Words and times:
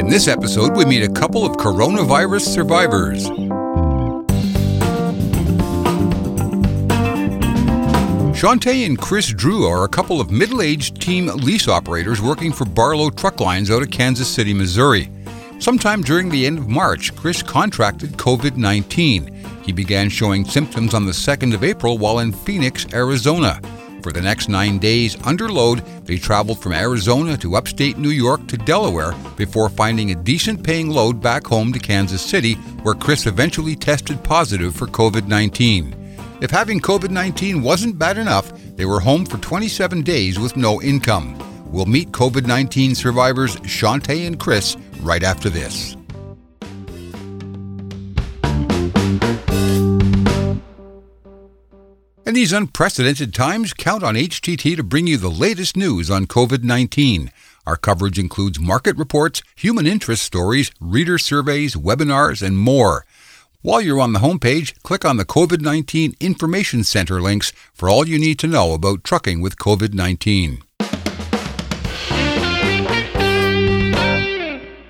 In 0.00 0.08
this 0.08 0.28
episode, 0.28 0.74
we 0.74 0.86
meet 0.86 1.02
a 1.02 1.12
couple 1.12 1.44
of 1.44 1.58
coronavirus 1.58 2.40
survivors. 2.54 3.28
Shantae 8.34 8.86
and 8.86 8.98
Chris 8.98 9.28
Drew 9.28 9.66
are 9.66 9.84
a 9.84 9.88
couple 9.90 10.18
of 10.18 10.30
middle 10.30 10.62
aged 10.62 11.02
team 11.02 11.26
lease 11.26 11.68
operators 11.68 12.22
working 12.22 12.50
for 12.50 12.64
Barlow 12.64 13.10
Truck 13.10 13.40
Lines 13.40 13.70
out 13.70 13.82
of 13.82 13.90
Kansas 13.90 14.26
City, 14.26 14.54
Missouri. 14.54 15.10
Sometime 15.58 16.00
during 16.00 16.30
the 16.30 16.46
end 16.46 16.56
of 16.56 16.66
March, 16.66 17.14
Chris 17.14 17.42
contracted 17.42 18.12
COVID 18.12 18.56
19. 18.56 19.44
He 19.62 19.70
began 19.70 20.08
showing 20.08 20.46
symptoms 20.46 20.94
on 20.94 21.04
the 21.04 21.12
2nd 21.12 21.52
of 21.52 21.62
April 21.62 21.98
while 21.98 22.20
in 22.20 22.32
Phoenix, 22.32 22.86
Arizona. 22.94 23.60
For 24.02 24.12
the 24.12 24.22
next 24.22 24.48
nine 24.48 24.78
days, 24.78 25.16
under 25.24 25.50
load, 25.50 25.80
they 26.06 26.16
traveled 26.16 26.62
from 26.62 26.72
Arizona 26.72 27.36
to 27.36 27.56
upstate 27.56 27.98
New 27.98 28.10
York 28.10 28.46
to 28.48 28.56
Delaware 28.56 29.12
before 29.36 29.68
finding 29.68 30.10
a 30.10 30.14
decent 30.14 30.64
paying 30.64 30.88
load 30.88 31.20
back 31.20 31.46
home 31.46 31.72
to 31.72 31.78
Kansas 31.78 32.22
City, 32.22 32.54
where 32.82 32.94
Chris 32.94 33.26
eventually 33.26 33.76
tested 33.76 34.24
positive 34.24 34.74
for 34.74 34.86
COVID 34.86 35.26
19. 35.26 35.94
If 36.40 36.50
having 36.50 36.80
COVID 36.80 37.10
19 37.10 37.62
wasn't 37.62 37.98
bad 37.98 38.16
enough, 38.16 38.50
they 38.76 38.86
were 38.86 39.00
home 39.00 39.26
for 39.26 39.36
27 39.38 40.02
days 40.02 40.38
with 40.38 40.56
no 40.56 40.80
income. 40.80 41.38
We'll 41.70 41.86
meet 41.86 42.10
COVID 42.10 42.46
19 42.46 42.94
survivors 42.94 43.56
Shantae 43.56 44.26
and 44.26 44.40
Chris 44.40 44.76
right 45.02 45.22
after 45.22 45.50
this. 45.50 45.96
In 52.30 52.34
these 52.34 52.52
unprecedented 52.52 53.34
times, 53.34 53.74
count 53.74 54.04
on 54.04 54.14
HDT 54.14 54.76
to 54.76 54.84
bring 54.84 55.08
you 55.08 55.16
the 55.16 55.28
latest 55.28 55.76
news 55.76 56.12
on 56.12 56.28
COVID 56.28 56.62
19. 56.62 57.32
Our 57.66 57.76
coverage 57.76 58.20
includes 58.20 58.60
market 58.60 58.96
reports, 58.96 59.42
human 59.56 59.84
interest 59.84 60.22
stories, 60.22 60.70
reader 60.80 61.18
surveys, 61.18 61.74
webinars, 61.74 62.40
and 62.40 62.56
more. 62.56 63.04
While 63.62 63.80
you're 63.80 63.98
on 63.98 64.12
the 64.12 64.20
homepage, 64.20 64.80
click 64.84 65.04
on 65.04 65.16
the 65.16 65.24
COVID 65.24 65.60
19 65.60 66.14
Information 66.20 66.84
Center 66.84 67.20
links 67.20 67.52
for 67.74 67.88
all 67.88 68.06
you 68.06 68.16
need 68.16 68.38
to 68.38 68.46
know 68.46 68.74
about 68.74 69.02
trucking 69.02 69.40
with 69.40 69.56
COVID 69.56 69.92
19. 69.92 70.62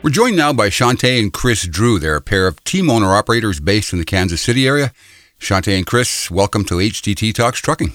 We're 0.02 0.10
joined 0.10 0.36
now 0.36 0.52
by 0.52 0.68
Shantae 0.68 1.18
and 1.18 1.32
Chris 1.32 1.66
Drew. 1.66 1.98
They're 1.98 2.16
a 2.16 2.20
pair 2.20 2.46
of 2.46 2.62
team 2.64 2.90
owner 2.90 3.14
operators 3.14 3.60
based 3.60 3.94
in 3.94 3.98
the 3.98 4.04
Kansas 4.04 4.42
City 4.42 4.68
area. 4.68 4.92
Shantae 5.40 5.76
and 5.76 5.86
Chris, 5.86 6.30
welcome 6.30 6.64
to 6.66 6.74
HDT 6.74 7.34
Talks 7.34 7.60
Trucking. 7.60 7.94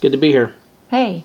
Good 0.00 0.12
to 0.12 0.16
be 0.16 0.28
here. 0.28 0.54
Hey. 0.88 1.24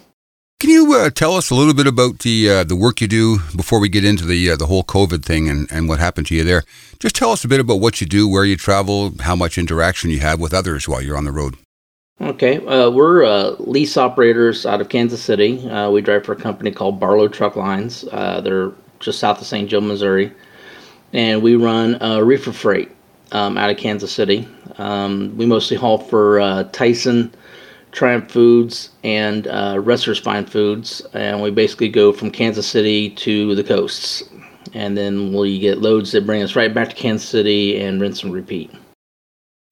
Can 0.59 0.71
you 0.71 0.93
uh, 0.95 1.11
tell 1.11 1.35
us 1.35 1.51
a 1.51 1.55
little 1.55 1.75
bit 1.75 1.85
about 1.85 2.19
the 2.19 2.49
uh, 2.49 2.63
the 2.63 2.75
work 2.75 3.01
you 3.01 3.07
do 3.07 3.37
before 3.55 3.79
we 3.79 3.87
get 3.87 4.03
into 4.03 4.25
the 4.25 4.49
uh, 4.49 4.55
the 4.55 4.65
whole 4.65 4.83
COVID 4.83 5.23
thing 5.23 5.47
and, 5.47 5.71
and 5.71 5.87
what 5.87 5.99
happened 5.99 6.25
to 6.27 6.35
you 6.35 6.43
there? 6.43 6.63
Just 6.99 7.15
tell 7.15 7.31
us 7.31 7.45
a 7.45 7.47
bit 7.47 7.59
about 7.59 7.79
what 7.79 8.01
you 8.01 8.07
do, 8.07 8.27
where 8.27 8.43
you 8.43 8.57
travel, 8.57 9.13
how 9.19 9.35
much 9.35 9.59
interaction 9.59 10.09
you 10.09 10.21
have 10.21 10.39
with 10.39 10.55
others 10.55 10.87
while 10.89 11.01
you're 11.01 11.17
on 11.17 11.25
the 11.25 11.31
road. 11.31 11.55
Okay, 12.19 12.65
uh, 12.65 12.89
we're 12.89 13.23
uh, 13.23 13.51
lease 13.59 13.95
operators 13.95 14.65
out 14.65 14.81
of 14.81 14.89
Kansas 14.89 15.21
City. 15.21 15.69
Uh, 15.69 15.91
we 15.91 16.01
drive 16.01 16.25
for 16.25 16.31
a 16.31 16.41
company 16.41 16.71
called 16.71 16.99
Barlow 16.99 17.27
Truck 17.27 17.55
Lines. 17.55 18.01
they're 18.11 18.71
just 18.99 19.19
south 19.19 19.39
of 19.39 19.45
St. 19.45 19.69
Joe, 19.69 19.81
Missouri, 19.81 20.33
and 21.13 21.43
we 21.43 21.55
run 21.55 21.99
reefer 22.25 22.51
freight 22.51 22.89
um, 23.33 23.57
out 23.57 23.69
of 23.69 23.77
Kansas 23.77 24.11
City. 24.11 24.47
Um, 24.77 25.35
we 25.35 25.45
mostly 25.45 25.75
haul 25.75 25.97
for 25.97 26.63
Tyson 26.71 27.33
Triumph 27.93 28.31
Foods 28.31 28.89
and 29.03 29.47
uh, 29.47 29.77
Wrestlers 29.79 30.19
Fine 30.19 30.47
Foods, 30.47 31.01
and 31.13 31.41
we 31.41 31.51
basically 31.51 31.89
go 31.89 32.11
from 32.11 32.31
Kansas 32.31 32.67
City 32.67 33.11
to 33.11 33.53
the 33.55 33.63
coasts, 33.63 34.23
and 34.73 34.97
then 34.97 35.31
we 35.31 35.59
get 35.59 35.77
loads 35.77 36.11
that 36.11 36.25
bring 36.25 36.41
us 36.41 36.55
right 36.55 36.73
back 36.73 36.89
to 36.89 36.95
Kansas 36.95 37.27
City 37.27 37.79
and 37.79 38.01
rinse 38.01 38.23
and 38.23 38.33
repeat. 38.33 38.71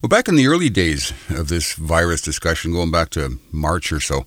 Well, 0.02 0.10
back 0.10 0.28
in 0.28 0.36
the 0.36 0.48
early 0.48 0.70
days 0.70 1.14
of 1.30 1.48
this 1.50 1.74
virus 1.74 2.22
discussion, 2.22 2.72
going 2.72 2.92
back 2.92 3.10
to 3.12 3.40
March 3.52 3.92
or 3.92 4.00
so, 4.00 4.26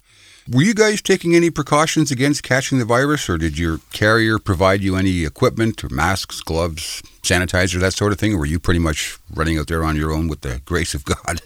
were 0.50 0.62
you 0.62 0.74
guys 0.74 1.00
taking 1.00 1.34
any 1.34 1.50
precautions 1.50 2.10
against 2.10 2.42
catching 2.42 2.78
the 2.78 2.84
virus, 2.84 3.28
or 3.28 3.38
did 3.38 3.58
your 3.58 3.80
carrier 3.92 4.38
provide 4.38 4.82
you 4.82 4.96
any 4.96 5.24
equipment 5.24 5.82
or 5.82 5.88
masks, 5.88 6.40
gloves, 6.40 7.02
sanitizer, 7.22 7.80
that 7.80 7.94
sort 7.94 8.12
of 8.12 8.18
thing, 8.18 8.34
or 8.34 8.38
were 8.38 8.46
you 8.46 8.60
pretty 8.60 8.80
much 8.80 9.18
running 9.34 9.58
out 9.58 9.68
there 9.68 9.84
on 9.84 9.96
your 9.96 10.12
own 10.12 10.28
with 10.28 10.42
the 10.42 10.60
grace 10.64 10.94
of 10.94 11.04
God? 11.04 11.40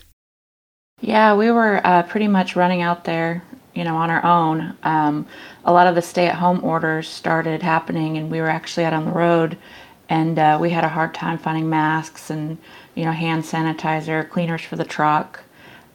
Yeah, 1.00 1.36
we 1.36 1.50
were 1.52 1.80
uh, 1.84 2.02
pretty 2.02 2.26
much 2.26 2.56
running 2.56 2.82
out 2.82 3.04
there, 3.04 3.44
you 3.72 3.84
know, 3.84 3.96
on 3.96 4.10
our 4.10 4.24
own. 4.24 4.76
Um, 4.82 5.28
a 5.64 5.72
lot 5.72 5.86
of 5.86 5.94
the 5.94 6.02
stay-at-home 6.02 6.64
orders 6.64 7.08
started 7.08 7.62
happening, 7.62 8.18
and 8.18 8.30
we 8.30 8.40
were 8.40 8.48
actually 8.48 8.84
out 8.84 8.92
on 8.92 9.04
the 9.04 9.12
road, 9.12 9.56
and 10.08 10.38
uh, 10.40 10.58
we 10.60 10.70
had 10.70 10.82
a 10.82 10.88
hard 10.88 11.14
time 11.14 11.38
finding 11.38 11.68
masks 11.68 12.30
and 12.30 12.58
you 12.96 13.04
know 13.04 13.12
hand 13.12 13.44
sanitizer, 13.44 14.28
cleaners 14.28 14.62
for 14.62 14.74
the 14.74 14.84
truck. 14.84 15.44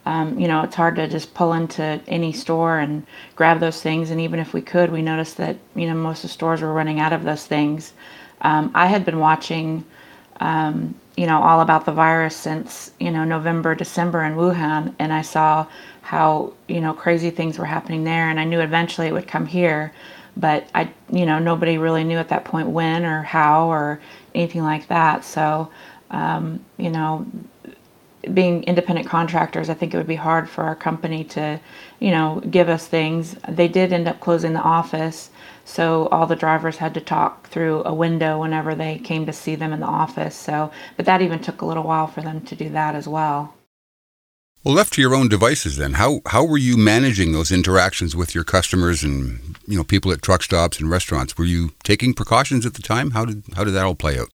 Um, 0.06 0.38
you 0.38 0.48
know, 0.48 0.62
it's 0.62 0.74
hard 0.74 0.96
to 0.96 1.08
just 1.08 1.32
pull 1.34 1.54
into 1.54 2.00
any 2.06 2.32
store 2.32 2.78
and 2.78 3.06
grab 3.36 3.60
those 3.60 3.80
things. 3.80 4.10
And 4.10 4.20
even 4.20 4.38
if 4.38 4.52
we 4.52 4.60
could, 4.60 4.92
we 4.92 5.02
noticed 5.02 5.36
that 5.38 5.56
you 5.74 5.86
know 5.86 5.94
most 5.94 6.18
of 6.18 6.30
the 6.30 6.34
stores 6.34 6.60
were 6.62 6.72
running 6.72 7.00
out 7.00 7.12
of 7.12 7.24
those 7.24 7.46
things. 7.46 7.92
Um, 8.42 8.70
I 8.74 8.86
had 8.86 9.04
been 9.04 9.18
watching 9.18 9.84
um, 10.40 10.94
you 11.16 11.26
know, 11.26 11.40
all 11.42 11.60
about 11.60 11.86
the 11.86 11.92
virus 11.92 12.36
since, 12.36 12.90
you 12.98 13.10
know, 13.10 13.24
November, 13.24 13.74
December 13.74 14.24
in 14.24 14.34
Wuhan. 14.34 14.94
And 14.98 15.12
I 15.12 15.22
saw 15.22 15.66
how, 16.02 16.52
you 16.68 16.80
know, 16.80 16.92
crazy 16.92 17.30
things 17.30 17.58
were 17.58 17.64
happening 17.64 18.04
there. 18.04 18.28
And 18.28 18.40
I 18.40 18.44
knew 18.44 18.60
eventually 18.60 19.06
it 19.06 19.12
would 19.12 19.28
come 19.28 19.46
here. 19.46 19.92
But 20.36 20.68
I, 20.74 20.90
you 21.10 21.24
know, 21.24 21.38
nobody 21.38 21.78
really 21.78 22.02
knew 22.02 22.18
at 22.18 22.28
that 22.30 22.44
point 22.44 22.68
when 22.68 23.04
or 23.04 23.22
how 23.22 23.70
or 23.70 24.00
anything 24.34 24.62
like 24.62 24.88
that. 24.88 25.24
So, 25.24 25.70
um, 26.10 26.64
you 26.76 26.90
know, 26.90 27.24
being 28.32 28.62
independent 28.64 29.08
contractors, 29.08 29.68
I 29.68 29.74
think 29.74 29.92
it 29.92 29.96
would 29.96 30.06
be 30.06 30.14
hard 30.14 30.48
for 30.48 30.64
our 30.64 30.76
company 30.76 31.24
to, 31.24 31.60
you 32.00 32.10
know, 32.10 32.42
give 32.50 32.68
us 32.68 32.86
things. 32.86 33.36
They 33.48 33.68
did 33.68 33.92
end 33.92 34.08
up 34.08 34.20
closing 34.20 34.52
the 34.52 34.62
office 34.62 35.30
so 35.64 36.08
all 36.08 36.26
the 36.26 36.36
drivers 36.36 36.76
had 36.76 36.94
to 36.94 37.00
talk 37.00 37.48
through 37.48 37.82
a 37.84 37.94
window 37.94 38.40
whenever 38.40 38.74
they 38.74 38.98
came 38.98 39.26
to 39.26 39.32
see 39.32 39.54
them 39.54 39.72
in 39.72 39.80
the 39.80 39.86
office. 39.86 40.36
So, 40.36 40.70
but 40.96 41.06
that 41.06 41.22
even 41.22 41.40
took 41.40 41.62
a 41.62 41.66
little 41.66 41.84
while 41.84 42.06
for 42.06 42.20
them 42.20 42.42
to 42.42 42.54
do 42.54 42.68
that 42.70 42.94
as 42.94 43.08
well. 43.08 43.54
Well, 44.62 44.74
left 44.74 44.94
to 44.94 45.02
your 45.02 45.14
own 45.14 45.28
devices, 45.28 45.76
then 45.76 45.94
how 45.94 46.20
how 46.26 46.44
were 46.44 46.58
you 46.58 46.78
managing 46.78 47.32
those 47.32 47.52
interactions 47.52 48.16
with 48.16 48.34
your 48.34 48.44
customers 48.44 49.02
and 49.02 49.58
you 49.66 49.76
know 49.76 49.84
people 49.84 50.10
at 50.10 50.22
truck 50.22 50.42
stops 50.42 50.80
and 50.80 50.90
restaurants? 50.90 51.36
Were 51.36 51.44
you 51.44 51.72
taking 51.82 52.14
precautions 52.14 52.64
at 52.64 52.74
the 52.74 52.82
time? 52.82 53.10
How 53.10 53.26
did 53.26 53.42
how 53.56 53.64
did 53.64 53.72
that 53.72 53.84
all 53.84 53.94
play 53.94 54.18
out? 54.18 54.30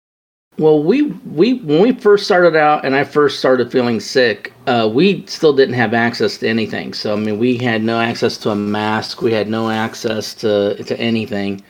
Well, 0.59 0.83
we 0.83 1.03
we 1.03 1.55
when 1.55 1.81
we 1.83 1.93
first 1.93 2.25
started 2.25 2.57
out 2.57 2.85
and 2.85 2.97
I 2.97 3.05
first 3.05 3.39
started 3.39 3.71
feeling 3.71 4.01
sick, 4.01 4.53
uh, 4.67 4.91
we 4.93 5.25
still 5.27 5.53
didn't 5.53 5.77
have 5.77 5.95
access 5.95 6.37
to 6.39 6.49
anything. 6.49 6.95
So 6.95 7.13
I 7.13 7.17
mean, 7.17 7.39
we 7.39 7.57
had 7.57 7.81
no 7.83 8.01
access 8.01 8.37
to 8.39 8.51
a 8.51 8.57
mask. 8.57 9.23
We 9.23 9.33
had 9.33 9.49
no 9.49 9.71
access 9.71 10.35
to 10.35 10.83
to 10.83 10.99
anything. 10.99 11.63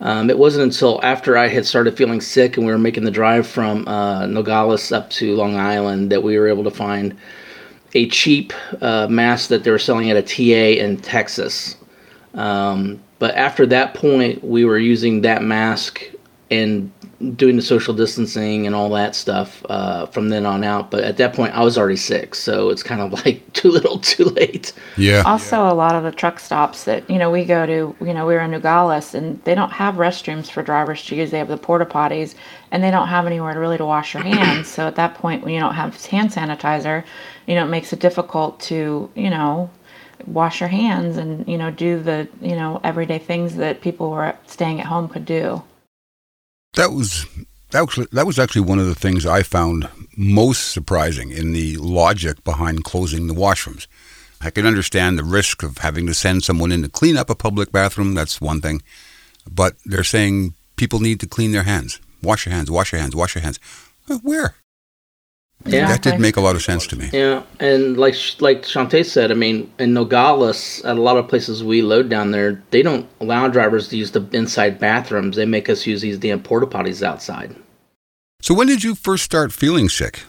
Um, 0.00 0.28
it 0.28 0.38
wasn't 0.38 0.64
until 0.64 1.02
after 1.02 1.38
I 1.38 1.48
had 1.48 1.64
started 1.64 1.96
feeling 1.96 2.20
sick 2.20 2.58
and 2.58 2.66
we 2.66 2.72
were 2.72 2.78
making 2.78 3.04
the 3.04 3.10
drive 3.10 3.46
from 3.46 3.88
uh, 3.88 4.26
Nogales 4.26 4.92
up 4.92 5.08
to 5.10 5.34
Long 5.34 5.56
Island 5.56 6.12
that 6.12 6.22
we 6.22 6.38
were 6.38 6.48
able 6.48 6.64
to 6.64 6.70
find 6.70 7.16
a 7.94 8.06
cheap 8.10 8.52
uh, 8.82 9.06
mask 9.08 9.48
that 9.48 9.64
they 9.64 9.70
were 9.70 9.78
selling 9.78 10.10
at 10.10 10.16
a 10.18 10.22
TA 10.22 10.82
in 10.84 10.98
Texas. 10.98 11.76
Um, 12.34 13.02
but 13.18 13.34
after 13.34 13.64
that 13.64 13.94
point, 13.94 14.44
we 14.44 14.66
were 14.66 14.78
using 14.78 15.22
that 15.22 15.42
mask 15.42 16.02
and 16.50 16.92
doing 17.34 17.56
the 17.56 17.62
social 17.62 17.94
distancing 17.94 18.66
and 18.66 18.74
all 18.74 18.90
that 18.90 19.14
stuff 19.14 19.64
uh, 19.70 20.06
from 20.06 20.28
then 20.28 20.44
on 20.44 20.62
out. 20.62 20.90
But 20.90 21.04
at 21.04 21.16
that 21.16 21.34
point, 21.34 21.54
I 21.54 21.64
was 21.64 21.78
already 21.78 21.96
sick, 21.96 22.34
so 22.34 22.68
it's 22.70 22.82
kind 22.82 23.00
of 23.00 23.12
like 23.24 23.52
too 23.52 23.70
little, 23.70 23.98
too 23.98 24.24
late. 24.24 24.72
Yeah. 24.96 25.22
Also, 25.24 25.56
yeah. 25.56 25.72
a 25.72 25.74
lot 25.74 25.94
of 25.94 26.04
the 26.04 26.12
truck 26.12 26.38
stops 26.38 26.84
that 26.84 27.08
you 27.08 27.18
know 27.18 27.30
we 27.30 27.44
go 27.44 27.64
to, 27.66 27.96
you 28.04 28.14
know, 28.14 28.26
we 28.26 28.34
are 28.34 28.40
in 28.40 28.50
Nogales, 28.50 29.14
and 29.14 29.42
they 29.44 29.54
don't 29.54 29.72
have 29.72 29.94
restrooms 29.94 30.50
for 30.50 30.62
drivers 30.62 31.04
to 31.06 31.16
use. 31.16 31.30
They 31.30 31.38
have 31.38 31.48
the 31.48 31.56
porta 31.56 31.86
potties, 31.86 32.34
and 32.70 32.82
they 32.82 32.90
don't 32.90 33.08
have 33.08 33.26
anywhere 33.26 33.54
to 33.54 33.60
really 33.60 33.78
to 33.78 33.86
wash 33.86 34.14
your 34.14 34.22
hands. 34.22 34.68
so 34.68 34.86
at 34.86 34.96
that 34.96 35.14
point, 35.14 35.42
when 35.42 35.54
you 35.54 35.60
don't 35.60 35.74
have 35.74 36.04
hand 36.06 36.30
sanitizer, 36.30 37.04
you 37.46 37.54
know, 37.54 37.64
it 37.64 37.70
makes 37.70 37.92
it 37.92 38.00
difficult 38.00 38.60
to, 38.60 39.10
you 39.14 39.30
know, 39.30 39.70
wash 40.26 40.60
your 40.60 40.68
hands 40.68 41.18
and 41.18 41.46
you 41.46 41.58
know 41.58 41.70
do 41.70 42.00
the 42.00 42.26
you 42.40 42.56
know 42.56 42.80
everyday 42.82 43.18
things 43.18 43.56
that 43.56 43.80
people 43.80 44.08
who 44.08 44.14
are 44.14 44.36
staying 44.46 44.80
at 44.80 44.86
home 44.86 45.08
could 45.08 45.24
do 45.24 45.62
that 46.76 46.92
was 46.92 47.26
actually 47.74 48.06
that 48.12 48.26
was 48.26 48.38
actually 48.38 48.62
one 48.62 48.78
of 48.78 48.86
the 48.86 48.94
things 48.94 49.26
I 49.26 49.42
found 49.42 49.88
most 50.16 50.70
surprising 50.70 51.30
in 51.30 51.52
the 51.52 51.76
logic 51.78 52.42
behind 52.44 52.84
closing 52.84 53.26
the 53.26 53.34
washrooms. 53.34 53.86
I 54.40 54.50
can 54.50 54.66
understand 54.66 55.18
the 55.18 55.24
risk 55.24 55.62
of 55.62 55.78
having 55.78 56.06
to 56.06 56.14
send 56.14 56.44
someone 56.44 56.70
in 56.70 56.82
to 56.82 56.88
clean 56.88 57.16
up 57.16 57.30
a 57.30 57.34
public 57.34 57.72
bathroom. 57.72 58.14
That's 58.14 58.40
one 58.40 58.60
thing, 58.60 58.82
but 59.50 59.74
they're 59.84 60.04
saying 60.04 60.54
people 60.76 61.00
need 61.00 61.20
to 61.20 61.26
clean 61.26 61.52
their 61.52 61.64
hands, 61.64 62.00
wash 62.22 62.46
your 62.46 62.54
hands, 62.54 62.70
wash 62.70 62.92
your 62.92 63.00
hands, 63.00 63.16
wash 63.16 63.34
your 63.34 63.42
hands. 63.42 63.58
Where? 64.22 64.54
Yeah, 65.66 65.88
that 65.88 66.02
did 66.02 66.20
make 66.20 66.36
a 66.36 66.40
lot 66.40 66.56
of 66.56 66.62
sense 66.62 66.86
to 66.88 66.96
me. 66.96 67.10
Yeah, 67.12 67.42
and 67.60 67.96
like 67.96 68.14
like 68.40 68.62
Shante 68.62 69.04
said, 69.04 69.30
I 69.30 69.34
mean, 69.34 69.70
in 69.78 69.94
Nogales, 69.94 70.84
at 70.84 70.96
a 70.96 71.00
lot 71.00 71.16
of 71.16 71.28
places 71.28 71.64
we 71.64 71.82
load 71.82 72.08
down 72.08 72.30
there, 72.30 72.62
they 72.70 72.82
don't 72.82 73.08
allow 73.20 73.48
drivers 73.48 73.88
to 73.88 73.96
use 73.96 74.12
the 74.12 74.26
inside 74.32 74.78
bathrooms. 74.78 75.36
They 75.36 75.46
make 75.46 75.68
us 75.68 75.86
use 75.86 76.00
these 76.00 76.18
damn 76.18 76.42
porta 76.42 76.66
potties 76.66 77.02
outside. 77.02 77.54
So 78.40 78.54
when 78.54 78.66
did 78.66 78.84
you 78.84 78.94
first 78.94 79.24
start 79.24 79.52
feeling 79.52 79.88
sick? 79.88 80.22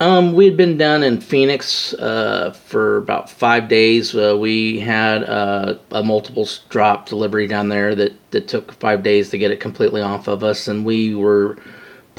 Um, 0.00 0.32
we 0.32 0.46
had 0.46 0.56
been 0.56 0.78
down 0.78 1.02
in 1.02 1.20
Phoenix 1.20 1.92
uh, 1.94 2.52
for 2.52 2.96
about 2.96 3.28
five 3.28 3.68
days. 3.68 4.14
Uh, 4.14 4.34
we 4.38 4.80
had 4.80 5.24
uh, 5.24 5.76
a 5.90 6.02
multiple 6.02 6.48
drop 6.70 7.06
delivery 7.06 7.46
down 7.46 7.68
there 7.68 7.94
that, 7.94 8.12
that 8.30 8.48
took 8.48 8.72
five 8.72 9.02
days 9.02 9.28
to 9.28 9.36
get 9.36 9.50
it 9.50 9.60
completely 9.60 10.00
off 10.00 10.26
of 10.26 10.42
us, 10.42 10.68
and 10.68 10.86
we 10.86 11.14
were 11.14 11.58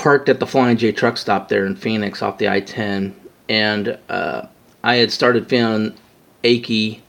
parked 0.02 0.30
at 0.30 0.40
the 0.40 0.48
Flying 0.48 0.78
J 0.78 0.92
truck 0.92 1.16
stop 1.16 1.48
there 1.48 1.64
in 1.64 1.76
Phoenix 1.76 2.24
off 2.24 2.40
the 2.40 2.50
I-10, 2.50 3.14
and 3.48 4.00
uh, 4.10 4.48
I 4.84 4.96
had 4.96 5.12
started 5.12 5.48
feeling 5.48 5.96
achy 6.44 7.04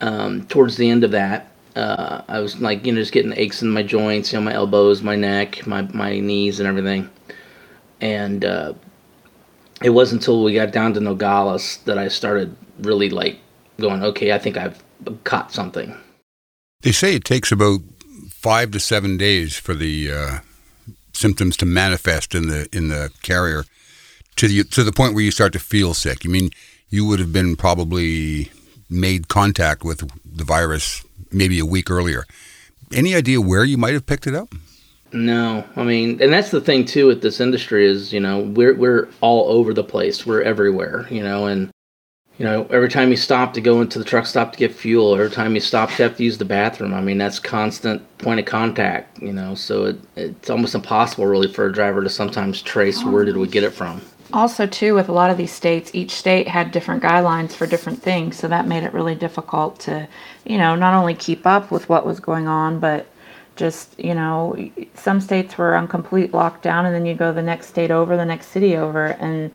um, 0.00 0.44
towards 0.46 0.76
the 0.76 0.90
end 0.90 1.04
of 1.04 1.12
that. 1.12 1.52
Uh, 1.76 2.22
I 2.26 2.40
was 2.40 2.60
like, 2.60 2.84
you 2.84 2.90
know, 2.90 3.00
just 3.00 3.12
getting 3.12 3.32
aches 3.36 3.62
in 3.62 3.68
my 3.68 3.84
joints, 3.84 4.32
you 4.32 4.40
know, 4.40 4.44
my 4.44 4.52
elbows, 4.52 5.02
my 5.02 5.14
neck, 5.14 5.64
my 5.68 5.82
my 5.82 6.18
knees, 6.18 6.58
and 6.58 6.68
everything. 6.68 7.08
And 8.00 8.44
uh, 8.44 8.74
it 9.80 9.90
wasn't 9.90 10.22
until 10.22 10.42
we 10.42 10.52
got 10.52 10.72
down 10.72 10.94
to 10.94 11.00
Nogales 11.00 11.76
that 11.84 11.96
I 11.96 12.08
started 12.08 12.56
really 12.80 13.08
like 13.08 13.38
going, 13.78 14.02
okay, 14.02 14.32
I 14.32 14.38
think 14.38 14.56
I've 14.56 14.82
caught 15.22 15.52
something. 15.52 15.96
They 16.80 16.90
say 16.90 17.14
it 17.14 17.24
takes 17.24 17.52
about 17.52 17.82
five 18.30 18.72
to 18.72 18.80
seven 18.80 19.16
days 19.16 19.56
for 19.56 19.74
the 19.74 20.10
uh, 20.10 20.38
symptoms 21.20 21.56
to 21.58 21.66
manifest 21.66 22.34
in 22.34 22.48
the 22.48 22.68
in 22.72 22.88
the 22.88 23.10
carrier 23.22 23.64
to 24.36 24.48
the 24.48 24.64
to 24.64 24.82
the 24.82 24.92
point 24.92 25.14
where 25.14 25.22
you 25.22 25.30
start 25.30 25.52
to 25.52 25.58
feel 25.58 25.94
sick. 25.94 26.24
You 26.24 26.30
mean 26.30 26.50
you 26.88 27.04
would 27.06 27.20
have 27.20 27.32
been 27.32 27.56
probably 27.56 28.50
made 28.88 29.28
contact 29.28 29.84
with 29.84 30.10
the 30.24 30.44
virus 30.44 31.04
maybe 31.30 31.58
a 31.58 31.66
week 31.66 31.90
earlier. 31.90 32.24
Any 32.92 33.14
idea 33.14 33.40
where 33.40 33.64
you 33.64 33.78
might 33.78 33.92
have 33.92 34.06
picked 34.06 34.26
it 34.26 34.34
up? 34.34 34.48
No, 35.12 35.64
I 35.76 35.82
mean, 35.84 36.22
and 36.22 36.32
that's 36.32 36.50
the 36.50 36.60
thing 36.60 36.84
too 36.84 37.06
with 37.06 37.20
this 37.22 37.40
industry 37.40 37.84
is 37.84 38.12
you 38.12 38.20
know 38.20 38.40
we're 38.40 38.74
we're 38.74 39.08
all 39.20 39.50
over 39.50 39.74
the 39.74 39.84
place. 39.84 40.24
We're 40.24 40.42
everywhere, 40.42 41.06
you 41.10 41.22
know, 41.22 41.46
and 41.46 41.70
you 42.40 42.46
know 42.46 42.66
every 42.70 42.88
time 42.88 43.10
you 43.10 43.18
stop 43.18 43.52
to 43.52 43.60
go 43.60 43.82
into 43.82 43.98
the 43.98 44.04
truck 44.04 44.24
stop 44.24 44.52
to 44.52 44.58
get 44.58 44.74
fuel, 44.74 45.14
every 45.14 45.28
time 45.28 45.54
you 45.54 45.60
stop 45.60 45.90
to 45.90 46.02
have 46.04 46.16
to 46.16 46.24
use 46.24 46.38
the 46.38 46.46
bathroom. 46.46 46.94
I 46.94 47.02
mean, 47.02 47.18
that's 47.18 47.38
constant 47.38 48.00
point 48.16 48.40
of 48.40 48.46
contact, 48.46 49.20
you 49.20 49.30
know. 49.30 49.54
So 49.54 49.84
it, 49.84 50.00
it's 50.16 50.48
almost 50.48 50.74
impossible 50.74 51.26
really 51.26 51.52
for 51.52 51.66
a 51.66 51.72
driver 51.72 52.02
to 52.02 52.08
sometimes 52.08 52.62
trace 52.62 53.04
where 53.04 53.26
did 53.26 53.36
we 53.36 53.46
get 53.46 53.62
it 53.62 53.74
from. 53.74 54.00
Also, 54.32 54.66
too, 54.66 54.94
with 54.94 55.10
a 55.10 55.12
lot 55.12 55.28
of 55.30 55.36
these 55.36 55.52
states, 55.52 55.90
each 55.92 56.12
state 56.12 56.48
had 56.48 56.70
different 56.70 57.02
guidelines 57.02 57.52
for 57.52 57.66
different 57.66 58.02
things, 58.02 58.38
so 58.38 58.48
that 58.48 58.66
made 58.66 58.84
it 58.84 58.94
really 58.94 59.14
difficult 59.14 59.78
to, 59.80 60.08
you 60.46 60.56
know, 60.56 60.74
not 60.74 60.94
only 60.94 61.14
keep 61.14 61.46
up 61.46 61.70
with 61.70 61.90
what 61.90 62.06
was 62.06 62.20
going 62.20 62.48
on, 62.48 62.80
but 62.80 63.06
just 63.56 63.98
you 63.98 64.14
know 64.14 64.56
some 64.94 65.20
states 65.20 65.58
were 65.58 65.76
on 65.76 65.86
complete 65.86 66.32
lockdown 66.32 66.86
and 66.86 66.94
then 66.94 67.04
you 67.04 67.14
go 67.14 67.30
the 67.30 67.42
next 67.42 67.66
state 67.66 67.90
over 67.90 68.16
the 68.16 68.24
next 68.24 68.46
city 68.46 68.74
over 68.74 69.08
and 69.08 69.52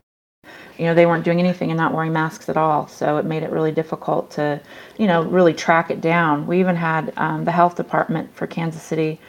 you 0.78 0.84
know 0.84 0.94
they 0.94 1.06
weren't 1.06 1.24
doing 1.24 1.38
anything 1.38 1.70
and 1.70 1.78
not 1.78 1.92
wearing 1.92 2.12
masks 2.12 2.48
at 2.48 2.56
all. 2.56 2.86
So 2.88 3.16
it 3.18 3.24
made 3.24 3.42
it 3.42 3.50
really 3.50 3.72
difficult 3.72 4.30
to 4.32 4.60
you 4.98 5.06
know 5.06 5.22
really 5.22 5.54
track 5.54 5.90
it 5.90 6.00
down. 6.00 6.46
We 6.46 6.60
even 6.60 6.76
had 6.76 7.12
um, 7.16 7.44
the 7.44 7.52
health 7.52 7.76
department 7.76 8.34
for 8.34 8.46
kansas 8.46 8.82
city 8.82 9.20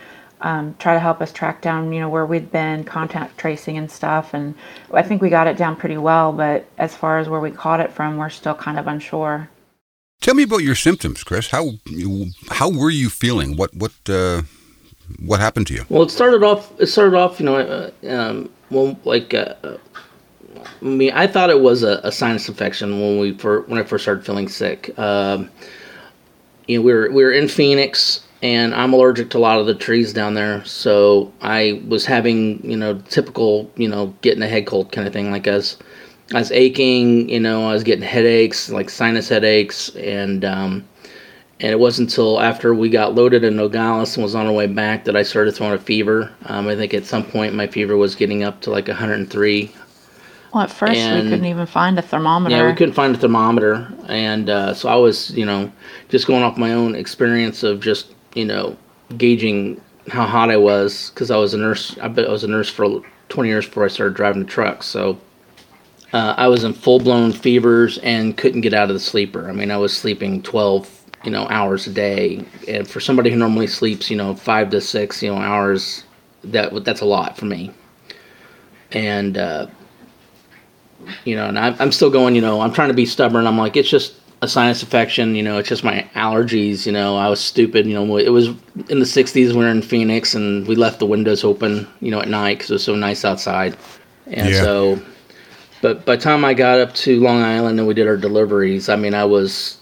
um, 0.42 0.76
try 0.78 0.94
to 0.94 1.00
help 1.00 1.22
us 1.22 1.32
track 1.32 1.62
down 1.62 1.92
you 1.92 2.00
know 2.00 2.10
where 2.10 2.26
we'd 2.26 2.52
been 2.52 2.84
contact 2.84 3.38
tracing 3.38 3.78
and 3.78 3.90
stuff. 3.90 4.34
And 4.34 4.56
i 4.94 5.02
think 5.02 5.22
we 5.22 5.30
got 5.30 5.48
it 5.48 5.58
down 5.58 5.76
pretty 5.76 5.98
well 5.98 6.32
but 6.32 6.66
as 6.78 6.96
far 6.96 7.20
as 7.20 7.30
where 7.30 7.40
we 7.40 7.52
caught 7.52 7.80
it 7.80 7.92
from 7.92 8.18
we're 8.18 8.30
still 8.30 8.56
kind 8.56 8.78
of 8.80 8.88
unsure. 8.88 9.50
Tell 10.20 10.34
me 10.34 10.44
about 10.44 10.64
your 10.64 10.76
symptoms 10.76 11.24
chris. 11.24 11.50
How 11.50 11.72
how 12.50 12.70
were 12.70 12.90
you 12.90 13.10
feeling? 13.10 13.56
What 13.56 13.76
what 13.76 13.94
uh 14.10 14.42
what 15.20 15.40
happened 15.40 15.68
to 15.68 15.74
you? 15.74 15.86
Well, 15.90 16.04
it 16.04 16.12
started 16.12 16.44
off. 16.44 16.72
It 16.80 16.88
started 16.88 17.18
off, 17.18 17.40
you 17.40 17.46
know, 17.46 17.56
uh, 17.56 17.92
um, 18.10 18.50
well, 18.70 18.98
like, 19.04 19.34
uh, 19.34 19.54
I 20.82 20.86
mean, 20.86 21.12
I 21.12 21.28
thought 21.28 21.50
it 21.50 21.62
was 21.62 21.84
a, 21.84 22.00
a 22.04 22.12
sinus 22.12 22.48
infection 22.48 23.00
when 23.00 23.20
we 23.20 23.32
when 23.32 23.80
I 23.80 23.84
first 23.84 24.04
started 24.04 24.26
feeling 24.26 24.48
sick. 24.48 24.98
Um, 24.98 25.50
you 26.68 26.80
know, 26.80 26.86
we 26.86 26.94
were 26.94 27.12
we 27.12 27.24
were 27.24 27.32
in 27.32 27.48
Phoenix, 27.48 28.24
and 28.42 28.76
I'm 28.76 28.94
allergic 28.94 29.30
to 29.32 29.38
a 29.38 29.40
lot 29.40 29.60
of 29.60 29.66
the 29.66 29.76
trees 29.76 30.14
down 30.14 30.34
there, 30.34 30.64
so 30.66 31.32
I 31.42 31.82
was 31.88 32.06
having, 32.06 32.64
you 32.70 32.78
know, 32.78 33.00
typical, 33.10 33.72
you 33.76 33.88
know, 33.88 34.14
getting 34.22 34.44
a 34.44 34.48
head 34.48 34.68
cold 34.68 34.92
kind 34.92 35.08
of 35.08 35.14
thing. 35.14 35.32
Like 35.32 35.48
as 35.48 35.78
I 36.34 36.40
was 36.40 36.52
aching, 36.52 37.30
you 37.30 37.40
know, 37.40 37.70
I 37.70 37.74
was 37.74 37.84
getting 37.84 38.04
headaches, 38.04 38.70
like 38.70 38.90
sinus 38.90 39.30
headaches, 39.30 39.90
and 39.96 40.44
um, 40.44 40.88
and 41.60 41.72
it 41.72 41.80
wasn't 41.80 42.10
until 42.10 42.40
after 42.40 42.74
we 42.76 42.90
got 42.90 43.16
loaded 43.16 43.44
in 43.44 43.56
Nogales 43.56 44.16
and 44.16 44.24
was 44.24 44.36
on 44.36 44.46
our 44.46 44.54
way 44.54 44.68
back 44.68 45.06
that 45.06 45.16
I 45.16 45.24
started 45.24 45.56
throwing 45.56 45.74
a 45.74 45.80
fever. 45.80 46.32
Um, 46.46 46.68
I 46.68 46.76
think 46.76 46.94
at 46.94 47.06
some 47.06 47.24
point 47.24 47.56
my 47.56 47.66
fever 47.66 47.98
was 47.98 48.14
getting 48.16 48.44
up 48.44 48.62
to 48.62 48.72
like 48.72 48.88
103. 48.88 49.72
Well, 50.54 50.64
at 50.64 50.72
first 50.72 50.98
and, 50.98 51.24
we 51.24 51.30
couldn't 51.30 51.46
even 51.46 51.66
find 51.66 52.00
a 52.00 52.02
thermometer. 52.02 52.56
Yeah, 52.56 52.68
we 52.68 52.74
couldn't 52.74 52.94
find 52.94 53.16
a 53.16 53.18
thermometer, 53.18 53.88
and 54.08 54.50
uh, 54.50 54.74
so 54.74 54.90
I 54.90 54.96
was, 54.96 55.32
you 55.32 55.46
know, 55.46 55.72
just 56.10 56.28
going 56.28 56.44
off 56.44 56.58
my 56.58 56.74
own 56.74 56.96
experience 56.96 57.64
of 57.64 57.82
just, 57.82 58.14
you 58.34 58.46
know, 58.46 58.78
gauging 59.18 59.82
how 60.08 60.26
hot 60.26 60.50
I 60.50 60.58
was 60.58 61.10
because 61.10 61.32
I 61.32 61.38
was 61.38 61.54
a 61.54 61.58
nurse. 61.58 61.98
I 62.00 62.08
bet 62.08 62.28
I 62.28 62.32
was 62.32 62.44
a 62.44 62.48
nurse 62.48 62.70
for 62.70 63.02
20 63.30 63.50
years 63.50 63.66
before 63.66 63.84
I 63.84 63.90
started 63.90 64.16
driving 64.16 64.44
the 64.44 64.50
truck. 64.50 64.84
So 64.84 65.20
uh, 66.14 66.36
I 66.38 66.48
was 66.48 66.64
in 66.64 66.74
full 66.74 67.00
blown 67.00 67.34
fevers 67.34 67.98
and 68.00 68.38
couldn't 68.38 68.62
get 68.62 68.74
out 68.74 68.90
of 68.90 68.94
the 68.94 69.00
sleeper. 69.02 69.50
I 69.50 69.54
mean, 69.54 69.70
I 69.70 69.78
was 69.78 69.96
sleeping 69.96 70.42
12 70.44 70.98
you 71.24 71.32
know 71.32 71.48
hours 71.50 71.88
a 71.88 71.92
day 71.92 72.46
and 72.68 72.88
for 72.88 73.00
somebody 73.00 73.32
who 73.32 73.36
normally 73.36 73.66
sleeps 73.66 74.10
you 74.10 74.16
know 74.16 74.36
five 74.36 74.70
to 74.70 74.80
six 74.80 75.22
you 75.24 75.30
know 75.34 75.38
hours 75.38 76.04
that 76.44 76.84
that's 76.86 77.02
a 77.02 77.06
lot 77.06 77.36
for 77.36 77.46
me 77.46 77.72
and 78.92 79.38
uh, 79.38 79.68
you 81.26 81.36
know 81.36 81.48
and 81.48 81.58
I'm, 81.58 81.76
I'm 81.80 81.92
still 81.92 82.10
going 82.10 82.36
you 82.36 82.42
know 82.42 82.62
i'm 82.62 82.74
trying 82.74 82.90
to 82.90 82.94
be 82.94 83.06
stubborn 83.06 83.48
i'm 83.48 83.58
like 83.58 83.76
it's 83.76 83.90
just 83.90 84.16
a 84.42 84.48
sinus 84.48 84.84
infection 84.84 85.36
you 85.36 85.44
know 85.44 85.58
it's 85.58 85.70
just 85.70 85.84
my 85.84 86.08
allergies 86.14 86.86
you 86.86 86.92
know 86.92 87.16
i 87.18 87.28
was 87.30 87.40
stupid 87.40 87.86
you 87.86 87.94
know 87.94 88.18
it 88.18 88.30
was 88.30 88.48
in 88.48 89.00
the 89.00 89.06
60s 89.06 89.52
we 89.52 89.56
were 89.56 89.68
in 89.68 89.82
phoenix 89.82 90.36
and 90.36 90.68
we 90.68 90.76
left 90.76 91.00
the 91.00 91.06
windows 91.06 91.44
open 91.44 91.88
you 92.02 92.12
know 92.12 92.20
at 92.20 92.28
night 92.28 92.58
because 92.58 92.70
it 92.70 92.74
was 92.74 92.84
so 92.84 92.96
nice 92.96 93.26
outside 93.26 93.76
and 94.28 94.50
yeah. 94.50 94.62
so 94.62 95.02
but 95.82 96.06
by 96.06 96.16
the 96.16 96.22
time 96.22 96.46
i 96.46 96.54
got 96.54 96.80
up 96.80 96.94
to 96.94 97.20
long 97.20 97.42
island 97.42 97.80
and 97.80 97.88
we 97.88 97.94
did 97.94 98.08
our 98.08 98.18
deliveries 98.18 98.90
i 98.90 98.96
mean 98.96 99.14
i 99.14 99.26
was 99.26 99.78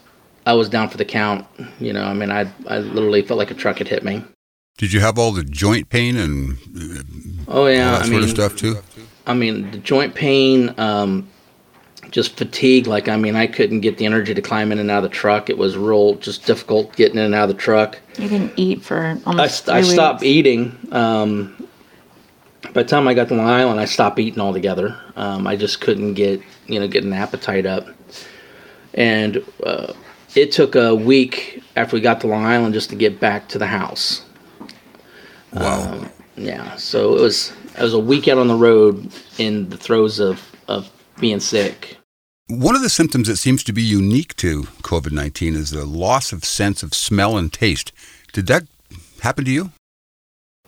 I 0.45 0.53
was 0.53 0.69
down 0.69 0.89
for 0.89 0.97
the 0.97 1.05
count. 1.05 1.45
You 1.79 1.93
know, 1.93 2.03
I 2.03 2.13
mean, 2.13 2.31
I 2.31 2.51
I 2.67 2.79
literally 2.79 3.21
felt 3.21 3.37
like 3.37 3.51
a 3.51 3.55
truck 3.55 3.79
had 3.79 3.87
hit 3.87 4.03
me. 4.03 4.23
Did 4.77 4.93
you 4.93 4.99
have 4.99 5.17
all 5.17 5.31
the 5.31 5.43
joint 5.43 5.89
pain 5.89 6.17
and 6.17 6.57
uh, 6.77 7.03
oh 7.47 7.67
yeah, 7.67 7.91
that 7.91 8.01
I 8.01 8.05
sort 8.05 8.11
mean, 8.11 8.23
of 8.23 8.29
stuff 8.29 8.55
too? 8.55 8.77
I 9.27 9.33
mean, 9.33 9.71
the 9.71 9.77
joint 9.77 10.15
pain, 10.15 10.73
um, 10.77 11.27
just 12.11 12.37
fatigue. 12.37 12.87
Like, 12.87 13.07
I 13.07 13.17
mean, 13.17 13.35
I 13.35 13.47
couldn't 13.47 13.81
get 13.81 13.97
the 13.97 14.05
energy 14.05 14.33
to 14.33 14.41
climb 14.41 14.71
in 14.71 14.79
and 14.79 14.91
out 14.91 15.03
of 15.03 15.09
the 15.09 15.15
truck. 15.15 15.49
It 15.49 15.57
was 15.57 15.77
real, 15.77 16.15
just 16.15 16.45
difficult 16.45 16.95
getting 16.95 17.17
in 17.17 17.25
and 17.25 17.35
out 17.35 17.49
of 17.49 17.55
the 17.55 17.61
truck. 17.61 17.99
You 18.17 18.29
didn't 18.29 18.53
eat 18.55 18.83
for 18.83 19.19
almost. 19.25 19.69
I, 19.69 19.77
I 19.77 19.81
stopped 19.81 20.21
weeks. 20.21 20.29
eating. 20.29 20.77
Um, 20.91 21.67
by 22.73 22.83
the 22.83 22.89
time 22.89 23.07
I 23.07 23.13
got 23.13 23.27
to 23.29 23.35
Long 23.35 23.47
Island, 23.47 23.79
I 23.79 23.85
stopped 23.85 24.19
eating 24.19 24.39
altogether. 24.39 24.99
Um, 25.15 25.47
I 25.47 25.55
just 25.55 25.81
couldn't 25.81 26.13
get, 26.13 26.41
you 26.67 26.79
know, 26.79 26.87
get 26.87 27.03
an 27.03 27.13
appetite 27.13 27.65
up. 27.65 27.87
And 28.93 29.43
uh, 29.63 29.93
it 30.35 30.51
took 30.51 30.75
a 30.75 30.93
week 30.95 31.63
after 31.75 31.95
we 31.95 32.01
got 32.01 32.21
to 32.21 32.27
Long 32.27 32.45
Island 32.45 32.73
just 32.73 32.89
to 32.89 32.95
get 32.95 33.19
back 33.19 33.47
to 33.49 33.57
the 33.57 33.67
house. 33.67 34.25
Wow. 35.53 35.93
Um, 35.93 36.09
yeah, 36.37 36.75
so 36.75 37.15
it 37.15 37.21
was 37.21 37.53
it 37.77 37.81
was 37.81 37.93
a 37.93 37.99
week 37.99 38.27
out 38.27 38.37
on 38.37 38.47
the 38.47 38.55
road 38.55 39.11
in 39.37 39.69
the 39.69 39.77
throes 39.77 40.19
of 40.19 40.41
of 40.67 40.89
being 41.19 41.39
sick. 41.39 41.97
One 42.47 42.75
of 42.75 42.81
the 42.81 42.89
symptoms 42.89 43.27
that 43.27 43.37
seems 43.37 43.63
to 43.63 43.73
be 43.73 43.81
unique 43.81 44.35
to 44.37 44.63
COVID 44.83 45.11
nineteen 45.11 45.55
is 45.55 45.71
the 45.71 45.85
loss 45.85 46.31
of 46.31 46.43
sense 46.45 46.83
of 46.83 46.93
smell 46.93 47.37
and 47.37 47.51
taste. 47.51 47.91
Did 48.33 48.47
that 48.47 48.63
happen 49.21 49.45
to 49.45 49.51
you? 49.51 49.71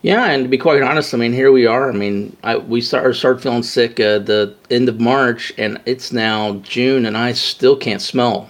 Yeah, 0.04 0.26
and 0.26 0.44
to 0.44 0.50
be 0.50 0.60
quite 0.60 0.82
honest, 0.84 1.14
I 1.14 1.18
mean, 1.18 1.34
here 1.34 1.52
we 1.52 1.66
are. 1.66 1.90
I 1.90 1.94
mean, 1.94 2.38
I, 2.44 2.58
we 2.58 2.82
started 2.82 3.16
started 3.16 3.42
feeling 3.42 3.64
sick 3.64 4.00
uh, 4.00 4.20
the 4.20 4.56
end 4.70 4.90
of 4.90 5.00
March, 5.00 5.52
and 5.58 5.82
it's 5.86 6.12
now 6.12 6.58
June, 6.58 7.06
and 7.06 7.18
I 7.18 7.34
still 7.34 7.76
can't 7.76 8.02
smell 8.02 8.50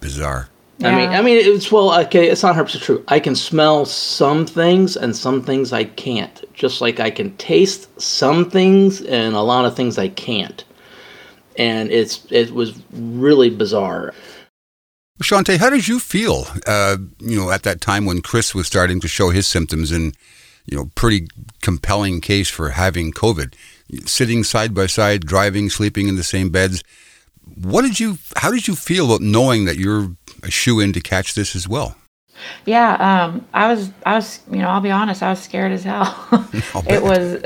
bizarre. 0.00 0.48
Yeah. 0.78 0.88
I 0.88 0.96
mean, 0.96 1.08
I 1.10 1.22
mean, 1.22 1.36
it's 1.36 1.70
well, 1.70 1.98
okay, 2.00 2.28
it's 2.28 2.42
not 2.42 2.56
100 2.56 2.80
true. 2.80 3.04
I 3.08 3.20
can 3.20 3.36
smell 3.36 3.84
some 3.84 4.44
things, 4.44 4.96
and 4.96 5.14
some 5.14 5.42
things 5.42 5.72
I 5.72 5.84
can't. 5.84 6.44
Just 6.52 6.80
like 6.80 6.98
I 6.98 7.10
can 7.10 7.36
taste 7.36 7.88
some 8.00 8.50
things, 8.50 9.00
and 9.02 9.34
a 9.34 9.40
lot 9.40 9.64
of 9.64 9.76
things 9.76 9.98
I 9.98 10.08
can't. 10.08 10.64
And 11.56 11.90
it's 11.92 12.26
it 12.30 12.50
was 12.50 12.82
really 12.92 13.50
bizarre. 13.50 14.12
Shante, 15.22 15.58
how 15.58 15.70
did 15.70 15.86
you 15.86 16.00
feel? 16.00 16.46
Uh, 16.66 16.96
you 17.20 17.38
know, 17.38 17.52
at 17.52 17.62
that 17.62 17.80
time 17.80 18.04
when 18.04 18.20
Chris 18.20 18.52
was 18.52 18.66
starting 18.66 19.00
to 19.00 19.08
show 19.08 19.30
his 19.30 19.46
symptoms, 19.46 19.92
and 19.92 20.16
you 20.66 20.76
know, 20.76 20.90
pretty 20.96 21.28
compelling 21.62 22.20
case 22.20 22.48
for 22.48 22.70
having 22.70 23.12
COVID. 23.12 23.54
Sitting 24.06 24.42
side 24.42 24.74
by 24.74 24.86
side, 24.86 25.24
driving, 25.24 25.70
sleeping 25.70 26.08
in 26.08 26.16
the 26.16 26.24
same 26.24 26.50
beds. 26.50 26.82
What 27.56 27.82
did 27.82 28.00
you? 28.00 28.18
How 28.36 28.50
did 28.50 28.66
you 28.66 28.74
feel 28.74 29.06
about 29.06 29.20
knowing 29.20 29.66
that 29.66 29.76
you're 29.76 30.16
a 30.44 30.50
shoe 30.50 30.80
in 30.80 30.92
to 30.92 31.00
catch 31.00 31.34
this 31.34 31.56
as 31.56 31.68
well? 31.68 31.96
Yeah, 32.66 32.94
um, 32.94 33.46
I 33.54 33.72
was, 33.72 33.90
I 34.04 34.14
was, 34.14 34.40
you 34.50 34.58
know, 34.58 34.68
I'll 34.68 34.80
be 34.80 34.90
honest, 34.90 35.22
I 35.22 35.30
was 35.30 35.40
scared 35.40 35.72
as 35.72 35.84
hell. 35.84 36.28
it 36.88 37.02
was, 37.02 37.40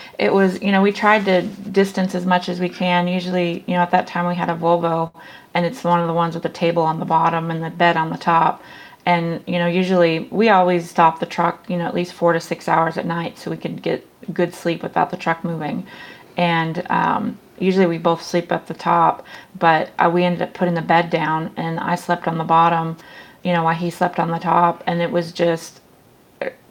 it 0.18 0.32
was, 0.32 0.60
you 0.62 0.72
know, 0.72 0.82
we 0.82 0.92
tried 0.92 1.24
to 1.26 1.42
distance 1.42 2.14
as 2.14 2.24
much 2.24 2.48
as 2.48 2.60
we 2.60 2.68
can. 2.68 3.08
Usually, 3.08 3.64
you 3.66 3.74
know, 3.74 3.80
at 3.80 3.90
that 3.90 4.06
time 4.06 4.26
we 4.26 4.34
had 4.34 4.48
a 4.48 4.56
Volvo, 4.56 5.12
and 5.54 5.66
it's 5.66 5.84
one 5.84 6.00
of 6.00 6.06
the 6.06 6.14
ones 6.14 6.34
with 6.34 6.42
the 6.42 6.48
table 6.48 6.82
on 6.82 6.98
the 6.98 7.04
bottom 7.04 7.50
and 7.50 7.62
the 7.62 7.70
bed 7.70 7.96
on 7.96 8.10
the 8.10 8.16
top. 8.18 8.62
And 9.04 9.42
you 9.46 9.58
know, 9.58 9.66
usually 9.66 10.20
we 10.30 10.48
always 10.48 10.88
stop 10.88 11.18
the 11.18 11.26
truck, 11.26 11.68
you 11.68 11.76
know, 11.76 11.86
at 11.86 11.94
least 11.94 12.12
four 12.12 12.32
to 12.32 12.40
six 12.40 12.68
hours 12.68 12.96
at 12.96 13.04
night, 13.04 13.38
so 13.38 13.50
we 13.50 13.56
could 13.56 13.82
get 13.82 14.06
good 14.32 14.54
sleep 14.54 14.82
without 14.82 15.10
the 15.10 15.16
truck 15.16 15.44
moving. 15.44 15.86
And 16.36 16.86
um, 16.88 17.38
usually 17.58 17.86
we 17.86 17.98
both 17.98 18.22
sleep 18.22 18.50
at 18.52 18.66
the 18.66 18.74
top, 18.74 19.26
but 19.58 19.90
uh, 19.98 20.10
we 20.12 20.24
ended 20.24 20.42
up 20.42 20.54
putting 20.54 20.74
the 20.74 20.82
bed 20.82 21.10
down, 21.10 21.52
and 21.56 21.78
I 21.78 21.94
slept 21.94 22.26
on 22.26 22.38
the 22.38 22.44
bottom 22.44 22.96
you 23.42 23.52
know, 23.52 23.64
while 23.64 23.74
he 23.74 23.90
slept 23.90 24.18
on 24.18 24.30
the 24.30 24.38
top, 24.38 24.82
and 24.86 25.02
it 25.02 25.10
was 25.10 25.32
just, 25.32 25.80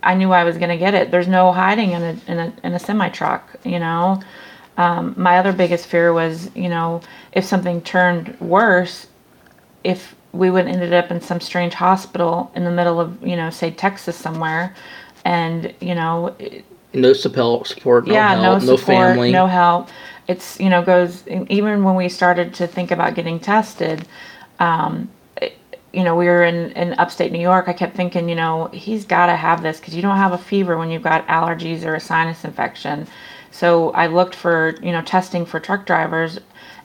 I 0.04 0.16
knew 0.16 0.32
I 0.32 0.44
was 0.44 0.58
going 0.58 0.70
to 0.70 0.78
get 0.78 0.94
it. 0.94 1.12
There's 1.12 1.28
no 1.28 1.52
hiding 1.52 1.92
in 1.92 2.02
a 2.02 2.32
in 2.32 2.40
a 2.40 2.54
in 2.64 2.74
a 2.74 2.80
semi 2.80 3.10
truck, 3.10 3.56
you 3.64 3.80
know. 3.80 4.22
Um, 4.78 5.14
my 5.18 5.38
other 5.38 5.52
biggest 5.52 5.88
fear 5.88 6.14
was, 6.14 6.50
you 6.56 6.70
know, 6.70 7.02
if 7.34 7.44
something 7.44 7.82
turned 7.82 8.40
worse, 8.40 9.08
if 9.84 10.16
we 10.32 10.50
would 10.50 10.68
ended 10.68 10.94
up 10.94 11.12
in 11.12 11.20
some 11.20 11.42
strange 11.42 11.74
hospital 11.74 12.52
in 12.56 12.64
the 12.64 12.72
middle 12.72 13.00
of, 13.00 13.22
you 13.26 13.36
know, 13.36 13.50
say 13.50 13.70
Texas 13.70 14.16
somewhere, 14.16 14.74
and 15.26 15.74
you 15.82 15.94
know, 15.94 16.36
no 16.94 17.14
support, 17.14 17.68
support 17.68 18.08
no 18.08 18.14
yeah, 18.14 18.36
help, 18.42 18.64
no, 18.64 18.76
support, 18.78 18.88
no 18.88 18.96
family, 18.96 19.32
no 19.32 19.46
help. 19.46 19.90
It's 20.32 20.60
you 20.60 20.70
know 20.70 20.82
goes 20.82 21.24
even 21.28 21.84
when 21.84 21.96
we 21.96 22.10
started 22.10 22.54
to 22.56 22.68
think 22.68 22.92
about 22.92 23.16
getting 23.16 23.40
tested. 23.40 24.08
Um, 24.60 25.10
you 25.94 26.04
know, 26.04 26.16
we 26.16 26.26
were 26.26 26.44
in, 26.44 26.72
in 26.72 26.94
upstate 26.94 27.32
New 27.32 27.42
York. 27.42 27.68
I 27.68 27.74
kept 27.74 27.96
thinking, 27.96 28.30
you 28.30 28.36
know, 28.36 28.68
he's 28.68 29.06
got 29.06 29.26
to 29.26 29.36
have 29.36 29.62
this 29.62 29.80
because 29.80 29.96
you 29.96 30.02
don't 30.02 30.18
have 30.18 30.32
a 30.32 30.38
fever 30.38 30.78
when 30.78 30.90
you've 30.90 31.04
got 31.04 31.28
allergies 31.28 31.84
or 31.84 31.96
a 31.96 32.00
sinus 32.00 32.46
infection. 32.46 33.08
So 33.52 33.92
I 33.92 34.08
looked 34.08 34.34
for, 34.34 34.76
you 34.82 34.94
know, 34.94 35.02
testing 35.02 35.46
for 35.46 35.60
truck 35.60 35.86
drivers, 35.86 36.40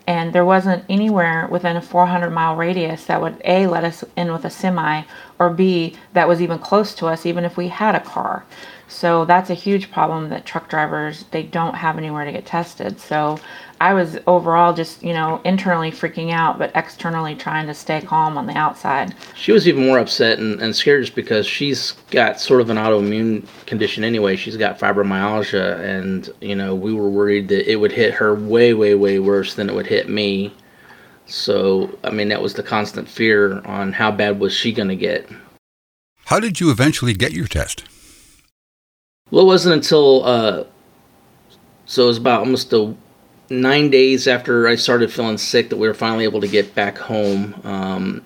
and 0.09 0.33
there 0.33 0.45
wasn't 0.45 0.85
anywhere 0.89 1.47
within 1.51 1.77
a 1.77 1.83
400 1.83 2.31
mile 2.31 2.57
radius 2.57 3.05
that 3.07 3.21
would 3.21 3.41
A, 3.45 3.67
let 3.69 3.85
us 3.85 4.05
in 4.17 4.33
with 4.33 4.45
a 4.45 4.51
semi, 4.51 5.03
or 5.39 5.51
B, 5.51 5.97
that 6.13 6.27
was 6.27 6.43
even 6.43 6.59
close 6.59 6.95
to 6.97 7.07
us, 7.07 7.27
even 7.27 7.45
if 7.45 7.57
we 7.57 7.69
had 7.69 7.95
a 7.95 8.01
car. 8.01 8.45
So 8.89 9.25
that's 9.25 9.51
a 9.51 9.55
huge 9.55 9.91
problem 9.91 10.29
that 10.31 10.47
truck 10.47 10.69
drivers, 10.69 11.25
they 11.33 11.43
don't 11.43 11.75
have 11.75 11.99
anywhere 11.99 12.25
to 12.25 12.33
get 12.33 12.47
tested. 12.47 13.01
So 13.01 13.39
I 13.81 13.95
was 13.95 14.19
overall 14.27 14.73
just, 14.73 15.03
you 15.03 15.13
know, 15.13 15.41
internally 15.45 15.91
freaking 15.91 16.31
out, 16.33 16.59
but 16.59 16.71
externally 16.75 17.35
trying 17.35 17.67
to 17.67 17.75
stay 17.75 18.01
calm 18.01 18.39
on 18.39 18.47
the 18.47 18.57
outside. 18.57 19.15
She 19.35 19.53
was 19.53 19.67
even 19.67 19.87
more 19.87 19.99
upset 19.99 20.39
and, 20.39 20.63
and 20.63 20.75
scared 20.75 21.03
just 21.03 21.17
because 21.17 21.47
she's 21.47 21.93
got 22.11 22.41
sort 22.41 22.61
of 22.61 22.71
an 22.71 22.77
autoimmune 22.77 23.47
condition 23.67 24.05
anyway. 24.05 24.37
She's 24.37 24.57
got 24.57 24.79
fibromyalgia, 24.79 25.81
and, 25.81 26.31
you 26.41 26.55
know, 26.55 26.75
we 26.75 26.95
were 26.95 27.11
worried 27.11 27.49
that 27.49 27.71
it 27.71 27.77
would 27.77 27.93
hit 27.93 28.15
her 28.15 28.35
way, 28.35 28.73
way, 28.73 28.95
way 28.95 29.19
worse 29.19 29.55
than 29.55 29.69
it 29.69 29.75
would 29.75 29.87
hit 29.87 30.09
me. 30.09 30.55
So, 31.27 31.99
I 32.05 32.11
mean, 32.11 32.29
that 32.29 32.41
was 32.41 32.55
the 32.55 32.63
constant 32.63 33.09
fear 33.09 33.61
on 33.63 33.93
how 33.93 34.13
bad 34.13 34.39
was 34.39 34.55
she 34.55 34.73
going 34.73 34.89
to 34.89 34.97
get. 34.97 35.29
How 36.27 36.39
did 36.39 36.61
you 36.61 36.71
eventually 36.71 37.15
get 37.15 37.33
your 37.33 37.49
test? 37.49 37.85
Well, 39.31 39.43
it 39.43 39.47
wasn't 39.47 39.75
until, 39.75 40.25
uh, 40.25 40.65
so 41.85 42.05
it 42.05 42.07
was 42.07 42.19
about 42.19 42.41
almost 42.41 42.73
a 42.73 42.95
nine 43.51 43.91
days 43.91 44.29
after 44.29 44.69
I 44.69 44.77
started 44.77 45.13
feeling 45.13 45.39
sick 45.39 45.69
that 45.71 45.77
we 45.77 45.89
were 45.89 45.95
finally 45.95 46.25
able 46.25 46.41
to 46.41 46.49
get 46.49 46.75
back 46.77 46.97
home. 46.97 47.61
Um, 47.65 48.23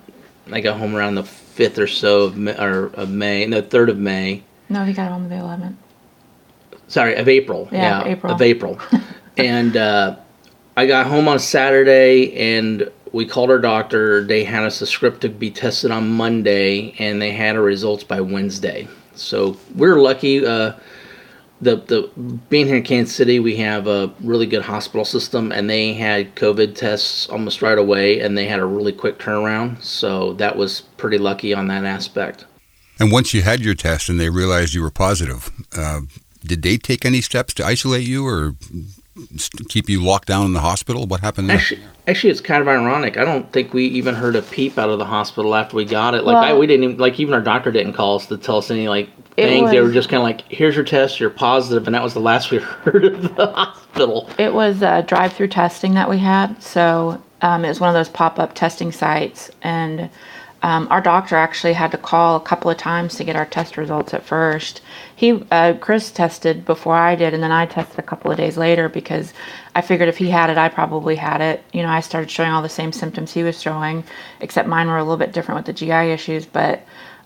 I 0.51 0.61
got 0.61 0.77
home 0.77 0.95
around 0.95 1.15
the 1.15 1.23
fifth 1.23 1.79
or 1.79 1.87
so 1.87 2.21
of 2.23 2.37
May, 2.37 2.55
or 2.55 2.87
of 2.93 3.09
May, 3.09 3.45
no, 3.47 3.61
third 3.61 3.89
of 3.89 3.97
May. 3.97 4.43
No, 4.69 4.85
he 4.85 4.93
got 4.93 5.11
home 5.11 5.27
the 5.27 5.37
eleventh. 5.37 5.77
Sorry, 6.87 7.15
of 7.15 7.27
April. 7.27 7.67
Yeah, 7.71 8.03
yeah 8.03 8.11
April. 8.11 8.33
of 8.33 8.41
April. 8.41 8.79
and 9.37 9.75
uh, 9.77 10.17
I 10.77 10.85
got 10.85 11.07
home 11.07 11.27
on 11.27 11.39
Saturday, 11.39 12.33
and 12.57 12.91
we 13.11 13.25
called 13.25 13.49
our 13.49 13.59
doctor. 13.59 14.23
They 14.23 14.43
had 14.43 14.63
us 14.63 14.81
a 14.81 14.85
script 14.85 15.21
to 15.21 15.29
be 15.29 15.49
tested 15.49 15.89
on 15.89 16.11
Monday, 16.11 16.93
and 16.99 17.21
they 17.21 17.31
had 17.31 17.55
our 17.55 17.61
results 17.61 18.03
by 18.03 18.21
Wednesday. 18.21 18.87
So 19.21 19.57
we're 19.75 19.99
lucky. 19.99 20.45
Uh, 20.45 20.73
the 21.61 21.75
the 21.75 22.09
being 22.49 22.65
here 22.65 22.77
in 22.77 22.83
Kansas 22.83 23.15
City, 23.15 23.39
we 23.39 23.55
have 23.57 23.87
a 23.87 24.11
really 24.21 24.47
good 24.47 24.63
hospital 24.63 25.05
system, 25.05 25.51
and 25.51 25.69
they 25.69 25.93
had 25.93 26.35
COVID 26.35 26.75
tests 26.75 27.29
almost 27.29 27.61
right 27.61 27.77
away, 27.77 28.19
and 28.19 28.37
they 28.37 28.47
had 28.47 28.59
a 28.59 28.65
really 28.65 28.91
quick 28.91 29.19
turnaround. 29.19 29.81
So 29.83 30.33
that 30.33 30.55
was 30.55 30.81
pretty 30.97 31.17
lucky 31.17 31.53
on 31.53 31.67
that 31.67 31.85
aspect. 31.85 32.45
And 32.99 33.11
once 33.11 33.33
you 33.33 33.41
had 33.41 33.61
your 33.61 33.75
test 33.75 34.09
and 34.09 34.19
they 34.19 34.29
realized 34.29 34.73
you 34.73 34.81
were 34.81 34.91
positive, 34.91 35.51
uh, 35.75 36.01
did 36.45 36.61
they 36.61 36.77
take 36.77 37.05
any 37.05 37.21
steps 37.21 37.53
to 37.55 37.65
isolate 37.65 38.07
you 38.07 38.25
or 38.27 38.55
keep 39.69 39.89
you 39.89 40.03
locked 40.03 40.27
down 40.27 40.45
in 40.45 40.53
the 40.53 40.59
hospital? 40.59 41.05
What 41.05 41.21
happened 41.21 41.49
there? 41.49 41.57
Actually, 41.57 41.81
actually, 42.07 42.29
it's 42.31 42.41
kind 42.41 42.61
of 42.61 42.67
ironic. 42.67 43.17
I 43.17 43.25
don't 43.25 43.51
think 43.51 43.73
we 43.73 43.85
even 43.87 44.15
heard 44.15 44.35
a 44.35 44.41
peep 44.41 44.77
out 44.77 44.89
of 44.89 44.99
the 44.99 45.05
hospital 45.05 45.55
after 45.55 45.75
we 45.75 45.85
got 45.85 46.13
it. 46.13 46.23
Like 46.23 46.35
well, 46.35 46.43
I, 46.43 46.57
we 46.57 46.67
didn't 46.67 46.83
even 46.83 46.97
like 46.97 47.19
even 47.19 47.33
our 47.33 47.41
doctor 47.41 47.71
didn't 47.71 47.93
call 47.93 48.15
us 48.15 48.27
to 48.27 48.37
tell 48.37 48.57
us 48.57 48.71
any 48.71 48.87
like 48.87 49.09
things. 49.35 49.63
Was, 49.63 49.71
they 49.71 49.81
were 49.81 49.91
just 49.91 50.09
kind 50.09 50.19
of 50.19 50.23
like, 50.23 50.41
"Here's 50.51 50.75
your 50.75 50.85
test. 50.85 51.19
You're 51.19 51.29
positive," 51.29 51.87
and 51.87 51.95
that 51.95 52.03
was 52.03 52.13
the 52.13 52.21
last 52.21 52.51
we 52.51 52.57
heard 52.59 53.05
of 53.05 53.35
the 53.35 53.47
hospital. 53.47 54.29
It 54.37 54.53
was 54.53 54.81
uh, 54.81 55.01
drive-through 55.01 55.49
testing 55.49 55.93
that 55.95 56.09
we 56.09 56.17
had. 56.17 56.61
So 56.61 57.21
um, 57.41 57.65
it 57.65 57.69
was 57.69 57.79
one 57.79 57.89
of 57.89 57.95
those 57.95 58.09
pop-up 58.09 58.53
testing 58.55 58.91
sites, 58.91 59.51
and 59.61 60.09
um, 60.63 60.87
our 60.91 61.01
doctor 61.01 61.35
actually 61.35 61.73
had 61.73 61.91
to 61.91 61.97
call 61.97 62.35
a 62.35 62.41
couple 62.41 62.69
of 62.69 62.77
times 62.77 63.15
to 63.15 63.23
get 63.23 63.35
our 63.35 63.45
test 63.45 63.77
results 63.77 64.13
at 64.13 64.23
first. 64.23 64.81
He, 65.21 65.39
uh, 65.51 65.75
Chris 65.79 66.09
tested 66.09 66.65
before 66.65 66.95
I 66.95 67.13
did, 67.13 67.35
and 67.35 67.43
then 67.43 67.51
I 67.51 67.67
tested 67.67 67.99
a 67.99 68.01
couple 68.01 68.31
of 68.31 68.37
days 68.37 68.57
later 68.57 68.89
because 68.89 69.35
I 69.75 69.81
figured 69.81 70.09
if 70.09 70.17
he 70.17 70.31
had 70.31 70.49
it, 70.49 70.57
I 70.57 70.67
probably 70.67 71.15
had 71.15 71.41
it. 71.41 71.63
You 71.73 71.83
know, 71.83 71.89
I 71.89 71.99
started 71.99 72.31
showing 72.31 72.49
all 72.49 72.63
the 72.63 72.69
same 72.69 72.91
symptoms 72.91 73.31
he 73.31 73.43
was 73.43 73.61
showing, 73.61 74.03
except 74.39 74.67
mine 74.67 74.87
were 74.87 74.97
a 74.97 75.03
little 75.03 75.17
bit 75.17 75.31
different 75.31 75.59
with 75.59 75.67
the 75.67 75.73
GI 75.73 76.11
issues. 76.11 76.47
But 76.47 76.81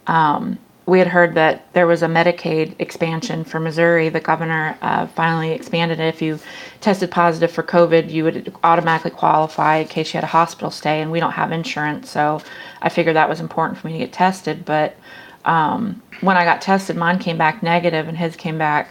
um, 0.08 0.60
we 0.86 1.00
had 1.00 1.08
heard 1.08 1.36
that 1.36 1.72
there 1.72 1.88
was 1.88 2.04
a 2.04 2.08
Medicaid 2.08 2.76
expansion 2.80 3.46
for 3.46 3.62
Missouri. 3.62 4.10
The 4.10 4.20
governor 4.20 4.78
uh, 4.82 5.08
finally 5.08 5.54
expanded 5.54 6.02
it. 6.02 6.14
If 6.14 6.22
you 6.22 6.38
tested 6.82 7.12
positive 7.12 7.50
for 7.50 7.64
COVID, 7.64 8.12
you 8.12 8.26
would 8.26 8.54
automatically 8.66 9.12
qualify 9.12 9.78
in 9.78 9.88
case 9.88 10.14
you 10.14 10.18
had 10.18 10.26
a 10.26 10.28
hospital 10.28 10.70
stay, 10.70 11.02
and 11.02 11.14
we 11.14 11.22
don't 11.22 11.32
have 11.32 11.54
insurance. 11.54 12.10
So 12.10 12.42
I 12.82 12.90
figured 12.90 13.16
that 13.16 13.30
was 13.30 13.40
important 13.40 13.80
for 13.80 13.88
me 13.88 13.94
to 13.94 14.00
get 14.00 14.12
tested. 14.12 14.66
But 14.66 14.98
um, 15.46 16.02
when 16.22 16.38
I 16.38 16.44
got 16.44 16.62
tested, 16.62 16.96
mine 16.96 17.20
came 17.20 17.38
back 17.38 17.64
negative 17.64 18.08
and 18.08 18.18
his 18.18 18.36
came 18.36 18.58
back 18.58 18.90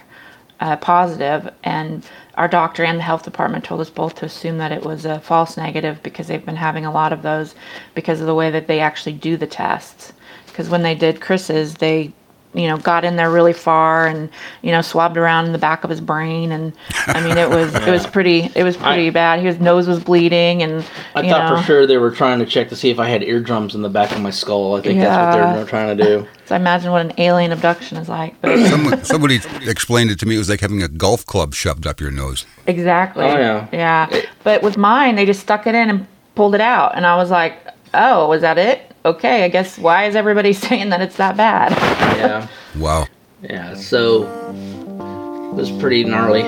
uh, 0.60 0.76
positive, 0.76 1.52
and 1.64 2.06
our 2.36 2.48
doctor 2.48 2.84
and 2.84 2.98
the 2.98 3.02
health 3.02 3.24
department 3.24 3.64
told 3.64 3.80
us 3.80 3.90
both 3.90 4.14
to 4.16 4.24
assume 4.24 4.58
that 4.58 4.72
it 4.72 4.84
was 4.84 5.04
a 5.04 5.20
false 5.20 5.56
negative 5.56 6.02
because 6.02 6.28
they've 6.28 6.46
been 6.46 6.56
having 6.56 6.86
a 6.86 6.92
lot 6.92 7.12
of 7.12 7.22
those 7.22 7.54
because 7.94 8.20
of 8.20 8.26
the 8.26 8.34
way 8.34 8.50
that 8.50 8.66
they 8.66 8.80
actually 8.80 9.12
do 9.12 9.36
the 9.36 9.46
tests. 9.46 10.12
Because 10.46 10.68
when 10.68 10.82
they 10.82 10.94
did 10.94 11.20
Chris's, 11.20 11.74
they 11.74 12.12
you 12.54 12.68
know 12.68 12.76
got 12.78 13.04
in 13.04 13.16
there 13.16 13.30
really 13.30 13.52
far 13.52 14.06
and 14.06 14.30
you 14.62 14.70
know 14.70 14.80
swabbed 14.80 15.16
around 15.16 15.46
in 15.46 15.52
the 15.52 15.58
back 15.58 15.84
of 15.84 15.90
his 15.90 16.00
brain 16.00 16.52
and 16.52 16.72
I 17.06 17.20
mean 17.20 17.36
it 17.36 17.48
was 17.48 17.74
it 17.74 17.90
was 17.90 18.06
pretty 18.14 18.50
it 18.54 18.62
was 18.62 18.76
pretty 18.76 19.08
I, 19.08 19.10
bad. 19.10 19.40
His 19.40 19.58
nose 19.58 19.86
was 19.86 20.02
bleeding 20.02 20.62
and 20.62 20.84
I 21.14 21.28
thought 21.28 21.50
know. 21.50 21.56
for 21.56 21.62
sure 21.64 21.86
they 21.86 21.98
were 21.98 22.10
trying 22.10 22.38
to 22.38 22.46
check 22.46 22.68
to 22.68 22.76
see 22.76 22.90
if 22.90 22.98
I 22.98 23.08
had 23.08 23.22
eardrums 23.22 23.74
in 23.74 23.82
the 23.82 23.88
back 23.88 24.12
of 24.12 24.20
my 24.20 24.30
skull. 24.30 24.76
I 24.76 24.80
think 24.80 24.96
yeah. 24.96 25.04
that's 25.04 25.36
what 25.36 25.54
they're 25.56 25.66
trying 25.66 25.96
to 25.96 26.04
do. 26.04 26.28
so 26.46 26.54
I 26.54 26.58
imagine 26.58 26.92
what 26.92 27.04
an 27.04 27.12
alien 27.18 27.52
abduction 27.52 27.98
is 27.98 28.08
like. 28.08 28.40
But 28.40 28.66
Someone, 28.68 29.04
somebody 29.04 29.40
explained 29.66 30.10
it 30.10 30.18
to 30.20 30.26
me. 30.26 30.36
It 30.36 30.38
was 30.38 30.48
like 30.48 30.60
having 30.60 30.82
a 30.82 30.88
golf 30.88 31.26
club 31.26 31.54
shoved 31.54 31.86
up 31.86 32.00
your 32.00 32.10
nose. 32.10 32.46
Exactly. 32.66 33.24
Oh 33.24 33.38
yeah. 33.38 33.68
Yeah. 33.72 34.22
But 34.42 34.62
with 34.62 34.76
mine, 34.76 35.16
they 35.16 35.26
just 35.26 35.40
stuck 35.40 35.66
it 35.66 35.74
in 35.74 35.90
and 35.90 36.06
pulled 36.34 36.54
it 36.54 36.60
out, 36.60 36.96
and 36.96 37.06
I 37.06 37.16
was 37.16 37.30
like, 37.30 37.64
oh, 37.94 38.28
was 38.28 38.42
that 38.42 38.58
it? 38.58 38.94
okay, 39.04 39.44
I 39.44 39.48
guess 39.48 39.78
why 39.78 40.04
is 40.06 40.16
everybody 40.16 40.52
saying 40.52 40.90
that 40.90 41.00
it's 41.00 41.16
that 41.16 41.36
bad? 41.36 41.72
yeah. 42.16 42.48
Wow. 42.78 43.06
Yeah, 43.42 43.74
so 43.74 44.22
it 44.22 45.54
was 45.54 45.70
pretty 45.72 46.04
gnarly. 46.04 46.42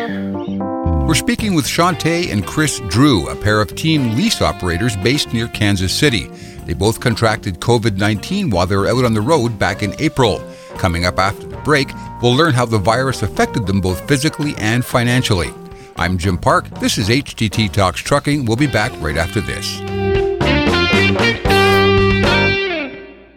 We're 1.07 1.15
speaking 1.15 1.55
with 1.55 1.67
Shantae 1.67 2.33
and 2.33 2.45
Chris 2.45 2.81
Drew, 2.89 3.29
a 3.29 3.37
pair 3.37 3.61
of 3.61 3.77
team 3.77 4.17
lease 4.17 4.41
operators 4.41 4.97
based 4.97 5.33
near 5.33 5.47
Kansas 5.49 5.93
City. 5.93 6.27
They 6.65 6.73
both 6.73 7.01
contracted 7.01 7.61
COVID 7.61 7.97
19 7.97 8.51
while 8.51 8.67
they 8.67 8.77
were 8.77 8.89
out 8.89 9.05
on 9.05 9.15
the 9.15 9.21
road 9.21 9.59
back 9.59 9.83
in 9.83 9.95
April. 10.01 10.43
Coming 10.79 11.05
up 11.05 11.19
after 11.19 11.47
the 11.47 11.57
break, 11.59 11.89
we'll 12.23 12.35
learn 12.35 12.55
how 12.55 12.67
the 12.67 12.79
virus 12.79 13.23
affected 13.23 13.67
them 13.67 13.81
both 13.81 14.07
physically 14.09 14.55
and 14.59 14.85
financially. 14.85 15.53
I'm 15.97 16.19
Jim 16.19 16.39
Park. 16.39 16.69
This 16.81 16.99
is 16.99 17.09
HDT 17.09 17.73
Talks 17.73 18.01
Trucking. 18.01 18.45
We'll 18.45 18.57
be 18.57 18.67
back 18.67 18.93
right 19.01 19.17
after 19.17 19.41
this. 19.41 19.81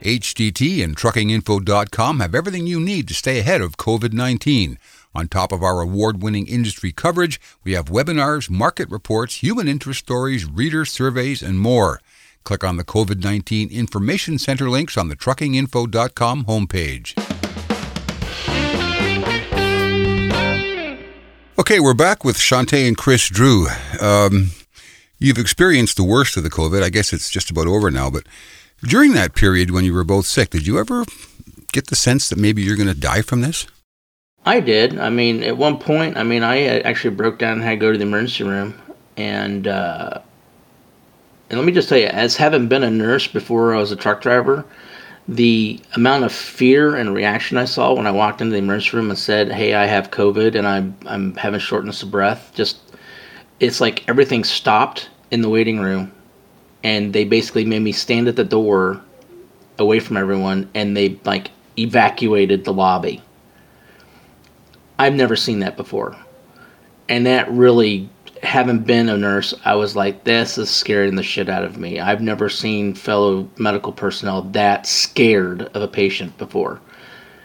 HDT 0.01 0.83
and 0.83 0.97
truckinginfo.com 0.97 2.19
have 2.19 2.33
everything 2.33 2.65
you 2.65 2.79
need 2.79 3.07
to 3.07 3.13
stay 3.13 3.39
ahead 3.39 3.61
of 3.61 3.77
COVID 3.77 4.13
19. 4.13 4.79
On 5.13 5.27
top 5.27 5.51
of 5.51 5.61
our 5.61 5.81
award 5.81 6.21
winning 6.23 6.47
industry 6.47 6.91
coverage, 6.91 7.39
we 7.63 7.73
have 7.73 7.85
webinars, 7.85 8.49
market 8.49 8.89
reports, 8.89 9.35
human 9.35 9.67
interest 9.67 9.99
stories, 9.99 10.45
reader 10.45 10.85
surveys, 10.85 11.41
and 11.41 11.59
more. 11.59 11.99
Click 12.43 12.63
on 12.63 12.77
the 12.77 12.83
COVID 12.83 13.23
19 13.23 13.69
Information 13.69 14.39
Center 14.39 14.69
links 14.69 14.97
on 14.97 15.09
the 15.09 15.15
truckinginfo.com 15.15 16.45
homepage. 16.45 17.15
Okay, 21.59 21.79
we're 21.79 21.93
back 21.93 22.23
with 22.23 22.37
Shantae 22.37 22.87
and 22.87 22.97
Chris 22.97 23.27
Drew. 23.27 23.67
Um, 23.99 24.51
you've 25.19 25.37
experienced 25.37 25.97
the 25.97 26.03
worst 26.03 26.37
of 26.37 26.43
the 26.43 26.49
COVID. 26.49 26.81
I 26.81 26.89
guess 26.89 27.13
it's 27.13 27.29
just 27.29 27.51
about 27.51 27.67
over 27.67 27.91
now, 27.91 28.09
but 28.09 28.23
during 28.83 29.13
that 29.13 29.35
period 29.35 29.71
when 29.71 29.85
you 29.85 29.93
were 29.93 30.03
both 30.03 30.25
sick, 30.25 30.51
did 30.51 30.65
you 30.65 30.79
ever 30.79 31.05
get 31.71 31.87
the 31.87 31.95
sense 31.95 32.29
that 32.29 32.39
maybe 32.39 32.61
you're 32.61 32.77
going 32.77 32.87
to 32.87 32.99
die 32.99 33.21
from 33.21 33.41
this? 33.41 33.67
I 34.45 34.61
did. 34.61 34.97
I 34.97 35.09
mean, 35.09 35.43
at 35.43 35.57
one 35.57 35.77
point, 35.77 36.17
I 36.17 36.23
mean, 36.23 36.43
I 36.43 36.79
actually 36.79 37.15
broke 37.15 37.37
down 37.37 37.53
and 37.53 37.61
had 37.61 37.71
to 37.71 37.77
go 37.77 37.91
to 37.91 37.97
the 37.97 38.05
emergency 38.05 38.45
room. 38.45 38.73
And, 39.17 39.67
uh, 39.67 40.21
and 41.49 41.59
let 41.59 41.65
me 41.65 41.73
just 41.73 41.89
tell 41.89 41.97
you, 41.97 42.07
as 42.07 42.37
having 42.37 42.67
been 42.67 42.83
a 42.83 42.89
nurse 42.89 43.27
before 43.27 43.75
I 43.75 43.79
was 43.79 43.91
a 43.91 43.97
truck 43.97 44.21
driver, 44.21 44.65
the 45.27 45.79
amount 45.95 46.23
of 46.23 46.31
fear 46.31 46.95
and 46.95 47.13
reaction 47.13 47.57
I 47.57 47.65
saw 47.65 47.93
when 47.93 48.07
I 48.07 48.11
walked 48.11 48.41
into 48.41 48.53
the 48.53 48.59
emergency 48.59 48.97
room 48.97 49.09
and 49.11 49.19
said, 49.19 49.51
"Hey, 49.51 49.75
I 49.75 49.85
have 49.85 50.09
COVID 50.09 50.55
and 50.55 50.67
I'm 50.67 50.97
I'm 51.05 51.35
having 51.35 51.59
shortness 51.59 52.01
of 52.01 52.09
breath," 52.09 52.51
just 52.55 52.79
it's 53.59 53.81
like 53.81 54.07
everything 54.07 54.43
stopped 54.43 55.09
in 55.31 55.41
the 55.41 55.49
waiting 55.49 55.79
room, 55.79 56.11
and 56.83 57.13
they 57.13 57.23
basically 57.23 57.65
made 57.65 57.81
me 57.81 57.91
stand 57.91 58.27
at 58.27 58.35
the 58.35 58.43
door, 58.43 59.01
away 59.77 59.99
from 59.99 60.17
everyone, 60.17 60.69
and 60.73 60.95
they 60.95 61.19
like 61.25 61.51
evacuated 61.77 62.65
the 62.65 62.73
lobby. 62.73 63.21
I've 64.97 65.15
never 65.15 65.35
seen 65.35 65.59
that 65.59 65.77
before, 65.77 66.15
and 67.07 67.25
that 67.25 67.49
really 67.51 68.09
having 68.43 68.79
been 68.79 69.09
a 69.09 69.17
nurse, 69.17 69.53
I 69.65 69.75
was 69.75 69.95
like, 69.95 70.23
this 70.23 70.57
is 70.57 70.69
scaring 70.69 71.15
the 71.15 71.23
shit 71.23 71.49
out 71.49 71.63
of 71.63 71.77
me. 71.77 71.99
I've 71.99 72.21
never 72.21 72.49
seen 72.49 72.93
fellow 72.93 73.49
medical 73.57 73.91
personnel 73.91 74.43
that 74.43 74.87
scared 74.87 75.63
of 75.63 75.81
a 75.81 75.87
patient 75.87 76.37
before. 76.37 76.79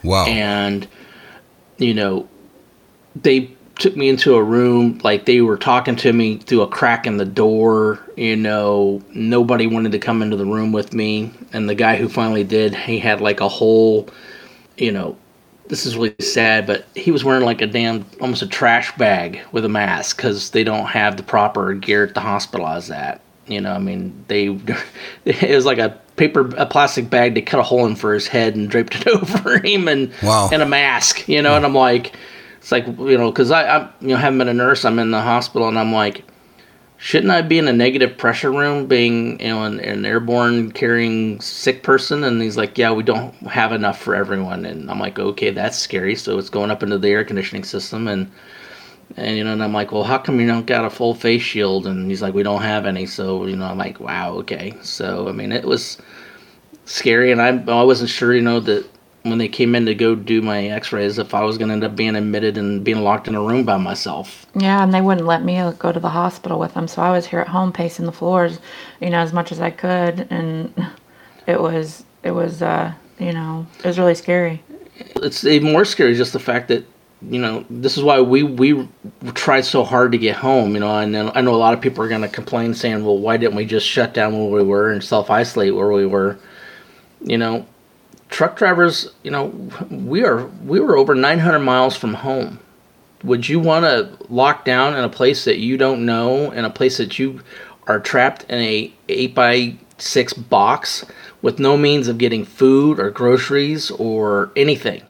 Wow. 0.04 0.26
And, 0.26 0.86
you 1.78 1.94
know, 1.94 2.28
they 3.16 3.50
took 3.78 3.96
me 3.96 4.08
into 4.08 4.34
a 4.34 4.42
room, 4.42 5.00
like 5.02 5.24
they 5.26 5.40
were 5.40 5.56
talking 5.56 5.96
to 5.96 6.12
me 6.12 6.38
through 6.38 6.62
a 6.62 6.68
crack 6.68 7.06
in 7.06 7.16
the 7.16 7.24
door. 7.24 8.00
You 8.16 8.36
know, 8.36 9.02
nobody 9.12 9.66
wanted 9.66 9.92
to 9.92 9.98
come 9.98 10.22
into 10.22 10.36
the 10.36 10.46
room 10.46 10.72
with 10.72 10.92
me. 10.92 11.32
And 11.52 11.68
the 11.68 11.74
guy 11.74 11.96
who 11.96 12.08
finally 12.08 12.44
did, 12.44 12.74
he 12.74 12.98
had 12.98 13.20
like 13.20 13.40
a 13.40 13.48
whole, 13.48 14.08
you 14.76 14.92
know, 14.92 15.16
this 15.68 15.86
is 15.86 15.96
really 15.96 16.14
sad, 16.20 16.66
but 16.66 16.84
he 16.94 17.10
was 17.10 17.24
wearing 17.24 17.44
like 17.44 17.62
a 17.62 17.66
damn, 17.66 18.04
almost 18.20 18.42
a 18.42 18.46
trash 18.46 18.94
bag 18.96 19.40
with 19.50 19.64
a 19.64 19.68
mask 19.68 20.16
because 20.16 20.50
they 20.50 20.62
don't 20.62 20.86
have 20.86 21.16
the 21.16 21.22
proper 21.22 21.72
gear 21.74 22.04
at 22.04 22.14
the 22.14 22.20
hospital 22.20 22.66
I 22.66 22.74
was. 22.76 22.92
You 23.46 23.60
know, 23.60 23.72
I 23.72 23.78
mean, 23.78 24.24
they, 24.28 24.46
it 25.24 25.54
was 25.54 25.66
like 25.66 25.78
a 25.78 25.98
paper, 26.16 26.50
a 26.56 26.66
plastic 26.66 27.10
bag. 27.10 27.34
They 27.34 27.42
cut 27.42 27.60
a 27.60 27.62
hole 27.62 27.86
in 27.86 27.96
for 27.96 28.14
his 28.14 28.26
head 28.26 28.54
and 28.54 28.70
draped 28.70 28.94
it 28.94 29.08
over 29.22 29.58
him 29.58 29.88
and, 29.88 30.12
wow. 30.22 30.48
and 30.52 30.62
a 30.62 30.66
mask, 30.66 31.28
you 31.28 31.42
know, 31.42 31.56
and 31.56 31.64
I'm 31.64 31.74
like, 31.74 32.14
it's 32.64 32.72
like, 32.72 32.86
you 32.86 33.18
know, 33.18 33.30
cause 33.30 33.50
I, 33.50 33.76
I, 33.76 33.90
you 34.00 34.08
know, 34.08 34.16
haven't 34.16 34.38
been 34.38 34.48
a 34.48 34.54
nurse. 34.54 34.86
I'm 34.86 34.98
in 34.98 35.10
the 35.10 35.20
hospital 35.20 35.68
and 35.68 35.78
I'm 35.78 35.92
like, 35.92 36.24
shouldn't 36.96 37.30
I 37.30 37.42
be 37.42 37.58
in 37.58 37.68
a 37.68 37.74
negative 37.74 38.16
pressure 38.16 38.50
room 38.50 38.86
being 38.86 39.38
you 39.38 39.48
know 39.48 39.64
an, 39.64 39.80
an, 39.80 40.06
airborne 40.06 40.72
carrying 40.72 41.38
sick 41.42 41.82
person? 41.82 42.24
And 42.24 42.40
he's 42.40 42.56
like 42.56 42.78
yeah 42.78 42.90
we 42.90 43.02
don't 43.02 43.34
have 43.46 43.72
enough 43.72 44.00
for 44.00 44.14
everyone. 44.14 44.64
And 44.64 44.90
I'm 44.90 44.98
like 44.98 45.18
okay 45.18 45.50
that's 45.50 45.76
scary. 45.76 46.14
So 46.14 46.38
it's 46.38 46.48
going 46.48 46.70
up 46.70 46.82
into 46.82 46.96
the 46.96 47.10
air 47.10 47.22
conditioning 47.22 47.64
system 47.64 48.08
and 48.08 48.32
and 49.18 49.36
you 49.36 49.44
know 49.44 49.52
and 49.52 49.62
I'm 49.62 49.74
like 49.74 49.92
well 49.92 50.04
how 50.04 50.16
come 50.16 50.40
you 50.40 50.46
don't 50.46 50.64
got 50.64 50.86
a 50.86 50.90
full 50.90 51.14
face 51.14 51.42
shield? 51.42 51.86
And 51.86 52.08
he's 52.08 52.22
like 52.22 52.32
we 52.32 52.42
don't 52.42 52.62
have 52.62 52.86
any. 52.86 53.04
So 53.04 53.44
you 53.44 53.56
know 53.56 53.66
I'm 53.66 53.76
like 53.76 54.00
wow 54.00 54.32
okay. 54.36 54.72
So 54.80 55.28
I 55.28 55.32
mean 55.32 55.52
it 55.52 55.66
was 55.66 55.98
scary. 56.86 57.30
And 57.30 57.42
I 57.42 57.48
I 57.70 57.82
wasn't 57.82 58.08
sure 58.08 58.34
you 58.34 58.40
know 58.40 58.60
that 58.60 58.88
when 59.24 59.38
they 59.38 59.48
came 59.48 59.74
in 59.74 59.86
to 59.86 59.94
go 59.94 60.14
do 60.14 60.42
my 60.42 60.66
x-rays 60.66 61.18
if 61.18 61.34
I 61.34 61.42
was 61.42 61.56
going 61.56 61.68
to 61.68 61.72
end 61.72 61.82
up 61.82 61.96
being 61.96 62.14
admitted 62.14 62.58
and 62.58 62.84
being 62.84 63.02
locked 63.02 63.26
in 63.26 63.34
a 63.34 63.42
room 63.42 63.64
by 63.64 63.78
myself. 63.78 64.46
Yeah, 64.54 64.82
and 64.82 64.92
they 64.92 65.00
wouldn't 65.00 65.26
let 65.26 65.42
me 65.42 65.56
go 65.78 65.92
to 65.92 66.00
the 66.00 66.10
hospital 66.10 66.58
with 66.58 66.74
them, 66.74 66.86
so 66.86 67.02
I 67.02 67.10
was 67.10 67.26
here 67.26 67.40
at 67.40 67.48
home 67.48 67.72
pacing 67.72 68.04
the 68.04 68.12
floors, 68.12 68.58
you 69.00 69.10
know, 69.10 69.18
as 69.18 69.32
much 69.32 69.50
as 69.50 69.60
I 69.60 69.70
could 69.70 70.28
and 70.30 70.72
it 71.46 71.60
was 71.60 72.04
it 72.22 72.32
was 72.32 72.62
uh, 72.62 72.92
you 73.18 73.32
know, 73.32 73.66
it 73.78 73.86
was 73.86 73.98
really 73.98 74.14
scary. 74.14 74.62
It's 75.16 75.44
even 75.44 75.72
more 75.72 75.84
scary 75.84 76.14
just 76.14 76.32
the 76.32 76.38
fact 76.38 76.68
that 76.68 76.84
you 77.22 77.40
know, 77.40 77.64
this 77.70 77.96
is 77.96 78.02
why 78.02 78.20
we 78.20 78.42
we 78.42 78.86
tried 79.32 79.64
so 79.64 79.84
hard 79.84 80.12
to 80.12 80.18
get 80.18 80.36
home, 80.36 80.74
you 80.74 80.80
know, 80.80 80.98
and 80.98 81.16
I 81.16 81.40
know 81.40 81.54
a 81.54 81.56
lot 81.56 81.72
of 81.72 81.80
people 81.80 82.04
are 82.04 82.08
going 82.08 82.20
to 82.20 82.28
complain 82.28 82.74
saying, 82.74 83.02
"Well, 83.04 83.18
why 83.18 83.38
didn't 83.38 83.56
we 83.56 83.64
just 83.64 83.86
shut 83.86 84.12
down 84.12 84.38
where 84.38 84.62
we 84.62 84.62
were 84.62 84.90
and 84.90 85.02
self-isolate 85.02 85.74
where 85.74 85.90
we 85.90 86.04
were?" 86.04 86.38
You 87.22 87.38
know, 87.38 87.66
truck 88.34 88.56
drivers, 88.56 89.08
you 89.22 89.30
know, 89.30 89.46
we 89.90 90.24
are 90.24 90.46
we 90.66 90.80
were 90.80 90.98
over 90.98 91.14
900 91.14 91.60
miles 91.60 91.96
from 91.96 92.14
home. 92.14 92.58
Would 93.22 93.48
you 93.48 93.60
want 93.60 93.84
to 93.84 94.18
lock 94.28 94.64
down 94.64 94.94
in 94.94 95.04
a 95.04 95.08
place 95.08 95.44
that 95.44 95.58
you 95.58 95.78
don't 95.78 96.04
know, 96.04 96.50
in 96.50 96.64
a 96.64 96.70
place 96.70 96.98
that 96.98 97.18
you 97.18 97.40
are 97.86 98.00
trapped 98.00 98.44
in 98.50 98.58
a 98.58 98.92
eight 99.08 99.34
by 99.34 99.76
six 99.98 100.32
box 100.32 101.06
with 101.42 101.60
no 101.60 101.76
means 101.76 102.08
of 102.08 102.18
getting 102.18 102.44
food 102.44 102.98
or 102.98 103.10
groceries 103.10 103.90
or 103.92 104.50
anything? 104.56 105.02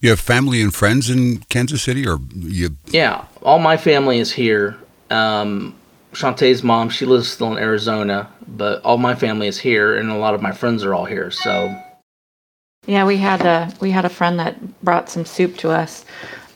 You 0.00 0.10
have 0.10 0.20
family 0.20 0.62
and 0.62 0.74
friends 0.74 1.10
in 1.10 1.38
Kansas 1.50 1.82
City, 1.82 2.06
or 2.06 2.18
you? 2.34 2.76
Yeah, 2.88 3.26
all 3.42 3.58
my 3.58 3.76
family 3.76 4.18
is 4.18 4.32
here. 4.32 4.76
Um, 5.10 5.74
Shantae's 6.12 6.62
mom, 6.62 6.88
she 6.88 7.04
lives 7.04 7.28
still 7.28 7.52
in 7.52 7.58
Arizona, 7.58 8.30
but 8.48 8.82
all 8.82 8.96
my 8.96 9.14
family 9.14 9.48
is 9.48 9.58
here, 9.58 9.96
and 9.96 10.10
a 10.10 10.16
lot 10.16 10.34
of 10.34 10.40
my 10.40 10.52
friends 10.52 10.82
are 10.82 10.94
all 10.94 11.04
here. 11.04 11.30
So 11.30 11.74
yeah, 12.86 13.04
we 13.04 13.16
had 13.16 13.42
a 13.42 13.72
we 13.80 13.90
had 13.90 14.04
a 14.04 14.08
friend 14.08 14.38
that 14.38 14.82
brought 14.82 15.08
some 15.08 15.24
soup 15.24 15.56
to 15.58 15.70
us 15.70 16.04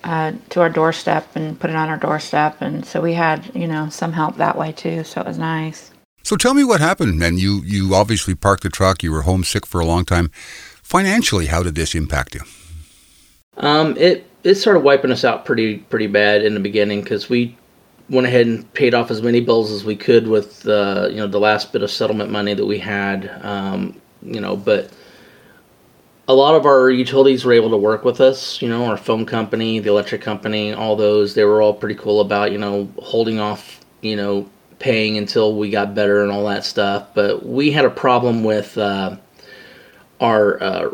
uh, 0.04 0.32
to 0.50 0.60
our 0.60 0.70
doorstep 0.70 1.26
and 1.34 1.58
put 1.58 1.70
it 1.70 1.76
on 1.76 1.88
our 1.88 1.96
doorstep, 1.96 2.60
and 2.60 2.84
so 2.84 3.00
we 3.00 3.14
had 3.14 3.50
you 3.54 3.66
know 3.66 3.88
some 3.88 4.12
help 4.12 4.36
that 4.36 4.56
way 4.56 4.72
too. 4.72 5.04
So 5.04 5.20
it 5.20 5.26
was 5.26 5.38
nice. 5.38 5.90
So 6.22 6.36
tell 6.36 6.54
me 6.54 6.64
what 6.64 6.80
happened, 6.80 7.18
man. 7.18 7.38
You 7.38 7.62
you 7.64 7.94
obviously 7.94 8.34
parked 8.34 8.62
the 8.62 8.68
truck. 8.68 9.02
You 9.02 9.12
were 9.12 9.22
homesick 9.22 9.66
for 9.66 9.80
a 9.80 9.86
long 9.86 10.04
time. 10.04 10.30
Financially, 10.82 11.46
how 11.46 11.62
did 11.62 11.74
this 11.74 11.94
impact 11.94 12.34
you? 12.34 12.42
Um, 13.56 13.96
it 13.96 14.26
it 14.44 14.54
started 14.56 14.80
wiping 14.80 15.10
us 15.10 15.24
out 15.24 15.44
pretty 15.44 15.78
pretty 15.78 16.06
bad 16.06 16.44
in 16.44 16.54
the 16.54 16.60
beginning 16.60 17.02
because 17.02 17.28
we 17.28 17.56
went 18.10 18.26
ahead 18.26 18.46
and 18.46 18.72
paid 18.74 18.94
off 18.94 19.10
as 19.10 19.20
many 19.20 19.40
bills 19.40 19.70
as 19.70 19.84
we 19.84 19.96
could 19.96 20.28
with 20.28 20.66
uh, 20.66 21.08
you 21.10 21.16
know 21.16 21.26
the 21.26 21.40
last 21.40 21.72
bit 21.72 21.82
of 21.82 21.90
settlement 21.90 22.30
money 22.30 22.54
that 22.54 22.66
we 22.66 22.78
had. 22.78 23.30
Um, 23.42 24.00
you 24.22 24.40
know, 24.40 24.56
but 24.56 24.90
a 26.28 26.34
lot 26.34 26.54
of 26.54 26.66
our 26.66 26.90
utilities 26.90 27.44
were 27.44 27.54
able 27.54 27.70
to 27.70 27.76
work 27.76 28.04
with 28.04 28.20
us. 28.20 28.60
You 28.60 28.68
know, 28.68 28.84
our 28.84 28.98
phone 28.98 29.24
company, 29.24 29.78
the 29.78 29.88
electric 29.88 30.20
company, 30.20 30.74
all 30.74 30.94
those, 30.94 31.34
they 31.34 31.44
were 31.44 31.62
all 31.62 31.72
pretty 31.72 31.94
cool 31.94 32.20
about, 32.20 32.52
you 32.52 32.58
know, 32.58 32.88
holding 33.02 33.40
off, 33.40 33.80
you 34.02 34.14
know, 34.14 34.48
paying 34.78 35.16
until 35.16 35.56
we 35.56 35.70
got 35.70 35.94
better 35.94 36.22
and 36.22 36.30
all 36.30 36.46
that 36.46 36.66
stuff. 36.66 37.08
But 37.14 37.46
we 37.46 37.72
had 37.72 37.86
a 37.86 37.90
problem 37.90 38.44
with 38.44 38.76
uh, 38.76 39.16
our 40.20 40.62
uh, 40.62 40.90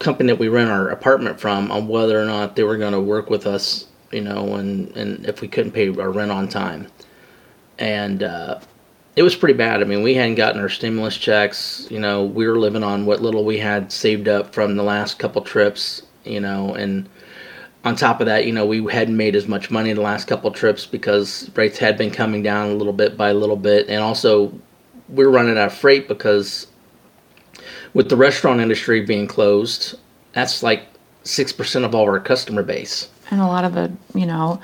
company 0.00 0.32
that 0.32 0.38
we 0.40 0.48
rent 0.48 0.68
our 0.68 0.88
apartment 0.88 1.40
from 1.40 1.70
on 1.70 1.86
whether 1.86 2.20
or 2.20 2.24
not 2.24 2.56
they 2.56 2.64
were 2.64 2.76
going 2.76 2.92
to 2.92 3.00
work 3.00 3.30
with 3.30 3.46
us, 3.46 3.86
you 4.10 4.20
know, 4.20 4.56
and, 4.56 4.94
and 4.96 5.24
if 5.26 5.42
we 5.42 5.48
couldn't 5.48 5.72
pay 5.72 5.88
our 5.96 6.10
rent 6.10 6.32
on 6.32 6.48
time. 6.48 6.88
And, 7.78 8.24
uh, 8.24 8.58
it 9.16 9.22
was 9.22 9.36
pretty 9.36 9.54
bad. 9.54 9.80
I 9.80 9.84
mean, 9.84 10.02
we 10.02 10.14
hadn't 10.14 10.34
gotten 10.34 10.60
our 10.60 10.68
stimulus 10.68 11.16
checks. 11.16 11.86
You 11.90 12.00
know, 12.00 12.24
we 12.24 12.46
were 12.46 12.58
living 12.58 12.82
on 12.82 13.06
what 13.06 13.22
little 13.22 13.44
we 13.44 13.58
had 13.58 13.92
saved 13.92 14.28
up 14.28 14.52
from 14.52 14.76
the 14.76 14.82
last 14.82 15.18
couple 15.18 15.42
trips. 15.42 16.02
You 16.24 16.40
know, 16.40 16.74
and 16.74 17.08
on 17.84 17.96
top 17.96 18.20
of 18.20 18.26
that, 18.26 18.46
you 18.46 18.52
know, 18.52 18.64
we 18.64 18.84
hadn't 18.90 19.16
made 19.16 19.36
as 19.36 19.46
much 19.46 19.70
money 19.70 19.92
the 19.92 20.00
last 20.00 20.26
couple 20.26 20.50
trips 20.50 20.86
because 20.86 21.50
rates 21.54 21.78
had 21.78 21.98
been 21.98 22.10
coming 22.10 22.42
down 22.42 22.70
a 22.70 22.74
little 22.74 22.92
bit 22.92 23.16
by 23.16 23.28
a 23.28 23.34
little 23.34 23.56
bit, 23.56 23.88
and 23.88 24.02
also 24.02 24.52
we 25.08 25.24
were 25.24 25.30
running 25.30 25.58
out 25.58 25.66
of 25.66 25.74
freight 25.74 26.08
because 26.08 26.66
with 27.92 28.08
the 28.08 28.16
restaurant 28.16 28.60
industry 28.60 29.04
being 29.04 29.26
closed, 29.26 29.98
that's 30.32 30.62
like 30.62 30.86
six 31.22 31.52
percent 31.52 31.84
of 31.84 31.94
all 31.94 32.04
our 32.04 32.18
customer 32.20 32.62
base. 32.62 33.08
And 33.30 33.40
a 33.40 33.46
lot 33.46 33.64
of 33.64 33.74
the, 33.74 33.92
you 34.14 34.26
know, 34.26 34.60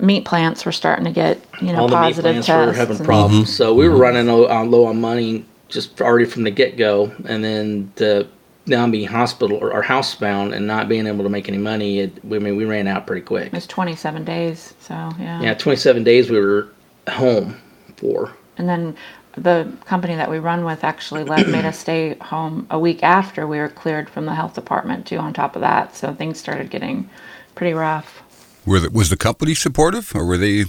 meat 0.00 0.24
plants 0.24 0.64
were 0.64 0.72
starting 0.72 1.04
to 1.04 1.10
get 1.10 1.40
you 1.60 1.72
know 1.72 1.80
all 1.82 1.88
the 1.88 1.96
meat 1.96 2.02
positive 2.08 2.32
plants 2.32 2.46
tests. 2.46 2.66
were 2.66 2.72
having 2.72 2.96
and- 2.96 3.04
problems. 3.06 3.48
Mhm. 3.50 3.52
So 3.52 3.74
we 3.74 3.88
were 3.88 3.96
Mhm. 3.96 4.00
running 4.00 4.26
low 4.26 4.46
on, 4.48 4.70
low 4.70 4.86
on 4.86 5.00
money 5.00 5.44
just 5.68 6.00
already 6.00 6.24
from 6.24 6.42
the 6.44 6.50
get 6.50 6.76
go, 6.76 7.12
and 7.26 7.44
then 7.44 7.90
the 7.96 8.26
now 8.66 8.86
being 8.88 9.06
hospital 9.08 9.56
or, 9.56 9.72
or 9.72 9.82
housebound 9.82 10.54
and 10.54 10.66
not 10.66 10.88
being 10.88 11.06
able 11.06 11.24
to 11.24 11.30
make 11.30 11.48
any 11.48 11.58
money. 11.58 12.00
It, 12.00 12.12
I 12.24 12.38
mean, 12.38 12.56
we 12.56 12.64
ran 12.64 12.86
out 12.86 13.06
pretty 13.06 13.22
quick. 13.22 13.46
It 13.46 13.52
was 13.52 13.66
27 13.66 14.24
days, 14.24 14.74
so 14.80 14.94
yeah. 15.18 15.40
Yeah, 15.40 15.54
27 15.54 16.04
days 16.04 16.30
we 16.30 16.38
were 16.38 16.68
home 17.08 17.56
for. 17.96 18.30
And 18.58 18.68
then 18.68 18.94
the 19.36 19.68
company 19.86 20.14
that 20.16 20.30
we 20.30 20.38
run 20.38 20.64
with 20.64 20.84
actually 20.84 21.24
let 21.24 21.48
made 21.48 21.64
us 21.64 21.78
stay 21.78 22.16
home 22.20 22.66
a 22.70 22.78
week 22.78 23.02
after 23.02 23.46
we 23.46 23.58
were 23.58 23.68
cleared 23.68 24.10
from 24.10 24.26
the 24.26 24.34
health 24.34 24.54
department 24.54 25.06
too. 25.06 25.16
On 25.18 25.32
top 25.32 25.54
of 25.56 25.62
that, 25.62 25.96
so 25.96 26.12
things 26.12 26.38
started 26.38 26.68
getting 26.70 27.08
pretty 27.54 27.72
rough. 27.74 28.22
Were 28.66 28.80
the, 28.80 28.90
was 28.90 29.10
the 29.10 29.16
company 29.16 29.54
supportive, 29.54 30.14
or 30.14 30.24
were 30.24 30.36
they? 30.36 30.64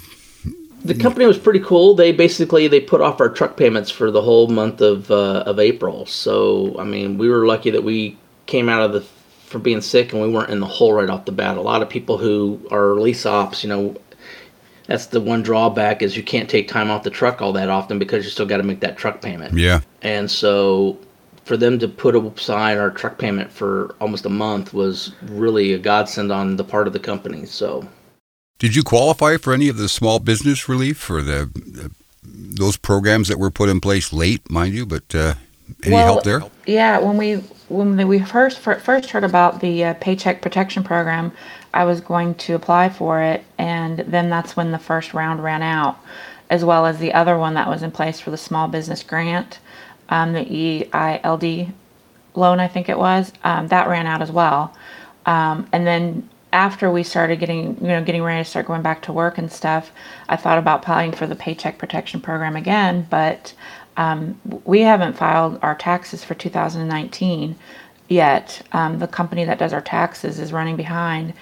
The 0.83 0.95
company 0.95 1.25
was 1.25 1.37
pretty 1.37 1.59
cool. 1.59 1.93
They 1.93 2.11
basically 2.11 2.67
they 2.67 2.79
put 2.79 3.01
off 3.01 3.21
our 3.21 3.29
truck 3.29 3.55
payments 3.55 3.91
for 3.91 4.09
the 4.09 4.21
whole 4.21 4.47
month 4.47 4.81
of 4.81 5.11
uh, 5.11 5.43
of 5.45 5.59
April. 5.59 6.05
So 6.05 6.75
I 6.79 6.83
mean, 6.83 7.17
we 7.17 7.29
were 7.29 7.45
lucky 7.45 7.69
that 7.71 7.83
we 7.83 8.17
came 8.45 8.69
out 8.69 8.81
of 8.81 8.93
the 8.93 9.05
from 9.45 9.61
being 9.61 9.81
sick 9.81 10.13
and 10.13 10.21
we 10.21 10.29
weren't 10.29 10.49
in 10.49 10.61
the 10.61 10.65
hole 10.65 10.93
right 10.93 11.09
off 11.09 11.25
the 11.25 11.31
bat. 11.31 11.57
A 11.57 11.61
lot 11.61 11.81
of 11.81 11.89
people 11.89 12.17
who 12.17 12.59
are 12.71 12.95
lease 12.95 13.25
ops, 13.25 13.63
you 13.63 13.69
know, 13.69 13.95
that's 14.87 15.07
the 15.07 15.19
one 15.21 15.43
drawback 15.43 16.01
is 16.01 16.15
you 16.15 16.23
can't 16.23 16.49
take 16.49 16.67
time 16.67 16.89
off 16.89 17.03
the 17.03 17.09
truck 17.09 17.41
all 17.41 17.53
that 17.53 17.69
often 17.69 17.99
because 17.99 18.23
you 18.23 18.31
still 18.31 18.45
got 18.45 18.57
to 18.57 18.63
make 18.63 18.79
that 18.79 18.97
truck 18.97 19.21
payment. 19.21 19.57
Yeah. 19.57 19.81
And 20.01 20.31
so 20.31 20.97
for 21.51 21.57
them 21.57 21.77
to 21.77 21.85
put 21.85 22.15
aside 22.15 22.77
our 22.77 22.89
truck 22.89 23.17
payment 23.17 23.51
for 23.51 23.93
almost 23.99 24.25
a 24.25 24.29
month 24.29 24.73
was 24.73 25.11
really 25.23 25.73
a 25.73 25.77
godsend 25.77 26.31
on 26.31 26.55
the 26.55 26.63
part 26.63 26.87
of 26.87 26.93
the 26.93 26.99
company. 26.99 27.45
So 27.45 27.85
did 28.57 28.73
you 28.73 28.83
qualify 28.83 29.35
for 29.35 29.51
any 29.51 29.67
of 29.67 29.75
the 29.75 29.89
small 29.89 30.19
business 30.19 30.69
relief 30.69 31.09
or 31.09 31.21
the, 31.21 31.49
the 31.53 31.91
those 32.23 32.77
programs 32.77 33.27
that 33.27 33.37
were 33.37 33.51
put 33.51 33.67
in 33.67 33.81
place 33.81 34.13
late, 34.13 34.49
mind 34.49 34.73
you, 34.73 34.85
but 34.85 35.03
uh, 35.13 35.33
any 35.83 35.95
Well, 35.95 36.05
help 36.05 36.23
there? 36.23 36.41
Yeah, 36.65 36.99
when 36.99 37.17
we 37.17 37.43
when 37.67 38.07
we 38.07 38.19
first 38.19 38.59
first 38.59 39.09
heard 39.09 39.25
about 39.25 39.59
the 39.59 39.83
uh, 39.83 39.93
Paycheck 39.95 40.41
Protection 40.41 40.85
Program, 40.85 41.33
I 41.73 41.83
was 41.83 41.99
going 41.99 42.35
to 42.35 42.55
apply 42.55 42.87
for 42.87 43.21
it, 43.21 43.43
and 43.57 43.99
then 43.99 44.29
that's 44.29 44.55
when 44.55 44.71
the 44.71 44.79
first 44.79 45.13
round 45.13 45.43
ran 45.43 45.63
out, 45.63 45.97
as 46.49 46.63
well 46.63 46.85
as 46.85 46.99
the 46.99 47.13
other 47.13 47.37
one 47.37 47.55
that 47.55 47.67
was 47.67 47.83
in 47.83 47.91
place 47.91 48.21
for 48.21 48.31
the 48.31 48.37
small 48.37 48.69
business 48.69 49.03
grant, 49.03 49.59
um, 50.11 50.33
the 50.33 50.45
EILD 50.45 51.73
loan, 52.35 52.59
I 52.59 52.67
think 52.67 52.89
it 52.89 52.97
was. 52.99 53.33
Um, 53.43 53.67
that 53.69 53.87
ran 53.89 54.05
out 54.05 54.21
as 54.21 54.31
well, 54.31 54.75
um, 55.25 55.67
and 55.71 55.87
then 55.87 56.29
after 56.53 56.91
we 56.91 57.01
started 57.01 57.39
getting 57.39 57.77
you 57.81 57.87
know 57.87 58.03
getting 58.03 58.21
ready 58.21 58.43
to 58.43 58.49
start 58.49 58.67
going 58.67 58.81
back 58.83 59.01
to 59.03 59.13
work 59.13 59.37
and 59.39 59.51
stuff, 59.51 59.91
I 60.29 60.35
thought 60.35 60.59
about 60.59 60.81
applying 60.81 61.11
for 61.13 61.25
the 61.25 61.35
Paycheck 61.35 61.77
Protection 61.79 62.21
Program 62.21 62.55
again, 62.55 63.07
but 63.09 63.53
um, 63.97 64.39
we 64.65 64.81
haven't 64.81 65.17
filed 65.17 65.59
our 65.61 65.75
taxes 65.75 66.23
for 66.23 66.33
2019 66.33 67.55
yet. 68.11 68.61
Um, 68.73 68.99
the 68.99 69.07
company 69.07 69.45
that 69.45 69.57
does 69.57 69.73
our 69.73 69.81
taxes 69.81 70.37
is 70.37 70.51
running 70.51 70.75
behind, 70.75 71.33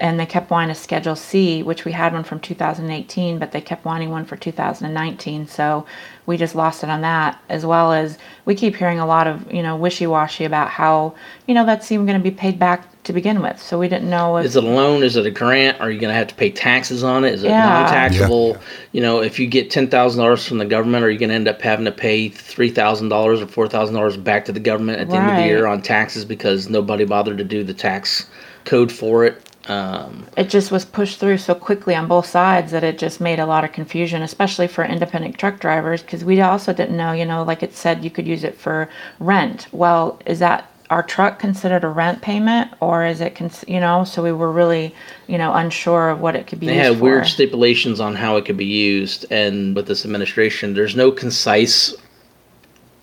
and 0.00 0.18
they 0.18 0.26
kept 0.26 0.50
wanting 0.50 0.70
a 0.70 0.74
Schedule 0.74 1.14
C, 1.14 1.62
which 1.62 1.84
we 1.84 1.92
had 1.92 2.12
one 2.12 2.24
from 2.24 2.40
2018, 2.40 3.38
but 3.38 3.52
they 3.52 3.60
kept 3.60 3.84
wanting 3.84 4.10
one 4.10 4.24
for 4.24 4.36
2019. 4.36 5.46
So 5.46 5.86
we 6.26 6.36
just 6.36 6.56
lost 6.56 6.82
it 6.82 6.90
on 6.90 7.00
that, 7.02 7.40
as 7.48 7.64
well 7.64 7.92
as 7.92 8.18
we 8.44 8.56
keep 8.56 8.74
hearing 8.74 8.98
a 8.98 9.06
lot 9.06 9.28
of 9.28 9.50
you 9.52 9.62
know 9.62 9.76
wishy-washy 9.76 10.44
about 10.44 10.68
how 10.68 11.14
you 11.46 11.54
know 11.54 11.64
that's 11.64 11.90
even 11.92 12.06
going 12.06 12.18
to 12.18 12.30
be 12.30 12.36
paid 12.36 12.58
back 12.58 12.88
to 13.06 13.12
begin 13.12 13.42
with. 13.42 13.60
So 13.60 13.78
we 13.78 13.88
didn't 13.88 14.10
know 14.10 14.36
if 14.36 14.46
is 14.46 14.56
it 14.56 14.64
a 14.64 14.66
loan? 14.66 15.02
Is 15.02 15.16
it 15.16 15.26
a 15.26 15.30
grant? 15.30 15.80
Are 15.80 15.90
you 15.90 15.98
going 15.98 16.10
to 16.12 16.16
have 16.16 16.28
to 16.28 16.34
pay 16.34 16.50
taxes 16.50 17.02
on 17.02 17.24
it? 17.24 17.34
Is 17.34 17.42
it 17.42 17.48
Yeah. 17.48 17.64
non-taxable? 17.68 18.58
You 18.92 19.00
know, 19.00 19.20
if 19.22 19.38
you 19.38 19.46
get 19.46 19.70
ten 19.70 19.88
thousand 19.88 20.22
dollars 20.22 20.46
from 20.46 20.58
the 20.58 20.64
government, 20.64 21.04
are 21.04 21.10
you 21.10 21.18
going 21.18 21.30
to 21.30 21.34
end 21.34 21.48
up 21.48 21.60
having 21.62 21.84
to 21.86 21.92
pay 21.92 22.28
three 22.28 22.70
thousand 22.70 23.08
dollars 23.08 23.40
or 23.40 23.46
four 23.46 23.68
thousand 23.68 23.94
dollars 23.94 24.16
back 24.16 24.44
to 24.46 24.52
the 24.52 24.60
government 24.60 25.00
at 25.00 25.08
the 25.08 25.16
end 25.16 25.30
of 25.30 25.36
the 25.36 25.42
year 25.44 25.66
on 25.66 25.82
taxes 25.82 26.24
because 26.24 26.68
nobody 26.68 27.04
bothered 27.04 27.38
to 27.38 27.44
do 27.44 27.64
the 27.64 27.74
tax 27.74 28.28
code 28.64 28.92
for 28.92 29.24
it? 29.24 29.42
Um, 29.68 30.26
it 30.36 30.48
just 30.48 30.70
was 30.70 30.84
pushed 30.84 31.18
through 31.18 31.38
so 31.38 31.54
quickly 31.54 31.94
on 31.96 32.06
both 32.06 32.26
sides 32.26 32.70
that 32.70 32.84
it 32.84 32.98
just 32.98 33.20
made 33.20 33.40
a 33.40 33.46
lot 33.46 33.64
of 33.64 33.72
confusion, 33.72 34.22
especially 34.22 34.68
for 34.68 34.84
independent 34.84 35.38
truck 35.38 35.58
drivers, 35.58 36.02
because 36.02 36.24
we 36.24 36.40
also 36.40 36.72
didn't 36.72 36.96
know, 36.96 37.10
you 37.12 37.24
know, 37.24 37.42
like 37.42 37.64
it 37.64 37.74
said 37.74 38.04
you 38.04 38.10
could 38.10 38.28
use 38.28 38.44
it 38.44 38.56
for 38.56 38.88
rent. 39.18 39.66
Well, 39.72 40.20
is 40.24 40.38
that 40.38 40.70
our 40.90 41.02
truck 41.02 41.38
considered 41.38 41.84
a 41.84 41.88
rent 41.88 42.22
payment 42.22 42.72
or 42.80 43.04
is 43.04 43.20
it, 43.20 43.34
cons- 43.34 43.64
you 43.66 43.80
know, 43.80 44.04
so 44.04 44.22
we 44.22 44.32
were 44.32 44.52
really, 44.52 44.94
you 45.26 45.38
know, 45.38 45.52
unsure 45.52 46.10
of 46.10 46.20
what 46.20 46.36
it 46.36 46.46
could 46.46 46.60
be 46.60 46.66
they 46.66 46.76
used 46.76 46.84
had 46.84 46.96
for. 46.98 47.02
weird 47.02 47.26
stipulations 47.26 48.00
on 48.00 48.14
how 48.14 48.36
it 48.36 48.44
could 48.44 48.56
be 48.56 48.66
used, 48.66 49.26
and 49.30 49.74
with 49.74 49.86
this 49.86 50.04
administration, 50.04 50.74
there's 50.74 50.94
no 50.94 51.10
concise 51.10 51.94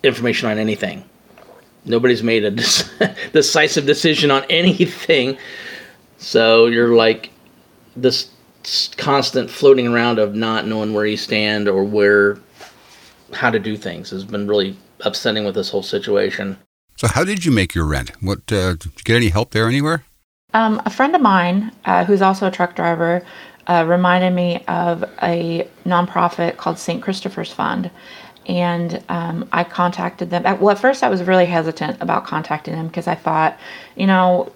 information 0.04 0.50
on 0.50 0.58
anything. 0.58 1.04
Nobody's 1.86 2.24
made 2.24 2.46
a 2.46 2.52
dec- 2.52 3.16
decisive 3.34 3.86
decision 3.86 4.32
on 4.32 4.44
anything. 4.50 5.38
So 6.18 6.68
you're 6.68 6.96
like 6.96 7.32
this 7.96 8.30
constant 8.96 9.50
floating 9.50 9.88
around 9.88 10.20
of 10.20 10.36
not 10.36 10.66
knowing 10.66 10.94
where 10.94 11.06
you 11.06 11.18
stand 11.18 11.68
or 11.68 11.84
where 11.84 12.38
how 13.34 13.50
to 13.50 13.60
do 13.60 13.76
things 13.76 14.12
has 14.12 14.24
been 14.24 14.48
really 14.48 14.78
upsetting 15.02 15.44
with 15.44 15.56
this 15.56 15.70
whole 15.70 15.84
situation. 15.84 16.58
So 16.96 17.08
how 17.08 17.24
did 17.24 17.46
you 17.46 17.52
make 17.52 17.74
your 17.74 17.86
rent? 17.86 18.12
What 18.22 18.52
uh, 18.52 18.74
did 18.74 18.86
you 18.86 19.04
get 19.04 19.16
any 19.16 19.30
help 19.30 19.52
there 19.52 19.68
anywhere? 19.68 20.06
Um, 20.54 20.82
a 20.86 20.90
friend 20.90 21.16
of 21.16 21.22
mine, 21.22 21.72
uh, 21.86 22.06
who's 22.06 22.22
also 22.22 22.48
a 22.48 22.52
truck 22.52 22.76
driver, 22.76 23.26
uh, 23.68 23.86
reminded 23.88 24.32
me 24.34 24.64
of 24.68 25.04
a 25.22 25.68
nonprofit 25.86 26.58
called 26.58 26.78
St. 26.78 27.02
Christopher's 27.02 27.52
Fund. 27.52 27.90
And 28.46 29.04
um, 29.10 29.48
I 29.52 29.64
contacted 29.64 30.30
them. 30.30 30.46
At, 30.46 30.60
well, 30.60 30.72
at 30.72 30.80
first, 30.80 31.02
I 31.02 31.10
was 31.10 31.24
really 31.24 31.46
hesitant 31.46 32.02
about 32.02 32.26
contacting 32.26 32.76
them 32.76 32.88
because 32.88 33.08
I 33.08 33.16
thought, 33.16 33.58
you 33.96 34.06
know, 34.06 34.52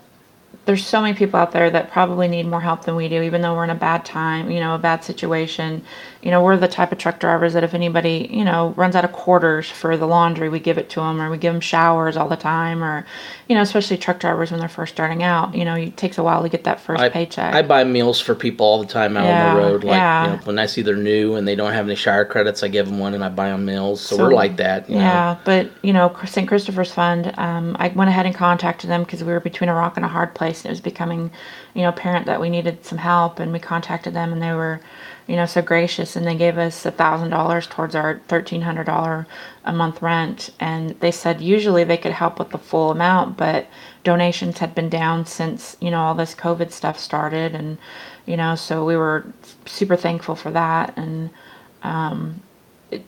there's 0.66 0.86
so 0.86 1.02
many 1.02 1.18
people 1.18 1.40
out 1.40 1.54
there 1.54 1.70
that 1.70 1.92
probably 1.92 2.28
need 2.28 2.46
more 2.46 2.60
help 2.60 2.84
than 2.84 2.98
we 2.98 3.08
do, 3.08 3.22
even 3.22 3.42
though 3.42 3.56
we're 3.56 3.64
in 3.64 3.70
a 3.70 3.76
bad 3.76 4.04
time, 4.04 4.52
you 4.52 4.60
know, 4.60 4.76
a 4.76 4.78
bad 4.78 5.04
situation. 5.04 5.82
You 6.28 6.32
know, 6.32 6.44
we're 6.44 6.58
the 6.58 6.68
type 6.68 6.92
of 6.92 6.98
truck 6.98 7.22
drivers 7.22 7.54
that 7.54 7.64
if 7.64 7.74
anybody, 7.74 8.28
you 8.30 8.44
know, 8.44 8.74
runs 8.76 8.98
out 8.98 9.06
of 9.06 9.14
quarters 9.14 9.72
for 9.72 9.96
the 9.96 10.06
laundry, 10.06 10.50
we 10.50 10.60
give 10.60 10.78
it 10.78 10.90
to 10.90 11.00
them, 11.00 11.22
or 11.22 11.32
we 11.32 11.38
give 11.38 11.54
them 11.54 11.62
showers 11.62 12.18
all 12.18 12.28
the 12.28 12.36
time, 12.36 12.84
or, 12.84 13.06
you 13.48 13.56
know, 13.56 13.62
especially 13.62 13.96
truck 13.96 14.20
drivers 14.20 14.52
when 14.52 14.60
they're 14.60 14.68
first 14.68 14.94
starting 14.94 15.24
out. 15.24 15.56
You 15.56 15.64
know, 15.64 15.76
it 15.76 15.96
takes 15.96 16.18
a 16.18 16.24
while 16.24 16.44
to 16.44 16.50
get 16.50 16.66
that 16.66 16.82
first 16.82 17.02
I, 17.02 17.08
paycheck. 17.08 17.54
I 17.54 17.62
buy 17.62 17.86
meals 17.86 18.20
for 18.20 18.36
people 18.36 18.66
all 18.66 18.82
the 18.84 18.90
time 18.90 19.16
out 19.16 19.24
Yeah, 19.24 19.52
on 19.52 19.56
the 19.56 19.62
road. 19.62 19.84
Like 19.86 19.96
yeah. 19.96 20.26
you 20.26 20.32
know, 20.32 20.44
when 20.44 20.60
I 20.60 20.66
see 20.66 20.82
they're 20.82 20.98
new 20.98 21.36
and 21.36 21.48
they 21.48 21.56
don't 21.56 21.72
have 21.72 21.86
any 21.86 21.96
shower 21.96 22.26
credits, 22.26 22.62
I 22.62 22.68
give 22.68 22.88
them 22.88 23.00
one 23.00 23.14
and 23.14 23.24
I 23.24 23.30
buy 23.30 23.48
them 23.48 23.64
meals. 23.64 24.02
So, 24.02 24.18
So- 24.18 24.24
we're 24.24 24.34
like 24.34 24.58
that. 24.58 24.90
You 24.90 24.96
know? 24.96 25.04
Yeah, 25.04 25.38
but 25.46 25.70
you 25.82 25.94
know, 25.94 26.14
St. 26.26 26.46
Christopher's 26.46 26.92
Fund, 26.92 27.34
um, 27.38 27.78
I 27.80 27.88
went 27.88 28.10
ahead 28.10 28.26
and 28.26 28.36
contacted 28.36 28.90
them 28.90 29.06
because 29.06 29.24
we 29.24 29.32
were 29.32 29.40
between 29.40 29.70
a 29.70 29.74
rock 29.74 29.96
and 29.96 30.04
a 30.04 30.10
hard 30.10 30.36
place. 30.36 30.64
And 30.64 30.66
it 30.66 30.72
was 30.72 30.82
becoming, 30.82 31.32
you 31.74 31.84
know, 31.84 31.88
apparent 31.88 32.26
that 32.26 32.42
we 32.42 32.50
needed 32.50 32.84
some 32.84 32.98
help, 32.98 33.40
and 33.40 33.54
we 33.54 33.60
contacted 33.60 34.14
them, 34.14 34.34
and 34.34 34.42
they 34.42 34.52
were, 34.52 34.82
you 35.28 35.36
know, 35.36 35.46
so 35.46 35.62
gracious, 35.62 36.16
and 36.16 36.26
they 36.26 36.36
gave 36.36 36.58
us 36.58 36.86
a 36.86 36.92
thousand 36.92 37.30
dollars 37.30 37.68
towards 37.68 37.96
our 37.96 38.22
thirteen 38.28 38.62
hundred 38.62 38.86
dollar 38.86 39.28
a 39.66 39.74
month 39.74 40.02
rent, 40.02 40.50
and 40.60 40.92
they 41.02 41.12
said 41.12 41.42
usually 41.42 41.84
they 41.84 41.98
could 41.98 42.14
help 42.14 42.40
with 42.40 42.50
the 42.52 42.58
full 42.58 42.92
amount, 42.92 43.38
but 43.38 43.68
donations 44.04 44.58
had 44.60 44.74
been 44.74 44.90
down 44.90 45.26
since 45.26 45.76
you 45.82 45.92
know 45.92 46.00
all 46.00 46.16
this 46.16 46.34
COVID 46.36 46.72
stuff 46.72 46.98
started, 46.98 47.54
and 47.54 47.78
you 48.26 48.38
know, 48.38 48.56
so 48.56 48.86
we 48.86 48.96
were 48.98 49.26
super 49.66 49.96
thankful 49.96 50.36
for 50.36 50.52
that, 50.52 50.98
and 50.98 51.30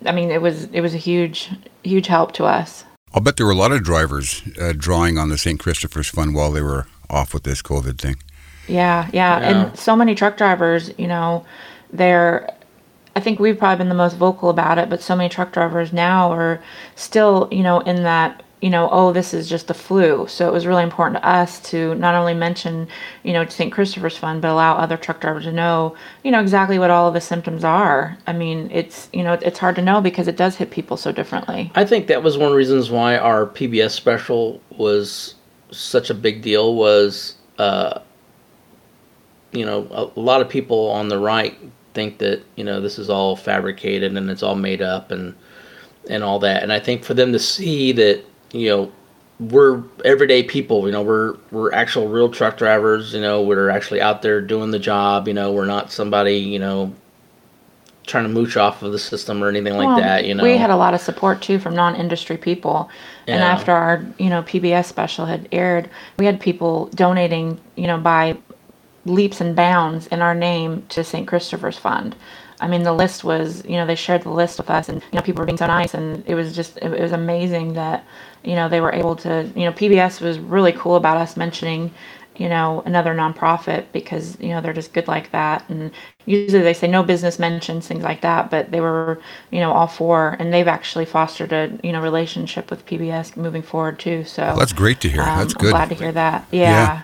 I 0.05 0.11
mean, 0.11 0.29
it 0.31 0.41
was 0.41 0.65
it 0.65 0.81
was 0.81 0.93
a 0.93 0.97
huge 0.97 1.49
huge 1.83 2.07
help 2.07 2.33
to 2.33 2.45
us. 2.45 2.83
I'll 3.13 3.21
bet 3.21 3.37
there 3.37 3.45
were 3.45 3.51
a 3.53 3.55
lot 3.55 3.71
of 3.71 3.83
drivers 3.83 4.43
uh, 4.61 4.73
drawing 4.77 5.17
on 5.17 5.29
the 5.29 5.37
St. 5.37 5.59
Christopher's 5.59 6.09
Fund 6.09 6.35
while 6.35 6.51
they 6.51 6.61
were 6.61 6.85
off 7.09 7.33
with 7.33 7.43
this 7.43 7.61
COVID 7.61 7.97
thing. 7.97 8.17
Yeah, 8.67 9.09
yeah, 9.11 9.39
Yeah. 9.39 9.49
and 9.69 9.79
so 9.79 9.95
many 9.95 10.13
truck 10.13 10.37
drivers, 10.37 10.91
you 10.99 11.07
know, 11.07 11.43
they're. 11.91 12.53
I 13.15 13.21
think 13.21 13.39
we've 13.39 13.57
probably 13.57 13.77
been 13.77 13.89
the 13.89 13.95
most 13.95 14.15
vocal 14.17 14.49
about 14.49 14.77
it, 14.77 14.89
but 14.89 15.01
so 15.01 15.15
many 15.15 15.29
truck 15.29 15.51
drivers 15.51 15.91
now 15.91 16.31
are 16.31 16.61
still, 16.95 17.49
you 17.51 17.63
know, 17.63 17.79
in 17.81 18.03
that, 18.03 18.43
you 18.61 18.69
know, 18.69 18.87
oh, 18.91 19.11
this 19.11 19.33
is 19.33 19.49
just 19.49 19.67
the 19.67 19.73
flu. 19.73 20.27
So 20.27 20.47
it 20.47 20.53
was 20.53 20.67
really 20.67 20.83
important 20.83 21.21
to 21.21 21.27
us 21.27 21.59
to 21.71 21.95
not 21.95 22.15
only 22.15 22.33
mention, 22.33 22.87
you 23.23 23.33
know, 23.33 23.45
St. 23.45 23.73
Christopher's 23.73 24.15
Fund, 24.15 24.41
but 24.41 24.51
allow 24.51 24.77
other 24.77 24.95
truck 24.95 25.19
drivers 25.19 25.45
to 25.45 25.51
know, 25.51 25.97
you 26.23 26.31
know, 26.31 26.39
exactly 26.39 26.79
what 26.79 26.91
all 26.91 27.07
of 27.07 27.13
the 27.13 27.19
symptoms 27.19 27.63
are. 27.63 28.17
I 28.27 28.31
mean, 28.31 28.69
it's, 28.71 29.09
you 29.11 29.23
know, 29.23 29.33
it's 29.33 29.59
hard 29.59 29.75
to 29.77 29.81
know 29.81 30.01
because 30.01 30.27
it 30.27 30.37
does 30.37 30.55
hit 30.55 30.71
people 30.71 30.95
so 30.95 31.11
differently. 31.11 31.71
I 31.75 31.85
think 31.85 32.07
that 32.07 32.23
was 32.23 32.37
one 32.37 32.45
of 32.45 32.51
the 32.51 32.57
reasons 32.57 32.89
why 32.91 33.17
our 33.17 33.47
PBS 33.47 33.91
special 33.91 34.61
was 34.69 35.33
such 35.71 36.09
a 36.09 36.13
big 36.13 36.41
deal. 36.41 36.75
Was 36.75 37.35
uh, 37.57 37.99
you 39.51 39.65
know 39.65 40.11
a 40.15 40.19
lot 40.19 40.41
of 40.41 40.49
people 40.49 40.89
on 40.89 41.07
the 41.07 41.19
right 41.19 41.57
think 41.99 42.19
that 42.19 42.41
you 42.55 42.63
know 42.63 42.79
this 42.79 42.97
is 42.97 43.09
all 43.09 43.35
fabricated 43.35 44.15
and 44.15 44.29
it's 44.29 44.41
all 44.41 44.55
made 44.55 44.81
up 44.81 45.11
and 45.11 45.35
and 46.09 46.23
all 46.23 46.39
that. 46.39 46.63
And 46.63 46.71
I 46.71 46.79
think 46.79 47.03
for 47.03 47.13
them 47.13 47.33
to 47.33 47.39
see 47.39 47.91
that 47.91 48.23
you 48.53 48.69
know 48.69 48.91
we're 49.41 49.83
everyday 50.05 50.43
people. 50.43 50.85
You 50.85 50.93
know 50.93 51.01
we're 51.01 51.35
we're 51.51 51.73
actual 51.73 52.07
real 52.07 52.29
truck 52.29 52.57
drivers. 52.57 53.13
You 53.13 53.19
know 53.19 53.41
we're 53.41 53.69
actually 53.69 53.99
out 53.99 54.21
there 54.21 54.39
doing 54.39 54.71
the 54.71 54.79
job. 54.79 55.27
You 55.27 55.33
know 55.33 55.51
we're 55.51 55.65
not 55.65 55.91
somebody 55.91 56.37
you 56.37 56.59
know 56.59 56.93
trying 58.07 58.23
to 58.23 58.29
mooch 58.29 58.55
off 58.55 58.81
of 58.81 58.91
the 58.91 58.97
system 58.97 59.43
or 59.43 59.49
anything 59.49 59.73
like 59.73 59.87
Well, 59.87 59.97
that. 59.97 60.23
You 60.23 60.35
know 60.35 60.43
we 60.43 60.55
had 60.55 60.69
a 60.69 60.77
lot 60.77 60.93
of 60.93 61.01
support 61.01 61.41
too 61.41 61.59
from 61.59 61.75
non-industry 61.75 62.37
people. 62.37 62.89
And 63.27 63.43
after 63.43 63.71
our, 63.71 64.03
you 64.17 64.27
know, 64.27 64.41
PBS 64.41 64.85
special 64.85 65.27
had 65.27 65.47
aired, 65.51 65.87
we 66.17 66.25
had 66.25 66.39
people 66.39 66.87
donating, 66.95 67.59
you 67.75 67.85
know, 67.85 67.99
by 67.99 68.37
leaps 69.09 69.41
and 69.41 69.55
bounds 69.55 70.07
in 70.07 70.21
our 70.21 70.35
name 70.35 70.85
to 70.89 71.03
St. 71.03 71.27
Christopher's 71.27 71.77
Fund. 71.77 72.15
I 72.61 72.67
mean, 72.67 72.83
the 72.83 72.93
list 72.93 73.23
was, 73.23 73.63
you 73.65 73.77
know, 73.77 73.85
they 73.85 73.95
shared 73.95 74.23
the 74.23 74.31
list 74.31 74.57
with 74.57 74.69
us, 74.69 74.89
and 74.89 75.01
you 75.11 75.17
know, 75.17 75.21
people 75.21 75.41
were 75.41 75.45
being 75.45 75.57
so 75.57 75.67
nice, 75.67 75.93
and 75.93 76.23
it 76.27 76.35
was 76.35 76.55
just, 76.55 76.77
it, 76.77 76.89
was 76.89 77.13
amazing 77.13 77.73
that, 77.73 78.05
you 78.43 78.55
know, 78.55 78.67
they 78.67 78.81
were 78.81 78.91
able 78.91 79.15
to, 79.17 79.49
you 79.55 79.63
know, 79.65 79.71
PBS 79.71 80.19
was 80.21 80.39
really 80.39 80.73
cool 80.73 80.95
about 80.95 81.17
us 81.17 81.37
mentioning, 81.37 81.91
you 82.35 82.49
know, 82.49 82.83
another 82.85 83.13
nonprofit 83.13 83.85
because, 83.93 84.37
you 84.39 84.49
know, 84.49 84.61
they're 84.61 84.73
just 84.73 84.93
good 84.93 85.07
like 85.07 85.31
that. 85.31 85.69
And 85.69 85.91
usually 86.25 86.63
they 86.63 86.73
say 86.73 86.87
no 86.87 87.03
business 87.03 87.39
mentions, 87.39 87.87
things 87.87 88.03
like 88.03 88.21
that, 88.21 88.49
but 88.49 88.71
they 88.71 88.81
were, 88.81 89.21
you 89.51 89.59
know, 89.59 89.71
all 89.71 89.87
for, 89.87 90.35
and 90.39 90.53
they've 90.53 90.67
actually 90.67 91.05
fostered 91.05 91.51
a, 91.51 91.77
you 91.83 91.91
know, 91.91 92.01
relationship 92.01 92.69
with 92.69 92.85
PBS 92.85 93.37
moving 93.37 93.61
forward 93.61 93.99
too. 93.99 94.23
So 94.23 94.43
well, 94.43 94.57
that's 94.57 94.73
great 94.73 95.01
to 95.01 95.09
hear. 95.09 95.21
Um, 95.21 95.39
that's 95.39 95.53
good. 95.53 95.67
I'm 95.67 95.71
glad 95.71 95.89
to 95.89 95.95
hear 95.95 96.11
that. 96.11 96.45
yeah. 96.51 96.61
yeah. 96.61 97.01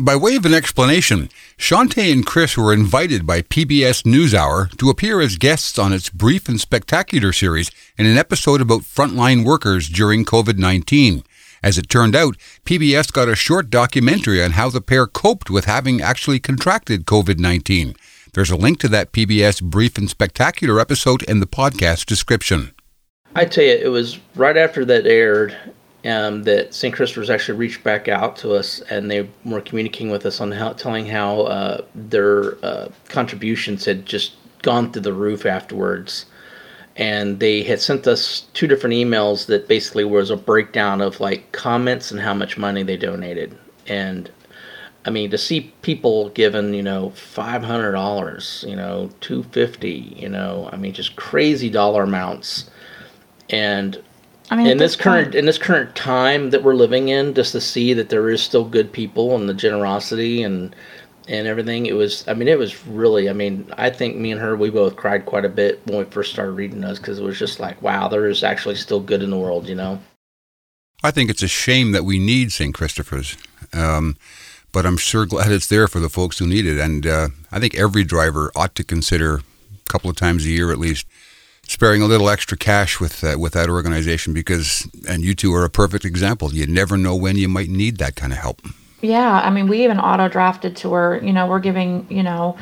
By 0.00 0.16
way 0.16 0.36
of 0.36 0.46
an 0.46 0.54
explanation, 0.54 1.28
Shantae 1.58 2.10
and 2.10 2.24
Chris 2.24 2.56
were 2.56 2.72
invited 2.72 3.26
by 3.26 3.42
PBS 3.42 4.04
NewsHour 4.04 4.74
to 4.78 4.88
appear 4.88 5.20
as 5.20 5.36
guests 5.36 5.78
on 5.78 5.92
its 5.92 6.08
Brief 6.08 6.48
and 6.48 6.58
Spectacular 6.58 7.34
series 7.34 7.70
in 7.98 8.06
an 8.06 8.16
episode 8.16 8.62
about 8.62 8.80
frontline 8.80 9.44
workers 9.44 9.90
during 9.90 10.24
COVID 10.24 10.56
19. 10.56 11.22
As 11.62 11.76
it 11.76 11.90
turned 11.90 12.16
out, 12.16 12.38
PBS 12.64 13.12
got 13.12 13.28
a 13.28 13.34
short 13.36 13.68
documentary 13.68 14.42
on 14.42 14.52
how 14.52 14.70
the 14.70 14.80
pair 14.80 15.06
coped 15.06 15.50
with 15.50 15.66
having 15.66 16.00
actually 16.00 16.40
contracted 16.40 17.04
COVID 17.04 17.38
19. 17.38 17.94
There's 18.32 18.50
a 18.50 18.56
link 18.56 18.80
to 18.80 18.88
that 18.88 19.12
PBS 19.12 19.62
Brief 19.62 19.98
and 19.98 20.08
Spectacular 20.08 20.80
episode 20.80 21.24
in 21.24 21.40
the 21.40 21.46
podcast 21.46 22.06
description. 22.06 22.72
I 23.34 23.44
tell 23.44 23.64
you, 23.64 23.74
it 23.74 23.90
was 23.90 24.18
right 24.34 24.56
after 24.56 24.86
that 24.86 25.06
aired 25.06 25.54
um, 26.04 26.44
that 26.44 26.74
St. 26.74 26.94
Christopher's 26.94 27.30
actually 27.30 27.58
reached 27.58 27.84
back 27.84 28.08
out 28.08 28.36
to 28.36 28.54
us 28.54 28.80
and 28.90 29.10
they 29.10 29.28
were 29.44 29.60
communicating 29.60 30.10
with 30.10 30.24
us 30.24 30.40
on 30.40 30.52
how, 30.52 30.72
telling 30.72 31.06
how 31.06 31.42
uh, 31.42 31.84
their 31.94 32.64
uh, 32.64 32.88
contributions 33.08 33.84
had 33.84 34.06
just 34.06 34.34
gone 34.62 34.92
through 34.92 35.02
the 35.02 35.12
roof 35.12 35.46
afterwards 35.46 36.26
and 36.96 37.40
they 37.40 37.62
had 37.62 37.80
sent 37.80 38.06
us 38.06 38.46
two 38.52 38.66
different 38.66 38.94
emails 38.94 39.46
that 39.46 39.68
basically 39.68 40.04
was 40.04 40.30
a 40.30 40.36
breakdown 40.36 41.00
of 41.00 41.20
like 41.20 41.50
comments 41.52 42.10
and 42.10 42.20
how 42.20 42.34
much 42.34 42.58
money 42.58 42.82
they 42.82 42.96
donated 42.96 43.56
and 43.86 44.30
i 45.06 45.10
mean 45.10 45.30
to 45.30 45.38
see 45.38 45.72
people 45.82 46.28
given 46.30 46.74
you 46.74 46.82
know 46.82 47.10
$500 47.16 48.68
you 48.68 48.76
know 48.76 49.10
250 49.20 49.90
you 49.90 50.28
know 50.28 50.68
i 50.72 50.76
mean 50.76 50.92
just 50.92 51.16
crazy 51.16 51.70
dollar 51.70 52.02
amounts 52.02 52.68
and 53.48 54.02
I 54.50 54.56
mean, 54.56 54.66
in 54.66 54.78
this, 54.78 54.92
this 54.92 55.02
current 55.02 55.26
point, 55.26 55.34
in 55.36 55.46
this 55.46 55.58
current 55.58 55.94
time 55.94 56.50
that 56.50 56.62
we're 56.62 56.74
living 56.74 57.08
in, 57.08 57.34
just 57.34 57.52
to 57.52 57.60
see 57.60 57.94
that 57.94 58.08
there 58.08 58.28
is 58.28 58.42
still 58.42 58.64
good 58.64 58.92
people 58.92 59.36
and 59.36 59.48
the 59.48 59.54
generosity 59.54 60.42
and 60.42 60.74
and 61.28 61.46
everything. 61.46 61.86
It 61.86 61.94
was, 61.94 62.26
I 62.26 62.34
mean, 62.34 62.48
it 62.48 62.58
was 62.58 62.86
really, 62.86 63.30
I 63.30 63.32
mean, 63.32 63.72
I 63.78 63.88
think 63.90 64.16
me 64.16 64.32
and 64.32 64.40
her, 64.40 64.56
we 64.56 64.68
both 64.68 64.96
cried 64.96 65.26
quite 65.26 65.44
a 65.44 65.48
bit 65.48 65.80
when 65.86 65.98
we 65.98 66.04
first 66.04 66.32
started 66.32 66.52
reading 66.52 66.80
those 66.80 66.98
because 66.98 67.20
it 67.20 67.24
was 67.24 67.38
just 67.38 67.60
like, 67.60 67.80
wow, 67.80 68.08
there 68.08 68.26
is 68.26 68.42
actually 68.42 68.74
still 68.74 69.00
good 69.00 69.22
in 69.22 69.30
the 69.30 69.38
world, 69.38 69.68
you 69.68 69.76
know? 69.76 70.00
I 71.04 71.12
think 71.12 71.30
it's 71.30 71.42
a 71.42 71.48
shame 71.48 71.92
that 71.92 72.04
we 72.04 72.18
need 72.18 72.52
St. 72.52 72.74
Christopher's. 72.74 73.36
Um, 73.72 74.16
but 74.72 74.86
I'm 74.86 74.96
sure 74.96 75.24
glad 75.24 75.52
it's 75.52 75.68
there 75.68 75.86
for 75.86 76.00
the 76.00 76.08
folks 76.08 76.38
who 76.38 76.46
need 76.46 76.66
it. 76.66 76.78
And 76.78 77.06
uh, 77.06 77.28
I 77.52 77.60
think 77.60 77.76
every 77.76 78.04
driver 78.04 78.50
ought 78.56 78.74
to 78.74 78.84
consider 78.84 79.36
a 79.36 79.42
couple 79.88 80.10
of 80.10 80.16
times 80.16 80.44
a 80.44 80.50
year 80.50 80.72
at 80.72 80.78
least 80.78 81.06
sparing 81.70 82.02
a 82.02 82.06
little 82.06 82.28
extra 82.28 82.58
cash 82.58 82.98
with 82.98 83.22
uh, 83.22 83.38
with 83.38 83.52
that 83.52 83.70
organization 83.70 84.34
because, 84.34 84.88
and 85.08 85.22
you 85.22 85.34
two 85.34 85.54
are 85.54 85.64
a 85.64 85.70
perfect 85.70 86.04
example. 86.04 86.52
You 86.52 86.66
never 86.66 86.96
know 86.98 87.14
when 87.14 87.36
you 87.36 87.48
might 87.48 87.68
need 87.68 87.98
that 87.98 88.16
kind 88.16 88.32
of 88.32 88.38
help. 88.40 88.60
Yeah, 89.02 89.40
I 89.40 89.50
mean, 89.50 89.68
we 89.68 89.84
even 89.84 89.98
auto 89.98 90.28
drafted 90.28 90.76
to 90.76 90.88
where 90.88 91.22
you 91.24 91.32
know 91.32 91.46
we're 91.46 91.60
giving 91.60 92.06
you 92.10 92.24
know 92.24 92.56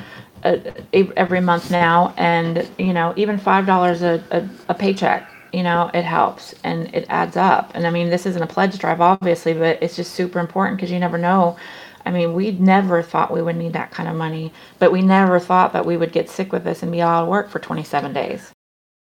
a, 0.44 0.60
a, 0.92 1.10
every 1.16 1.40
month 1.40 1.70
now, 1.70 2.14
and 2.18 2.68
you 2.78 2.92
know 2.92 3.14
even 3.16 3.38
five 3.38 3.64
dollars 3.64 4.02
a, 4.02 4.22
a 4.68 4.74
paycheck, 4.74 5.28
you 5.54 5.62
know 5.62 5.90
it 5.94 6.04
helps 6.04 6.54
and 6.62 6.94
it 6.94 7.06
adds 7.08 7.36
up. 7.36 7.72
And 7.74 7.86
I 7.86 7.90
mean, 7.90 8.10
this 8.10 8.26
isn't 8.26 8.42
a 8.42 8.46
pledge 8.46 8.78
drive, 8.78 9.00
obviously, 9.00 9.54
but 9.54 9.82
it's 9.82 9.96
just 9.96 10.12
super 10.14 10.38
important 10.38 10.76
because 10.76 10.90
you 10.90 10.98
never 10.98 11.16
know. 11.16 11.56
I 12.04 12.10
mean, 12.10 12.34
we 12.34 12.52
never 12.52 13.02
thought 13.02 13.32
we 13.32 13.42
would 13.42 13.56
need 13.56 13.72
that 13.72 13.90
kind 13.90 14.08
of 14.08 14.16
money, 14.16 14.52
but 14.78 14.92
we 14.92 15.02
never 15.02 15.40
thought 15.40 15.72
that 15.72 15.84
we 15.84 15.96
would 15.96 16.12
get 16.12 16.30
sick 16.30 16.52
with 16.52 16.64
this 16.64 16.82
and 16.82 16.92
be 16.92 17.02
out 17.02 17.22
of 17.22 17.28
work 17.28 17.50
for 17.50 17.58
27 17.58 18.12
days. 18.12 18.52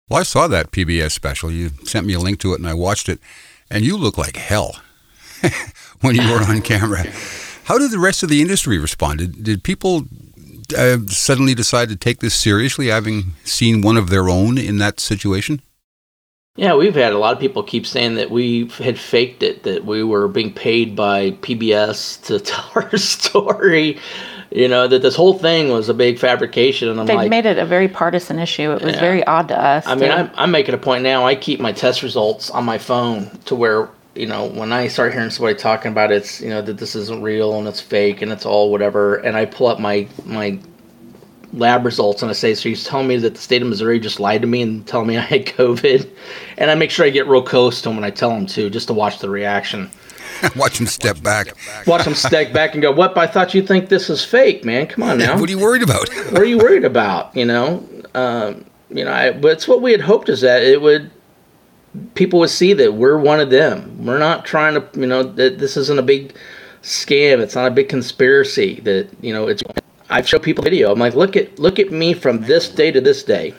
Well, 0.09 0.19
I 0.19 0.23
saw 0.23 0.47
that 0.47 0.71
PBS 0.71 1.11
special. 1.11 1.51
You 1.51 1.71
sent 1.83 2.05
me 2.05 2.13
a 2.13 2.19
link 2.19 2.39
to 2.41 2.53
it, 2.53 2.59
and 2.59 2.67
I 2.67 2.73
watched 2.73 3.09
it, 3.09 3.19
and 3.69 3.83
you 3.83 3.97
look 3.97 4.17
like 4.17 4.37
hell. 4.37 4.75
when 6.01 6.15
you 6.15 6.21
were 6.31 6.43
on 6.43 6.61
camera. 6.73 7.05
How 7.65 7.77
did 7.77 7.91
the 7.91 7.99
rest 7.99 8.23
of 8.23 8.29
the 8.29 8.41
industry 8.41 8.77
respond? 8.77 9.19
Did, 9.19 9.43
did 9.43 9.63
people 9.63 10.05
uh, 10.77 10.97
suddenly 11.07 11.55
decide 11.55 11.89
to 11.89 11.95
take 11.95 12.19
this 12.19 12.35
seriously, 12.35 12.87
having 12.87 13.33
seen 13.43 13.81
one 13.81 13.97
of 13.97 14.09
their 14.09 14.29
own 14.29 14.57
in 14.57 14.77
that 14.77 14.99
situation? 14.99 15.61
Yeah, 16.57 16.75
we've 16.75 16.95
had 16.95 17.11
a 17.11 17.17
lot 17.17 17.33
of 17.33 17.39
people 17.39 17.63
keep 17.63 17.85
saying 17.85 18.15
that 18.15 18.31
we 18.31 18.67
had 18.77 18.97
faked 18.97 19.43
it, 19.43 19.63
that 19.63 19.83
we 19.83 20.03
were 20.03 20.27
being 20.29 20.53
paid 20.53 20.95
by 20.95 21.31
PBS 21.31 22.23
to 22.25 22.39
tell 22.39 22.71
our 22.75 22.97
story. 22.97 23.99
You 24.55 24.69
know 24.69 24.87
that 24.87 25.01
this 25.01 25.17
whole 25.17 25.37
thing 25.37 25.67
was 25.67 25.89
a 25.89 25.93
big 25.93 26.17
fabrication, 26.17 26.87
and 26.87 26.97
I'm 26.97 27.05
they 27.05 27.15
like, 27.15 27.29
made 27.29 27.45
it 27.45 27.57
a 27.57 27.65
very 27.65 27.89
partisan 27.89 28.39
issue. 28.39 28.71
It 28.71 28.81
was 28.81 28.93
yeah. 28.93 29.01
very 29.01 29.21
odd 29.25 29.49
to 29.49 29.61
us. 29.61 29.85
I 29.85 29.95
mean, 29.95 30.09
I'm, 30.09 30.31
I'm 30.33 30.49
making 30.49 30.73
a 30.73 30.77
point 30.77 31.03
now. 31.03 31.25
I 31.25 31.35
keep 31.35 31.59
my 31.59 31.73
test 31.73 32.01
results 32.03 32.49
on 32.49 32.63
my 32.63 32.77
phone 32.77 33.29
to 33.45 33.55
where 33.55 33.89
you 34.15 34.25
know, 34.25 34.45
when 34.45 34.71
I 34.71 34.87
start 34.87 35.11
hearing 35.11 35.29
somebody 35.29 35.57
talking 35.57 35.91
about 35.91 36.09
it's, 36.09 36.39
you 36.39 36.47
know, 36.49 36.61
that 36.61 36.77
this 36.77 36.95
isn't 36.95 37.21
real 37.21 37.59
and 37.59 37.67
it's 37.67 37.81
fake 37.81 38.21
and 38.21 38.31
it's 38.31 38.45
all 38.45 38.71
whatever, 38.71 39.17
and 39.17 39.35
I 39.35 39.43
pull 39.43 39.67
up 39.67 39.81
my 39.81 40.07
my 40.23 40.57
lab 41.51 41.83
results 41.83 42.21
and 42.21 42.29
I 42.29 42.33
say, 42.33 42.55
so 42.55 42.69
he's 42.69 42.85
telling 42.85 43.09
me 43.09 43.17
that 43.17 43.35
the 43.35 43.41
state 43.41 43.61
of 43.61 43.67
Missouri 43.67 43.99
just 43.99 44.21
lied 44.21 44.39
to 44.41 44.47
me 44.47 44.61
and 44.61 44.87
telling 44.87 45.07
me 45.07 45.17
I 45.17 45.21
had 45.21 45.45
COVID, 45.47 46.09
and 46.57 46.71
I 46.71 46.75
make 46.75 46.91
sure 46.91 47.05
I 47.05 47.09
get 47.09 47.27
real 47.27 47.43
close 47.43 47.81
to 47.81 47.89
him 47.89 47.97
when 47.97 48.05
I 48.05 48.09
tell 48.09 48.31
him 48.31 48.45
to, 48.47 48.69
just 48.69 48.87
to 48.87 48.93
watch 48.93 49.19
the 49.19 49.29
reaction. 49.29 49.89
watch 50.55 50.79
him 50.79 50.87
step 50.87 51.21
back. 51.21 51.47
Watch 51.87 52.05
him 52.05 52.15
step 52.15 52.53
back 52.53 52.73
and 52.73 52.81
go, 52.81 52.91
"What? 52.91 53.17
I 53.17 53.27
thought 53.27 53.53
you 53.53 53.61
think 53.61 53.89
this 53.89 54.09
is 54.09 54.23
fake, 54.23 54.65
man. 54.65 54.87
Come 54.87 55.03
on 55.03 55.17
now. 55.17 55.35
what 55.39 55.49
are 55.49 55.51
you 55.51 55.59
worried 55.59 55.83
about? 55.83 56.09
what 56.31 56.41
are 56.41 56.45
you 56.45 56.57
worried 56.57 56.85
about? 56.85 57.35
You 57.35 57.45
know, 57.45 57.87
um, 58.13 58.65
you 58.89 59.05
know. 59.05 59.11
I, 59.11 59.31
but 59.31 59.51
it's 59.53 59.67
what 59.67 59.81
we 59.81 59.91
had 59.91 60.01
hoped 60.01 60.29
is 60.29 60.41
that 60.41 60.63
it 60.63 60.81
would 60.81 61.11
people 62.13 62.39
would 62.39 62.49
see 62.49 62.73
that 62.73 62.93
we're 62.93 63.17
one 63.17 63.39
of 63.39 63.49
them. 63.49 64.05
We're 64.05 64.17
not 64.17 64.45
trying 64.45 64.75
to, 64.75 64.99
you 64.99 65.07
know, 65.07 65.23
that 65.23 65.59
this 65.59 65.77
isn't 65.77 65.99
a 65.99 66.03
big 66.03 66.35
scam. 66.81 67.39
It's 67.39 67.55
not 67.55 67.67
a 67.67 67.71
big 67.71 67.89
conspiracy. 67.89 68.79
That 68.81 69.09
you 69.21 69.33
know, 69.33 69.47
it's. 69.47 69.63
I've 70.09 70.27
show 70.27 70.37
people 70.37 70.63
video. 70.63 70.91
I'm 70.91 70.99
like, 70.99 71.15
look 71.15 71.35
at 71.35 71.57
look 71.57 71.79
at 71.79 71.91
me 71.91 72.13
from 72.13 72.41
this 72.41 72.69
day 72.69 72.91
to 72.91 73.01
this 73.01 73.23
day. 73.23 73.55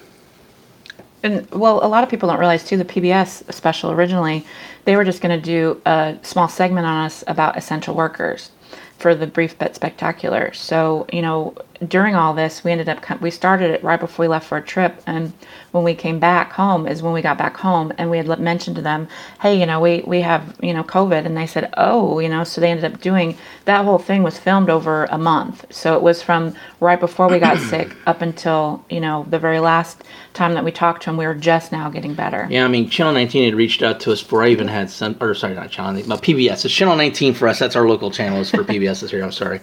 And 1.27 1.51
well, 1.51 1.85
a 1.85 1.89
lot 1.89 2.05
of 2.05 2.09
people 2.09 2.29
don't 2.29 2.39
realize 2.39 2.65
too. 2.65 2.77
The 2.77 2.85
PBS 2.85 3.53
special 3.53 3.91
originally, 3.91 4.47
they 4.85 4.95
were 4.95 5.05
just 5.05 5.21
going 5.21 5.37
to 5.37 5.45
do 5.45 5.81
a 5.85 6.17
small 6.23 6.49
segment 6.49 6.87
on 6.87 7.05
us 7.05 7.25
about 7.27 7.59
essential 7.59 7.97
workers 7.97 8.51
for 8.99 9.15
the 9.15 9.27
brief 9.27 9.59
but 9.59 9.75
spectacular. 9.75 10.53
So 10.55 11.07
you 11.13 11.23
know, 11.23 11.55
during 11.89 12.15
all 12.15 12.33
this, 12.33 12.63
we 12.63 12.71
ended 12.71 12.89
up 12.89 13.21
we 13.21 13.31
started 13.31 13.71
it 13.71 13.83
right 13.83 13.99
before 13.99 14.23
we 14.23 14.29
left 14.29 14.47
for 14.47 14.57
a 14.57 14.63
trip, 14.63 15.03
and 15.07 15.33
when 15.73 15.83
we 15.83 15.95
came 15.95 16.19
back 16.19 16.53
home 16.53 16.87
is 16.87 17.03
when 17.03 17.13
we 17.13 17.23
got 17.23 17.37
back 17.37 17.57
home, 17.57 17.93
and 17.99 18.11
we 18.11 18.17
had 18.17 18.41
mentioned 18.41 18.77
to 18.77 18.83
them, 18.83 19.09
hey, 19.41 19.59
you 19.59 19.67
know, 19.67 19.81
we 19.81 20.03
we 20.07 20.21
have 20.21 20.57
you 20.63 20.73
know 20.73 20.85
COVID, 20.85 21.27
and 21.27 21.37
they 21.37 21.47
said, 21.47 21.69
oh, 21.77 22.21
you 22.21 22.29
know, 22.29 22.45
so 22.45 22.61
they 22.61 22.71
ended 22.71 22.91
up 22.91 23.01
doing 23.01 23.37
that 23.65 23.85
whole 23.85 23.99
thing 23.99 24.23
was 24.23 24.39
filmed 24.39 24.71
over 24.71 25.07
a 25.07 25.19
month, 25.19 25.67
so 25.71 25.95
it 25.95 26.03
was 26.03 26.23
from 26.23 26.55
right 26.81 27.01
before 27.01 27.29
we 27.29 27.39
got 27.39 27.59
sick 27.73 27.95
up 28.07 28.23
until 28.23 28.85
you 28.89 29.01
know 29.01 29.27
the 29.29 29.39
very 29.39 29.61
last 29.61 30.05
time 30.37 30.55
that 30.55 30.65
we 30.65 30.71
talked 30.71 31.03
to 31.03 31.07
them, 31.07 31.17
we 31.17 31.27
were 31.27 31.35
just 31.35 31.73
now 31.73 31.91
getting 31.91 32.15
better. 32.15 32.47
Yeah, 32.49 32.65
I 32.65 32.69
mean, 32.69 32.89
Channel 32.89 33.15
19 33.15 33.45
had 33.45 33.55
reached 33.55 33.83
out 33.83 33.99
to 34.01 34.13
us 34.13 34.23
before 34.23 34.45
I 34.45 34.49
even 34.49 34.69
had 34.69 34.91
some, 34.91 35.17
or 35.21 35.35
sorry, 35.35 35.55
not 35.55 35.71
Channel, 35.71 35.95
19, 35.95 36.09
but 36.09 36.23
PBS. 36.23 36.65
It's 36.65 36.75
Channel 36.75 36.97
19 36.97 37.35
for 37.35 37.49
us. 37.49 37.59
That's 37.59 37.75
our 37.75 37.89
local 37.89 38.11
channel. 38.11 38.41
It's 38.41 38.51
for 38.51 38.63
PBS 38.65 39.01
this 39.01 39.13
year. 39.13 39.25
I'm 39.25 39.33
sorry. 39.33 39.61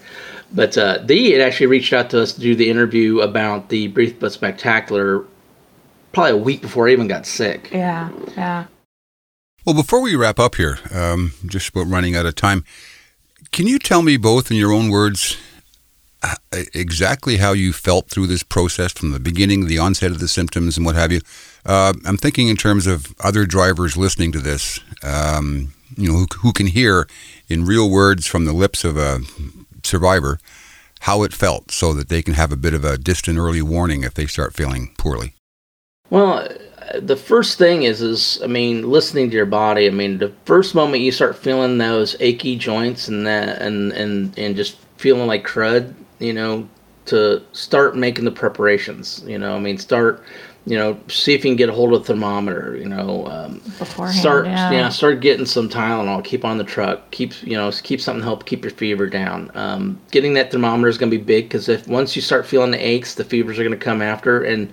But 0.51 0.77
uh, 0.77 0.99
they 1.03 1.31
had 1.31 1.41
actually 1.41 1.67
reached 1.67 1.93
out 1.93 2.09
to 2.11 2.21
us 2.21 2.33
to 2.33 2.41
do 2.41 2.55
the 2.55 2.69
interview 2.69 3.21
about 3.21 3.69
the 3.69 3.87
Brief 3.87 4.19
but 4.19 4.33
Spectacular 4.33 5.25
probably 6.11 6.31
a 6.31 6.37
week 6.37 6.61
before 6.61 6.87
I 6.87 6.91
even 6.91 7.07
got 7.07 7.25
sick. 7.25 7.69
Yeah, 7.71 8.11
yeah. 8.35 8.65
Well, 9.65 9.75
before 9.75 10.01
we 10.01 10.15
wrap 10.15 10.39
up 10.39 10.55
here, 10.55 10.77
um, 10.93 11.33
just 11.45 11.69
about 11.69 11.87
running 11.87 12.15
out 12.15 12.25
of 12.25 12.35
time, 12.35 12.65
can 13.51 13.65
you 13.65 13.79
tell 13.79 14.01
me 14.01 14.17
both 14.17 14.51
in 14.51 14.57
your 14.57 14.71
own 14.71 14.89
words 14.89 15.37
exactly 16.73 17.37
how 17.37 17.53
you 17.53 17.73
felt 17.73 18.09
through 18.09 18.27
this 18.27 18.43
process 18.43 18.91
from 18.91 19.11
the 19.11 19.19
beginning, 19.19 19.67
the 19.67 19.79
onset 19.79 20.11
of 20.11 20.19
the 20.19 20.27
symptoms, 20.27 20.77
and 20.77 20.85
what 20.85 20.95
have 20.95 21.11
you? 21.11 21.21
Uh, 21.65 21.93
I'm 22.05 22.17
thinking 22.17 22.47
in 22.47 22.57
terms 22.57 22.87
of 22.87 23.13
other 23.19 23.45
drivers 23.45 23.97
listening 23.97 24.31
to 24.33 24.39
this, 24.39 24.79
um, 25.03 25.73
you 25.97 26.11
know, 26.11 26.19
who, 26.19 26.27
who 26.39 26.53
can 26.53 26.67
hear 26.67 27.07
in 27.47 27.65
real 27.65 27.89
words 27.89 28.25
from 28.25 28.45
the 28.45 28.53
lips 28.53 28.83
of 28.83 28.97
a 28.97 29.19
survivor 29.83 30.39
how 31.01 31.23
it 31.23 31.33
felt 31.33 31.69
so 31.69 31.91
that 31.93 32.07
they 32.07 32.21
can 32.21 32.33
have 32.33 32.53
a 32.53 32.57
bit 32.57 32.73
of 32.73 32.85
a 32.85 32.97
distant 32.97 33.37
early 33.37 33.61
warning 33.61 34.03
if 34.03 34.13
they 34.13 34.25
start 34.25 34.53
feeling 34.53 34.93
poorly? 34.97 35.33
Well, 36.09 36.47
the 36.97 37.17
first 37.17 37.57
thing 37.57 37.83
is, 37.83 38.01
is 38.01 38.39
I 38.41 38.47
mean, 38.47 38.89
listening 38.89 39.29
to 39.29 39.35
your 39.35 39.45
body. 39.45 39.87
I 39.87 39.89
mean, 39.89 40.19
the 40.19 40.31
first 40.45 40.75
moment 40.75 41.03
you 41.03 41.11
start 41.11 41.35
feeling 41.35 41.77
those 41.77 42.15
achy 42.19 42.55
joints 42.55 43.07
and 43.07 43.27
that, 43.27 43.61
and 43.61 43.91
and 43.91 44.37
and 44.37 44.55
just 44.55 44.77
feeling 44.97 45.27
like 45.27 45.45
crud, 45.45 45.93
you 46.23 46.33
know, 46.33 46.67
to 47.05 47.41
start 47.51 47.95
making 47.95 48.25
the 48.25 48.31
preparations. 48.31 49.23
You 49.25 49.37
know, 49.37 49.55
I 49.55 49.59
mean, 49.59 49.77
start 49.77 50.23
you 50.65 50.77
know, 50.77 50.97
see 51.09 51.33
if 51.33 51.43
you 51.43 51.51
can 51.51 51.57
get 51.57 51.67
a 51.67 51.73
hold 51.73 51.93
of 51.93 52.01
a 52.01 52.03
thermometer. 52.05 52.77
You 52.77 52.87
know, 52.87 53.27
um, 53.27 53.61
Beforehand, 53.77 54.17
start 54.17 54.45
yeah. 54.45 54.71
yeah, 54.71 54.89
start 54.89 55.19
getting 55.19 55.45
some 55.45 55.67
Tylenol. 55.69 56.23
Keep 56.23 56.45
on 56.45 56.57
the 56.57 56.63
truck. 56.63 57.11
Keep 57.11 57.43
you 57.43 57.57
know, 57.57 57.71
keep 57.83 57.99
something 57.99 58.21
to 58.21 58.25
help 58.25 58.45
keep 58.45 58.63
your 58.63 58.71
fever 58.71 59.07
down. 59.07 59.51
Um, 59.55 59.99
getting 60.11 60.33
that 60.35 60.51
thermometer 60.51 60.87
is 60.87 60.97
going 60.97 61.11
to 61.11 61.17
be 61.17 61.23
big 61.23 61.49
because 61.49 61.67
if 61.67 61.87
once 61.87 62.15
you 62.15 62.21
start 62.21 62.47
feeling 62.47 62.71
the 62.71 62.77
aches, 62.77 63.15
the 63.15 63.25
fevers 63.25 63.59
are 63.59 63.63
going 63.63 63.77
to 63.77 63.85
come 63.85 64.01
after. 64.01 64.41
And 64.43 64.71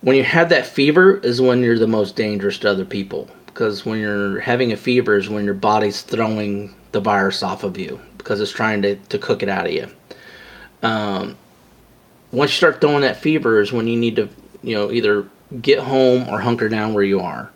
when 0.00 0.16
you 0.16 0.24
have 0.24 0.48
that 0.48 0.66
fever, 0.66 1.18
is 1.18 1.40
when 1.40 1.62
you're 1.62 1.78
the 1.78 1.86
most 1.86 2.16
dangerous 2.16 2.58
to 2.58 2.70
other 2.70 2.84
people. 2.84 3.30
Because 3.46 3.86
when 3.86 4.00
you're 4.00 4.40
having 4.40 4.72
a 4.72 4.76
fever 4.76 5.16
is 5.16 5.28
when 5.28 5.44
your 5.44 5.54
body's 5.54 6.02
throwing 6.02 6.74
the 6.90 7.00
virus 7.00 7.42
off 7.42 7.64
of 7.64 7.78
you 7.78 8.00
because 8.18 8.40
it's 8.40 8.50
trying 8.50 8.80
to, 8.82 8.96
to 8.96 9.18
cook 9.18 9.42
it 9.42 9.48
out 9.48 9.66
of 9.66 9.72
you. 9.72 9.88
Um, 10.82 11.36
once 12.30 12.50
you 12.50 12.56
start 12.56 12.80
throwing 12.80 13.02
that 13.02 13.18
fever 13.18 13.60
is 13.60 13.72
when 13.72 13.86
you 13.86 13.96
need 13.96 14.16
to 14.16 14.28
you 14.62 14.76
know, 14.76 14.90
either 14.90 15.28
get 15.60 15.80
home 15.80 16.28
or 16.28 16.40
hunker 16.40 16.68
down 16.68 16.94
where 16.94 17.04
you 17.04 17.20
are. 17.20 17.50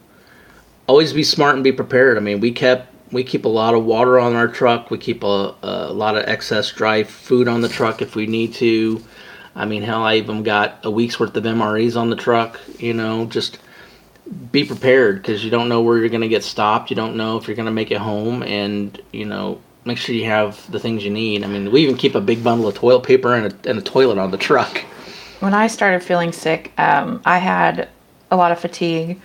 Always 0.86 1.12
be 1.12 1.24
smart 1.24 1.54
and 1.54 1.64
be 1.64 1.72
prepared. 1.72 2.16
I 2.16 2.20
mean, 2.20 2.40
we 2.40 2.52
kept 2.52 2.92
we 3.12 3.22
keep 3.22 3.44
a 3.44 3.48
lot 3.48 3.74
of 3.74 3.84
water 3.84 4.18
on 4.18 4.34
our 4.34 4.48
truck. 4.48 4.90
We 4.90 4.98
keep 4.98 5.22
a, 5.22 5.54
a 5.62 5.92
lot 5.92 6.16
of 6.16 6.24
excess 6.28 6.70
dry 6.70 7.04
food 7.04 7.46
on 7.46 7.60
the 7.60 7.68
truck 7.68 8.02
if 8.02 8.16
we 8.16 8.26
need 8.26 8.54
to. 8.54 9.02
I 9.54 9.64
mean, 9.64 9.82
hell, 9.82 10.02
I 10.02 10.16
even 10.16 10.42
got 10.42 10.80
a 10.82 10.90
week's 10.90 11.18
worth 11.18 11.36
of 11.36 11.44
MREs 11.44 11.96
on 11.96 12.10
the 12.10 12.16
truck. 12.16 12.60
You 12.78 12.94
know, 12.94 13.26
just 13.26 13.58
be 14.50 14.64
prepared 14.64 15.22
because 15.22 15.44
you 15.44 15.50
don't 15.50 15.68
know 15.68 15.82
where 15.82 15.98
you're 15.98 16.08
going 16.08 16.20
to 16.20 16.28
get 16.28 16.42
stopped. 16.42 16.90
You 16.90 16.96
don't 16.96 17.16
know 17.16 17.36
if 17.36 17.46
you're 17.46 17.56
going 17.56 17.66
to 17.66 17.72
make 17.72 17.92
it 17.92 17.98
home, 17.98 18.42
and 18.42 19.00
you 19.12 19.24
know, 19.24 19.60
make 19.86 19.98
sure 19.98 20.14
you 20.14 20.24
have 20.24 20.70
the 20.70 20.80
things 20.80 21.04
you 21.04 21.10
need. 21.10 21.44
I 21.44 21.46
mean, 21.46 21.70
we 21.70 21.82
even 21.82 21.96
keep 21.96 22.14
a 22.14 22.20
big 22.20 22.42
bundle 22.42 22.68
of 22.68 22.74
toilet 22.74 23.04
paper 23.04 23.34
and 23.34 23.52
a, 23.52 23.70
and 23.70 23.78
a 23.78 23.82
toilet 23.82 24.18
on 24.18 24.30
the 24.30 24.38
truck 24.38 24.84
when 25.40 25.54
I 25.54 25.66
started 25.66 26.02
feeling 26.02 26.32
sick, 26.32 26.72
um, 26.78 27.20
I 27.24 27.38
had 27.38 27.88
a 28.30 28.36
lot 28.36 28.52
of 28.52 28.58
fatigue. 28.58 29.20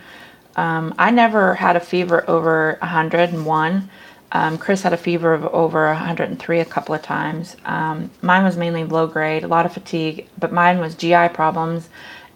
Um, 0.56 0.93
I 0.97 1.12
never 1.12 1.56
had 1.56 1.76
a 1.76 1.80
fever 1.80 2.30
over 2.30 2.78
101. 2.82 3.89
Um, 4.34 4.58
Chris 4.58 4.82
had 4.82 4.93
a 4.93 4.97
fever 4.97 5.34
of 5.34 5.45
over 5.45 5.88
103 5.88 6.60
a 6.60 6.65
couple 6.65 6.95
of 6.95 7.02
times. 7.02 7.56
Um, 7.65 8.12
mine 8.21 8.43
was 8.43 8.58
mainly 8.58 8.84
low 8.84 9.08
grade, 9.08 9.43
a 9.43 9.47
lot 9.47 9.65
of 9.65 9.74
fatigue, 9.74 10.28
but 10.38 10.52
mine 10.52 10.80
was 10.80 10.95
GI 10.95 11.30
problems. 11.30 11.89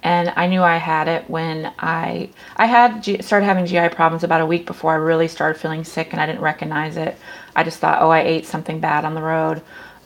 And 0.06 0.32
I 0.36 0.46
knew 0.46 0.62
I 0.62 0.78
had 0.78 1.08
it 1.08 1.28
when 1.32 1.74
I 1.80 2.30
I 2.58 2.68
had 2.68 3.02
G, 3.02 3.24
started 3.24 3.48
having 3.48 3.66
GI 3.66 3.90
problems 3.90 4.24
about 4.24 4.40
a 4.40 4.46
week 4.46 4.68
before 4.68 4.94
I 4.94 4.98
really 4.98 5.28
started 5.28 5.60
feeling 5.60 5.84
sick, 5.84 6.10
and 6.12 6.22
I 6.22 6.28
didn't 6.28 6.42
recognize 6.42 6.96
it. 6.96 7.18
I 7.56 7.64
just 7.64 7.80
thought, 7.80 8.04
oh, 8.04 8.12
I 8.12 8.20
ate 8.20 8.46
something 8.46 8.80
bad 8.80 9.04
on 9.04 9.16
the 9.16 9.24
road. 9.24 9.64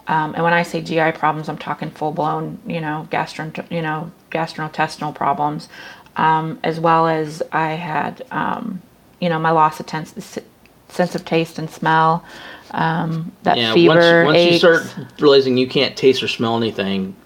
Um, 0.07 0.35
and 0.35 0.43
when 0.45 0.53
I 0.53 0.63
say 0.63 0.81
GI 0.81 1.11
problems, 1.11 1.49
I'm 1.49 1.57
talking 1.57 1.91
full 1.91 2.13
blown, 2.13 2.59
you 2.65 2.79
know, 2.79 3.09
gastro, 3.09 3.51
you 3.69 3.81
know, 3.81 4.09
gastrointestinal 4.31 5.13
problems, 5.13 5.67
um, 6.15 6.59
as 6.63 6.79
well 6.79 7.05
as 7.05 7.43
I 7.51 7.71
had, 7.71 8.25
um, 8.31 8.81
you 9.19 9.27
know, 9.27 9.37
my 9.37 9.51
loss 9.51 9.81
of 9.81 9.89
sense 9.89 11.13
of 11.13 11.25
taste 11.25 11.59
and 11.59 11.69
smell, 11.69 12.23
um, 12.71 13.33
that 13.43 13.57
yeah, 13.57 13.73
fever. 13.73 14.23
Once, 14.23 14.37
once 14.37 14.51
you 14.53 14.59
start 14.59 14.95
realizing 15.19 15.57
you 15.57 15.67
can't 15.67 15.97
taste 15.97 16.23
or 16.23 16.29
smell 16.29 16.55
anything, 16.55 17.17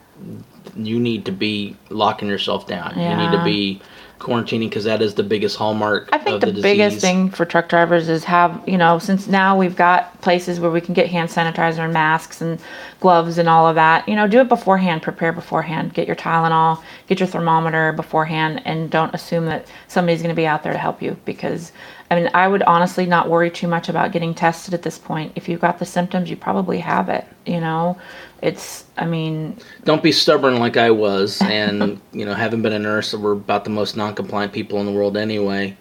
you 0.76 1.00
need 1.00 1.26
to 1.26 1.32
be 1.32 1.76
locking 1.90 2.28
yourself 2.28 2.68
down. 2.68 2.94
Yeah. 2.96 3.12
You 3.12 3.30
need 3.30 3.38
to 3.38 3.44
be 3.44 3.82
quarantining 4.24 4.70
because 4.70 4.86
that 4.86 5.02
is 5.02 5.16
the 5.16 5.24
biggest 5.24 5.58
hallmark. 5.58 6.08
I 6.14 6.18
think 6.18 6.40
the, 6.42 6.52
the 6.52 6.62
biggest 6.62 7.02
thing 7.02 7.30
for 7.30 7.46
truck 7.46 7.68
drivers 7.68 8.08
is 8.08 8.24
have 8.24 8.64
you 8.66 8.78
know 8.78 8.98
since 8.98 9.28
now 9.28 9.58
we've 9.58 9.76
got 9.76 10.20
places 10.22 10.60
where 10.60 10.72
we 10.72 10.80
can 10.80 10.94
get 10.94 11.08
hand 11.08 11.30
sanitizer 11.30 11.80
and 11.80 11.94
masks 11.94 12.42
and 12.42 12.60
gloves 13.02 13.38
and 13.38 13.50
all 13.50 13.68
of 13.68 13.76
that. 13.76 14.08
You 14.08 14.16
know, 14.16 14.28
do 14.28 14.40
it 14.40 14.48
beforehand. 14.48 15.02
Prepare 15.02 15.34
beforehand. 15.34 15.94
Get 15.94 16.08
your 16.08 16.16
Tylenol. 16.16 16.82
Get 17.08 17.20
your 17.20 17.28
thermometer 17.28 17.92
beforehand, 17.92 18.62
and 18.66 18.90
don't 18.90 19.14
assume 19.14 19.46
that 19.48 19.68
somebody's 19.88 20.22
going 20.22 20.34
to 20.34 20.40
be 20.40 20.48
out 20.48 20.64
there 20.64 20.74
to 20.74 20.80
help 20.80 21.02
you 21.02 21.18
because. 21.26 21.72
I 22.12 22.16
mean, 22.16 22.30
I 22.36 22.48
would 22.48 22.62
honestly 22.64 23.08
not 23.08 23.28
worry 23.28 23.50
too 23.50 23.68
much 23.68 23.90
about 23.90 24.12
getting 24.12 24.36
tested 24.36 24.76
at 24.76 24.84
this 24.84 25.00
point. 25.00 25.32
If 25.36 25.50
you've 25.50 25.62
got 25.62 25.80
the 25.80 25.86
symptoms, 25.86 26.30
you 26.30 26.36
probably 26.36 26.78
have 26.78 27.10
it. 27.10 27.26
You 27.48 27.60
know, 27.60 27.98
it's 28.44 28.84
i 28.98 29.06
mean 29.06 29.58
don't 29.86 30.04
be 30.04 30.12
stubborn 30.12 30.60
like 30.60 30.78
i 30.78 30.92
was 30.92 31.42
and 31.44 32.00
you 32.12 32.26
know 32.26 32.34
having 32.34 32.62
been 32.62 32.74
a 32.74 32.80
nurse 32.80 33.14
we're 33.14 33.32
about 33.32 33.64
the 33.64 33.70
most 33.70 33.96
non-compliant 33.98 34.54
people 34.54 34.80
in 34.80 34.86
the 34.86 34.92
world 34.92 35.18
anyway 35.18 35.76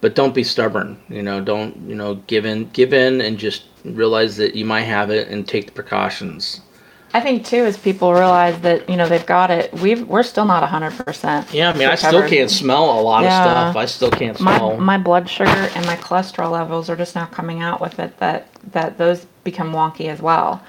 but 0.00 0.14
don't 0.14 0.34
be 0.34 0.42
stubborn 0.42 1.00
you 1.08 1.22
know 1.22 1.40
don't 1.40 1.76
you 1.88 1.94
know 1.94 2.16
give 2.26 2.44
in 2.44 2.68
give 2.70 2.92
in 2.92 3.20
and 3.20 3.38
just 3.38 3.64
realize 3.84 4.36
that 4.36 4.54
you 4.54 4.64
might 4.64 4.82
have 4.82 5.10
it 5.10 5.28
and 5.28 5.48
take 5.48 5.66
the 5.66 5.72
precautions 5.72 6.60
I 7.14 7.20
think 7.20 7.44
too, 7.44 7.58
as 7.58 7.76
people 7.76 8.14
realize 8.14 8.58
that 8.62 8.88
you 8.88 8.96
know 8.96 9.06
they've 9.06 9.26
got 9.26 9.50
it, 9.50 9.70
we've 9.74 10.08
we're 10.08 10.22
still 10.22 10.46
not 10.46 10.66
hundred 10.66 10.92
percent. 10.92 11.52
Yeah, 11.52 11.68
I 11.68 11.72
mean, 11.74 11.82
recovered. 11.82 12.06
I 12.06 12.08
still 12.08 12.26
can't 12.26 12.50
smell 12.50 12.98
a 12.98 13.02
lot 13.02 13.24
yeah. 13.24 13.36
of 13.36 13.42
stuff. 13.42 13.76
I 13.76 13.84
still 13.84 14.10
can't 14.10 14.38
smell. 14.38 14.78
My, 14.78 14.96
my 14.96 14.98
blood 14.98 15.28
sugar 15.28 15.50
and 15.50 15.84
my 15.84 15.96
cholesterol 15.96 16.50
levels 16.50 16.88
are 16.88 16.96
just 16.96 17.14
now 17.14 17.26
coming 17.26 17.60
out 17.60 17.82
with 17.82 17.98
it. 17.98 18.16
That 18.16 18.48
that 18.72 18.96
those 18.96 19.26
become 19.44 19.72
wonky 19.72 20.06
as 20.06 20.22
well. 20.22 20.62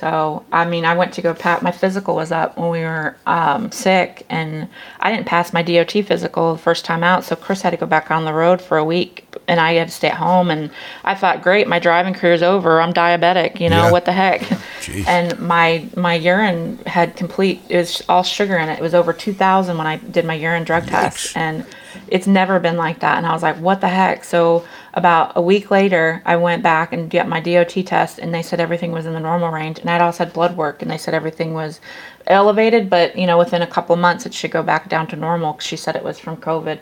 So, 0.00 0.46
I 0.50 0.64
mean, 0.64 0.86
I 0.86 0.96
went 0.96 1.12
to 1.14 1.20
go 1.20 1.34
pat 1.34 1.62
my 1.62 1.72
physical 1.72 2.14
was 2.14 2.32
up 2.32 2.56
when 2.56 2.70
we 2.70 2.80
were 2.80 3.16
um, 3.26 3.70
sick, 3.70 4.24
and 4.30 4.66
I 4.98 5.12
didn't 5.12 5.26
pass 5.26 5.52
my 5.52 5.60
DOT 5.60 5.92
physical 5.92 6.54
the 6.54 6.58
first 6.58 6.86
time 6.86 7.04
out. 7.04 7.22
So 7.22 7.36
Chris 7.36 7.60
had 7.60 7.70
to 7.70 7.76
go 7.76 7.84
back 7.84 8.10
on 8.10 8.24
the 8.24 8.32
road 8.32 8.62
for 8.62 8.78
a 8.78 8.84
week, 8.84 9.26
and 9.46 9.60
I 9.60 9.74
had 9.74 9.88
to 9.88 9.94
stay 9.94 10.08
at 10.08 10.16
home. 10.16 10.50
And 10.50 10.70
I 11.04 11.14
thought, 11.14 11.42
great, 11.42 11.68
my 11.68 11.78
driving 11.78 12.14
career's 12.14 12.42
over. 12.42 12.80
I'm 12.80 12.94
diabetic. 12.94 13.60
You 13.60 13.68
know 13.68 13.84
yeah. 13.84 13.90
what 13.92 14.06
the 14.06 14.12
heck? 14.12 14.40
Jeez. 14.80 15.06
And 15.06 15.38
my 15.38 15.86
my 15.94 16.14
urine 16.14 16.78
had 16.86 17.14
complete. 17.14 17.60
It 17.68 17.76
was 17.76 18.02
all 18.08 18.22
sugar 18.22 18.56
in 18.56 18.70
it. 18.70 18.78
It 18.78 18.82
was 18.82 18.94
over 18.94 19.12
2,000 19.12 19.76
when 19.76 19.86
I 19.86 19.96
did 19.96 20.24
my 20.24 20.34
urine 20.34 20.64
drug 20.64 20.84
Yikes. 20.84 20.88
test, 20.88 21.36
and 21.36 21.66
it's 22.10 22.26
never 22.26 22.58
been 22.58 22.76
like 22.76 23.00
that. 23.00 23.18
And 23.18 23.26
I 23.26 23.32
was 23.32 23.42
like, 23.42 23.56
what 23.56 23.80
the 23.80 23.88
heck? 23.88 24.24
So 24.24 24.64
about 24.94 25.32
a 25.36 25.40
week 25.40 25.70
later, 25.70 26.22
I 26.24 26.36
went 26.36 26.62
back 26.62 26.92
and 26.92 27.10
got 27.10 27.28
my 27.28 27.40
DOT 27.40 27.70
test, 27.86 28.18
and 28.18 28.34
they 28.34 28.42
said 28.42 28.60
everything 28.60 28.92
was 28.92 29.06
in 29.06 29.12
the 29.12 29.20
normal 29.20 29.50
range. 29.50 29.78
And 29.78 29.88
I'd 29.88 30.00
also 30.00 30.24
had 30.24 30.32
blood 30.32 30.56
work, 30.56 30.82
and 30.82 30.90
they 30.90 30.98
said 30.98 31.14
everything 31.14 31.54
was 31.54 31.80
elevated, 32.26 32.90
but 32.90 33.16
you 33.16 33.26
know, 33.26 33.38
within 33.38 33.62
a 33.62 33.66
couple 33.66 33.94
of 33.94 34.00
months, 34.00 34.26
it 34.26 34.34
should 34.34 34.50
go 34.50 34.62
back 34.62 34.88
down 34.88 35.06
to 35.08 35.16
normal. 35.16 35.58
She 35.58 35.76
said 35.76 35.96
it 35.96 36.04
was 36.04 36.18
from 36.18 36.36
COVID. 36.36 36.80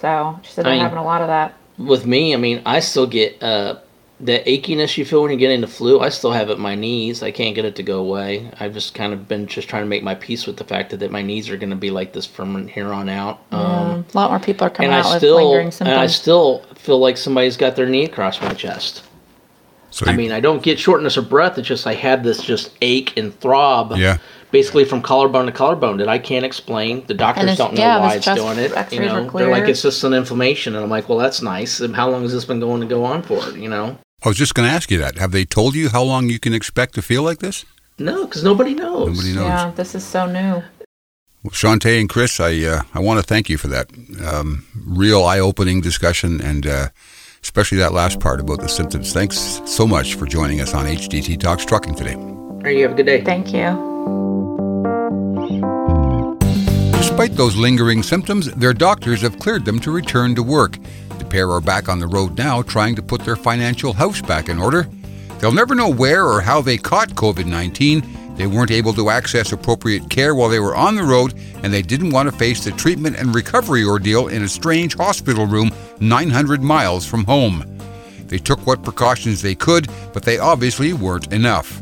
So 0.00 0.38
she 0.42 0.52
said 0.52 0.66
I'm 0.66 0.80
having 0.80 0.98
a 0.98 1.04
lot 1.04 1.22
of 1.22 1.28
that. 1.28 1.54
With 1.78 2.06
me, 2.06 2.34
I 2.34 2.36
mean, 2.36 2.62
I 2.66 2.80
still 2.80 3.06
get 3.06 3.42
uh, 3.42 3.76
the 4.18 4.38
achiness 4.46 4.96
you 4.96 5.04
feel 5.04 5.22
when 5.22 5.30
you 5.30 5.36
get 5.36 5.50
into 5.50 5.66
flu, 5.66 6.00
I 6.00 6.08
still 6.08 6.32
have 6.32 6.48
it 6.48 6.58
my 6.58 6.74
knees. 6.74 7.22
I 7.22 7.30
can't 7.30 7.54
get 7.54 7.66
it 7.66 7.76
to 7.76 7.82
go 7.82 7.98
away. 7.98 8.50
I've 8.58 8.72
just 8.72 8.94
kind 8.94 9.12
of 9.12 9.28
been 9.28 9.46
just 9.46 9.68
trying 9.68 9.82
to 9.82 9.88
make 9.88 10.02
my 10.02 10.14
peace 10.14 10.46
with 10.46 10.56
the 10.56 10.64
fact 10.64 10.90
that, 10.90 10.98
that 11.00 11.10
my 11.10 11.20
knees 11.20 11.50
are 11.50 11.56
going 11.58 11.70
to 11.70 11.76
be 11.76 11.90
like 11.90 12.14
this 12.14 12.24
from 12.24 12.66
here 12.66 12.92
on 12.92 13.10
out. 13.10 13.40
Um, 13.52 14.06
a 14.12 14.16
lot 14.16 14.30
more 14.30 14.40
people 14.40 14.66
are 14.66 14.70
coming 14.70 14.90
out 14.90 15.04
I 15.04 15.10
with 15.10 15.18
still, 15.18 15.36
lingering 15.36 15.70
symptoms. 15.70 15.90
And 15.90 16.00
I 16.00 16.06
still 16.06 16.62
feel 16.76 16.98
like 16.98 17.18
somebody's 17.18 17.58
got 17.58 17.76
their 17.76 17.86
knee 17.86 18.04
across 18.04 18.40
my 18.40 18.54
chest. 18.54 19.02
So 19.90 20.06
I 20.06 20.12
you, 20.12 20.16
mean, 20.16 20.32
I 20.32 20.40
don't 20.40 20.62
get 20.62 20.78
shortness 20.78 21.16
of 21.16 21.28
breath. 21.28 21.58
It's 21.58 21.68
just 21.68 21.86
I 21.86 21.94
had 21.94 22.24
this 22.24 22.42
just 22.42 22.70
ache 22.80 23.16
and 23.18 23.38
throb. 23.40 23.96
Yeah. 23.96 24.18
Basically 24.50 24.84
from 24.84 25.02
collarbone 25.02 25.46
to 25.46 25.52
collarbone 25.52 25.98
that 25.98 26.08
I 26.08 26.18
can't 26.18 26.44
explain. 26.44 27.04
The 27.06 27.14
doctors 27.14 27.58
don't 27.58 27.74
know 27.74 27.80
yeah, 27.80 27.98
why 27.98 28.14
it's 28.14 28.24
doing 28.24 28.58
it. 28.58 28.92
You 28.92 29.00
know, 29.00 29.28
they're 29.28 29.50
like 29.50 29.68
it's 29.68 29.82
just 29.82 30.02
an 30.04 30.14
inflammation, 30.14 30.74
and 30.74 30.84
I'm 30.84 30.88
like, 30.88 31.08
well, 31.08 31.18
that's 31.18 31.42
nice. 31.42 31.84
How 31.92 32.08
long 32.08 32.22
has 32.22 32.32
this 32.32 32.44
been 32.44 32.60
going 32.60 32.80
to 32.80 32.86
go 32.86 33.04
on 33.04 33.22
for? 33.22 33.50
You 33.50 33.68
know. 33.68 33.98
I 34.26 34.28
was 34.28 34.36
just 34.36 34.56
going 34.56 34.68
to 34.68 34.74
ask 34.74 34.90
you 34.90 34.98
that. 34.98 35.18
Have 35.18 35.30
they 35.30 35.44
told 35.44 35.76
you 35.76 35.88
how 35.88 36.02
long 36.02 36.28
you 36.28 36.40
can 36.40 36.52
expect 36.52 36.96
to 36.96 37.02
feel 37.02 37.22
like 37.22 37.38
this? 37.38 37.64
No, 37.96 38.26
because 38.26 38.42
nobody 38.42 38.74
knows. 38.74 39.06
Nobody 39.06 39.32
knows. 39.32 39.46
Yeah, 39.46 39.70
this 39.70 39.94
is 39.94 40.04
so 40.04 40.26
new. 40.26 40.64
Well, 41.44 41.52
Shantae 41.52 42.00
and 42.00 42.08
Chris, 42.08 42.40
I 42.40 42.60
uh, 42.64 42.82
I 42.92 42.98
want 42.98 43.20
to 43.20 43.22
thank 43.24 43.48
you 43.48 43.56
for 43.56 43.68
that 43.68 43.88
um, 44.26 44.66
real 44.84 45.22
eye-opening 45.22 45.80
discussion 45.80 46.40
and 46.40 46.66
uh, 46.66 46.88
especially 47.40 47.78
that 47.78 47.92
last 47.92 48.18
part 48.18 48.40
about 48.40 48.58
the 48.58 48.68
symptoms. 48.68 49.12
Thanks 49.12 49.62
so 49.64 49.86
much 49.86 50.16
for 50.16 50.26
joining 50.26 50.60
us 50.60 50.74
on 50.74 50.86
HDT 50.86 51.38
Talks 51.38 51.64
Trucking 51.64 51.94
today. 51.94 52.16
All 52.16 52.60
right, 52.64 52.76
you 52.76 52.82
have 52.82 52.92
a 52.92 52.96
good 52.96 53.06
day. 53.06 53.22
Thank 53.22 53.52
you. 53.54 53.94
Despite 56.94 57.36
those 57.36 57.54
lingering 57.54 58.02
symptoms, 58.02 58.52
their 58.54 58.74
doctors 58.74 59.22
have 59.22 59.38
cleared 59.38 59.64
them 59.64 59.78
to 59.78 59.92
return 59.92 60.34
to 60.34 60.42
work 60.42 60.78
pair 61.26 61.50
are 61.50 61.60
back 61.60 61.88
on 61.88 61.98
the 61.98 62.06
road 62.06 62.38
now 62.38 62.62
trying 62.62 62.94
to 62.96 63.02
put 63.02 63.22
their 63.22 63.36
financial 63.36 63.92
house 63.92 64.20
back 64.22 64.48
in 64.48 64.58
order. 64.58 64.88
They'll 65.38 65.52
never 65.52 65.74
know 65.74 65.90
where 65.90 66.26
or 66.26 66.40
how 66.40 66.60
they 66.62 66.78
caught 66.78 67.10
COVID 67.10 67.46
19. 67.46 68.34
They 68.36 68.46
weren't 68.46 68.70
able 68.70 68.92
to 68.94 69.10
access 69.10 69.52
appropriate 69.52 70.10
care 70.10 70.34
while 70.34 70.48
they 70.48 70.60
were 70.60 70.76
on 70.76 70.94
the 70.94 71.02
road, 71.02 71.34
and 71.62 71.72
they 71.72 71.82
didn't 71.82 72.10
want 72.10 72.30
to 72.30 72.36
face 72.36 72.64
the 72.64 72.70
treatment 72.72 73.16
and 73.16 73.34
recovery 73.34 73.84
ordeal 73.84 74.28
in 74.28 74.42
a 74.42 74.48
strange 74.48 74.94
hospital 74.94 75.46
room 75.46 75.70
900 76.00 76.62
miles 76.62 77.06
from 77.06 77.24
home. 77.24 77.64
They 78.26 78.38
took 78.38 78.66
what 78.66 78.82
precautions 78.82 79.40
they 79.40 79.54
could, 79.54 79.88
but 80.12 80.22
they 80.22 80.38
obviously 80.38 80.92
weren't 80.92 81.32
enough. 81.32 81.80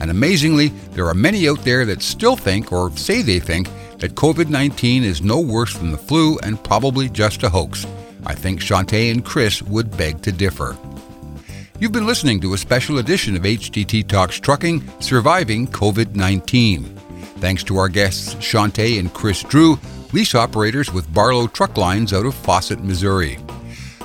And 0.00 0.10
amazingly, 0.10 0.68
there 0.92 1.06
are 1.06 1.14
many 1.14 1.48
out 1.48 1.64
there 1.64 1.84
that 1.86 2.02
still 2.02 2.36
think, 2.36 2.72
or 2.72 2.94
say 2.96 3.22
they 3.22 3.40
think, 3.40 3.68
that 3.98 4.14
COVID 4.14 4.48
19 4.48 5.04
is 5.04 5.22
no 5.22 5.40
worse 5.40 5.76
than 5.76 5.90
the 5.90 5.98
flu 5.98 6.38
and 6.42 6.62
probably 6.62 7.08
just 7.08 7.42
a 7.42 7.48
hoax. 7.48 7.86
I 8.28 8.34
think 8.34 8.60
Shantae 8.60 9.10
and 9.10 9.24
Chris 9.24 9.62
would 9.62 9.96
beg 9.96 10.22
to 10.22 10.30
differ. 10.30 10.76
You've 11.80 11.92
been 11.92 12.06
listening 12.06 12.40
to 12.42 12.54
a 12.54 12.58
special 12.58 12.98
edition 12.98 13.34
of 13.34 13.42
HDT 13.42 14.06
Talks 14.06 14.38
Trucking 14.38 14.82
Surviving 15.00 15.66
COVID 15.66 16.14
19. 16.14 16.84
Thanks 17.38 17.62
to 17.64 17.78
our 17.78 17.88
guests, 17.88 18.34
Shante 18.34 18.98
and 18.98 19.12
Chris 19.14 19.42
Drew, 19.42 19.78
lease 20.12 20.34
operators 20.34 20.92
with 20.92 21.12
Barlow 21.14 21.46
Truck 21.46 21.76
Lines 21.76 22.12
out 22.12 22.26
of 22.26 22.34
Faucett, 22.34 22.82
Missouri. 22.84 23.38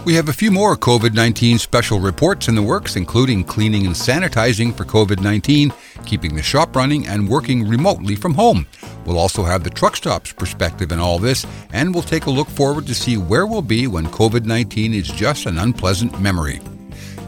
We 0.05 0.15
have 0.15 0.27
a 0.27 0.33
few 0.33 0.51
more 0.51 0.75
COVID 0.75 1.13
19 1.13 1.57
special 1.59 2.01
reports 2.01 2.49
in 2.49 2.55
the 2.55 2.61
works, 2.61 2.97
including 2.97 3.45
cleaning 3.45 3.85
and 3.85 3.95
sanitizing 3.95 4.75
for 4.75 4.83
COVID 4.83 5.21
19, 5.21 5.71
keeping 6.05 6.35
the 6.35 6.43
shop 6.43 6.75
running, 6.75 7.07
and 7.07 7.29
working 7.29 7.65
remotely 7.65 8.17
from 8.17 8.33
home. 8.33 8.67
We'll 9.05 9.17
also 9.17 9.43
have 9.43 9.63
the 9.63 9.69
truck 9.69 9.95
stops 9.95 10.33
perspective 10.33 10.91
in 10.91 10.99
all 10.99 11.19
this, 11.19 11.45
and 11.71 11.93
we'll 11.93 12.03
take 12.03 12.25
a 12.25 12.31
look 12.31 12.49
forward 12.49 12.85
to 12.87 12.93
see 12.93 13.15
where 13.15 13.47
we'll 13.47 13.61
be 13.61 13.87
when 13.87 14.05
COVID 14.07 14.43
19 14.43 14.93
is 14.93 15.07
just 15.07 15.45
an 15.45 15.57
unpleasant 15.57 16.19
memory. 16.19 16.59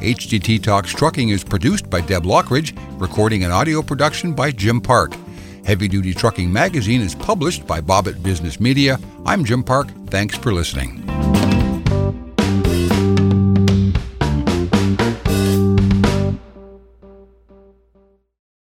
HDT 0.01 0.61
Talks 0.61 0.91
Trucking 0.91 1.30
is 1.30 1.45
produced 1.45 1.89
by 1.89 2.01
Deb 2.01 2.23
Lockridge, 2.23 2.78
recording 2.99 3.45
and 3.45 3.53
audio 3.53 3.82
production 3.82 4.34
by 4.34 4.51
Jim 4.51 4.82
Park. 4.82 5.15
Heavy 5.63 5.88
Duty 5.88 6.13
Trucking 6.13 6.51
Magazine 6.51 6.99
is 6.99 7.15
published 7.15 7.65
by 7.65 7.80
Bobit 7.80 8.21
Business 8.21 8.59
Media. 8.59 8.99
I'm 9.26 9.45
Jim 9.45 9.63
Park. 9.63 9.88
Thanks 10.07 10.38
for 10.38 10.53
listening. 10.53 11.34